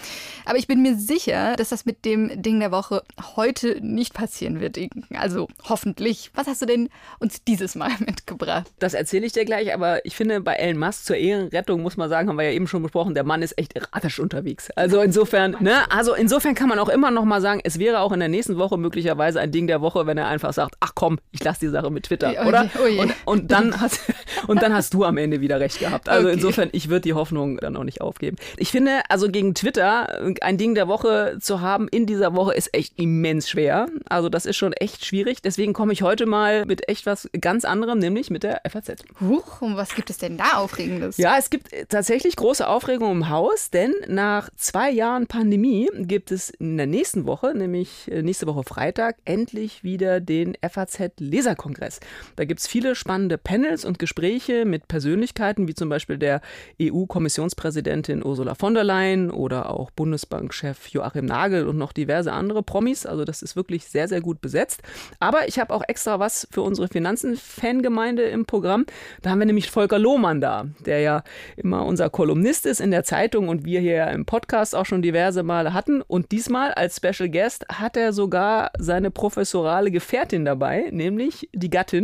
Aber 0.45 0.59
ich 0.59 0.67
bin 0.67 0.83
mir 0.83 0.97
sicher, 0.97 1.57
dass 1.57 1.71
das 1.71 1.87
mit 1.87 2.05
dem 2.05 2.43
Ding 2.43 2.61
der 2.61 2.71
Woche 2.71 3.03
heute 3.37 3.81
nicht 3.81 4.15
passieren 4.15 4.61
wird. 4.61 4.79
Also 5.15 5.49
hoffentlich. 5.69 6.31
Was 6.35 6.47
hast 6.47 6.63
du 6.63 6.67
denn 6.67 6.89
uns 7.19 7.43
dieses 7.45 7.75
Mal 7.75 7.91
mitgebracht? 7.99 8.71
Das 8.79 8.95
erzähle 8.95 9.27
ich 9.27 9.33
dir 9.33 9.45
gleich, 9.45 9.73
aber 9.75 10.05
ich 10.05 10.15
finde, 10.15 10.41
bei 10.41 10.55
Elon 10.55 10.79
Musk 10.79 11.05
zur 11.05 11.17
Ehrenrettung 11.17 11.83
muss 11.83 11.97
man 11.97 12.09
sagen, 12.09 12.29
haben 12.29 12.37
wir 12.37 12.45
ja 12.45 12.53
eben 12.53 12.69
schon 12.69 12.83
besprochen, 12.83 13.15
der 13.15 13.25
Mann 13.25 13.43
ist 13.43 13.57
echt 13.59 13.75
erratisch 13.75 14.19
unterwegs. 14.19 14.71
Also 14.73 15.01
insofern, 15.01 15.57
ne, 15.61 15.91
also 15.91 16.15
insofern 16.15 16.55
kann 16.55 16.69
man 16.69 16.79
auch 16.79 16.89
immer 16.89 17.11
noch 17.11 17.25
mal 17.25 17.41
sagen, 17.41 17.61
es 17.65 17.79
wäre 17.79 18.01
auch 18.01 18.13
in 18.13 18.21
der 18.21 18.29
nächsten 18.29 18.59
Woche 18.59 18.77
möglicherweise 18.77 19.41
ein 19.41 19.51
Ding 19.51 19.67
der 19.67 19.81
Woche, 19.81 20.07
wenn 20.07 20.19
er 20.19 20.29
einfach 20.29 20.53
sagt, 20.53 20.77
ach 20.81 20.93
komm, 20.95 21.19
ich 21.33 21.43
lasse 21.43 21.61
die 21.61 21.69
Sache 21.69 21.91
mit 21.91 22.05
Twitter 22.05 22.18
Twitter, 22.19 22.43
oh, 22.45 22.49
oder? 22.49 22.71
Oh 22.79 23.03
und, 23.03 23.15
und, 23.25 23.51
dann 23.51 23.81
hast, 23.81 24.01
und 24.47 24.63
dann 24.63 24.73
hast 24.73 24.95
du 24.95 25.05
am 25.05 25.17
Ende 25.17 25.41
wieder 25.41 25.61
recht 25.61 25.79
gehabt. 25.79 26.09
Also 26.09 26.27
okay. 26.27 26.37
insofern, 26.37 26.69
ich 26.73 26.89
würde 26.89 27.03
die 27.03 27.15
Hoffnung 27.15 27.59
dann 27.59 27.77
auch 27.77 27.85
nicht 27.85 28.01
aufgeben. 28.01 28.37
Ich 28.57 28.71
finde, 28.71 29.03
also 29.09 29.29
gegen 29.29 29.55
Twitter 29.55 30.23
ein 30.41 30.59
Ding 30.59 30.75
der 30.75 30.89
Woche 30.89 31.39
zu 31.41 31.61
haben 31.61 31.89
in 31.89 32.07
dieser 32.07 32.35
Woche 32.35 32.55
ist 32.55 32.75
echt 32.75 32.99
immens 32.99 33.49
schwer. 33.49 33.89
Also 34.09 34.29
das 34.29 34.47
ist 34.47 34.57
schon 34.57 34.73
echt 34.73 35.05
schwierig. 35.05 35.43
Deswegen 35.43 35.73
komme 35.73 35.93
ich 35.93 36.03
heute 36.03 36.27
mal 36.27 36.67
mit 36.67 36.89
echt 36.89 37.07
was 37.07 37.29
ganz 37.41 37.65
anderem, 37.65 37.99
nämlich 37.99 38.31
mit 38.31 38.43
der 38.43 38.63
FAZ. 38.69 38.97
Huch, 39.21 39.63
und 39.63 39.77
was 39.77 39.95
gibt 39.95 40.11
es 40.11 40.19
denn 40.19 40.37
da 40.37 40.55
Aufregendes? 40.55 41.17
Ja, 41.19 41.37
es 41.39 41.51
gibt 41.51 41.71
tatsächlich 41.89 42.37
große 42.37 42.67
Aufregung 42.67 43.13
im 43.13 43.29
Haus, 43.29 43.71
denn 43.71 43.95
nach 44.07 44.51
zwei 44.57 44.91
Jahren 44.91 45.27
Pandemie 45.27 45.89
gibt 45.95 46.31
es 46.31 46.51
in 46.51 46.77
der 46.77 46.87
nächsten 46.87 47.27
Woche, 47.27 47.55
nämlich 47.55 48.11
äh, 48.11 48.23
nächste 48.23 48.47
Woche 48.47 48.65
Freitag, 48.65 49.17
endlich 49.25 49.85
wieder 49.85 50.21
den 50.21 50.57
FAZ-Leserkongress. 50.63 52.01
Da 52.37 52.45
gibt 52.45 52.61
es 52.61 52.67
viele 52.67 52.95
spannende 52.95 53.39
Panels 53.39 53.85
und 53.85 53.99
Gespräche 53.99 54.65
mit 54.65 54.89
Persönlichkeiten, 54.89 55.69
wie 55.69 55.75
zum 55.75 55.89
Beispiel 55.89 56.19
der 56.19 56.41
EU-Kommissionspräsidentin 56.81 58.25
Ursula 58.25 58.55
von 58.55 58.75
der 58.75 58.85
Leyen 58.85 59.31
oder 59.31 59.71
auch 59.71 59.91
Bundesbankchef 59.91 60.89
Joachim 60.89 61.27
Nagel 61.27 61.67
und 61.67 61.79
noch 61.79 61.93
diverse 61.93 62.33
andere 62.33 62.63
Promis. 62.63 63.07
Also 63.07 63.25
das 63.25 63.43
ist 63.43 63.57
wirklich 63.57 63.87
sehr, 63.87 64.09
sehr 64.09 64.21
gut 64.21 64.41
besetzt. 64.41 64.83
Aber 65.19 65.49
ich 65.49 65.59
habe 65.59 65.75
auch 65.75 65.83
extra 65.87 66.19
was 66.19 66.47
für 66.51 66.63
unsere 66.63 66.89
Finanzen-Fangemeinde 66.89 68.23
im 68.23 68.47
Programm. 68.47 68.87
Da 69.23 69.31
haben 69.31 69.39
wir 69.39 69.47
nämlich 69.47 69.71
Volker 69.71 69.99
Lohmann 69.99 70.41
da, 70.41 70.67
der 70.87 71.01
ja 71.01 71.23
immer 71.57 71.85
unser 71.85 72.11
Kolumnist 72.11 72.67
ist 72.67 72.81
in 72.81 72.91
der 72.91 73.05
Zeitung 73.05 73.49
und 73.49 73.65
wir 73.65 73.81
hier 73.81 74.09
im 74.09 74.25
Podcast 74.25 74.75
auch 74.75 74.87
schon 74.87 75.03
diverse 75.03 75.43
Male 75.43 75.73
hatten. 75.73 76.03
Und 76.03 76.33
diesmal 76.33 76.73
als 76.73 76.97
Special 76.97 77.29
Guest 77.29 77.67
hat 77.69 77.97
er 77.97 78.13
sogar 78.13 78.71
seine 78.79 79.11
professorale 79.11 79.91
Gefährtin 79.91 80.45
dabei, 80.45 80.89
nämlich 80.91 81.49
die 81.53 81.71
Gattin 81.71 81.98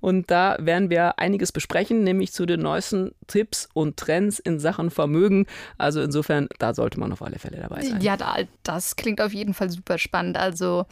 und 0.00 0.30
da 0.30 0.56
werden 0.58 0.90
wir 0.90 1.18
einiges 1.18 1.52
besprechen, 1.52 2.04
nämlich 2.04 2.32
zu 2.32 2.46
den 2.46 2.60
neuesten 2.60 3.12
Tipps 3.26 3.68
und 3.74 3.96
Trends 3.96 4.38
in 4.38 4.58
Sachen 4.58 4.90
Vermögen. 4.90 5.46
Also 5.76 6.02
insofern, 6.02 6.48
da 6.58 6.74
sollte 6.74 6.98
man 6.98 7.12
auf 7.12 7.22
alle 7.22 7.38
Fälle 7.38 7.58
dabei 7.58 7.82
sein. 7.82 8.00
Ja, 8.00 8.16
das 8.62 8.96
klingt 8.96 9.20
auf 9.20 9.32
jeden 9.32 9.54
Fall 9.54 9.70
super 9.70 9.98
spannend. 9.98 10.36
Also 10.36 10.86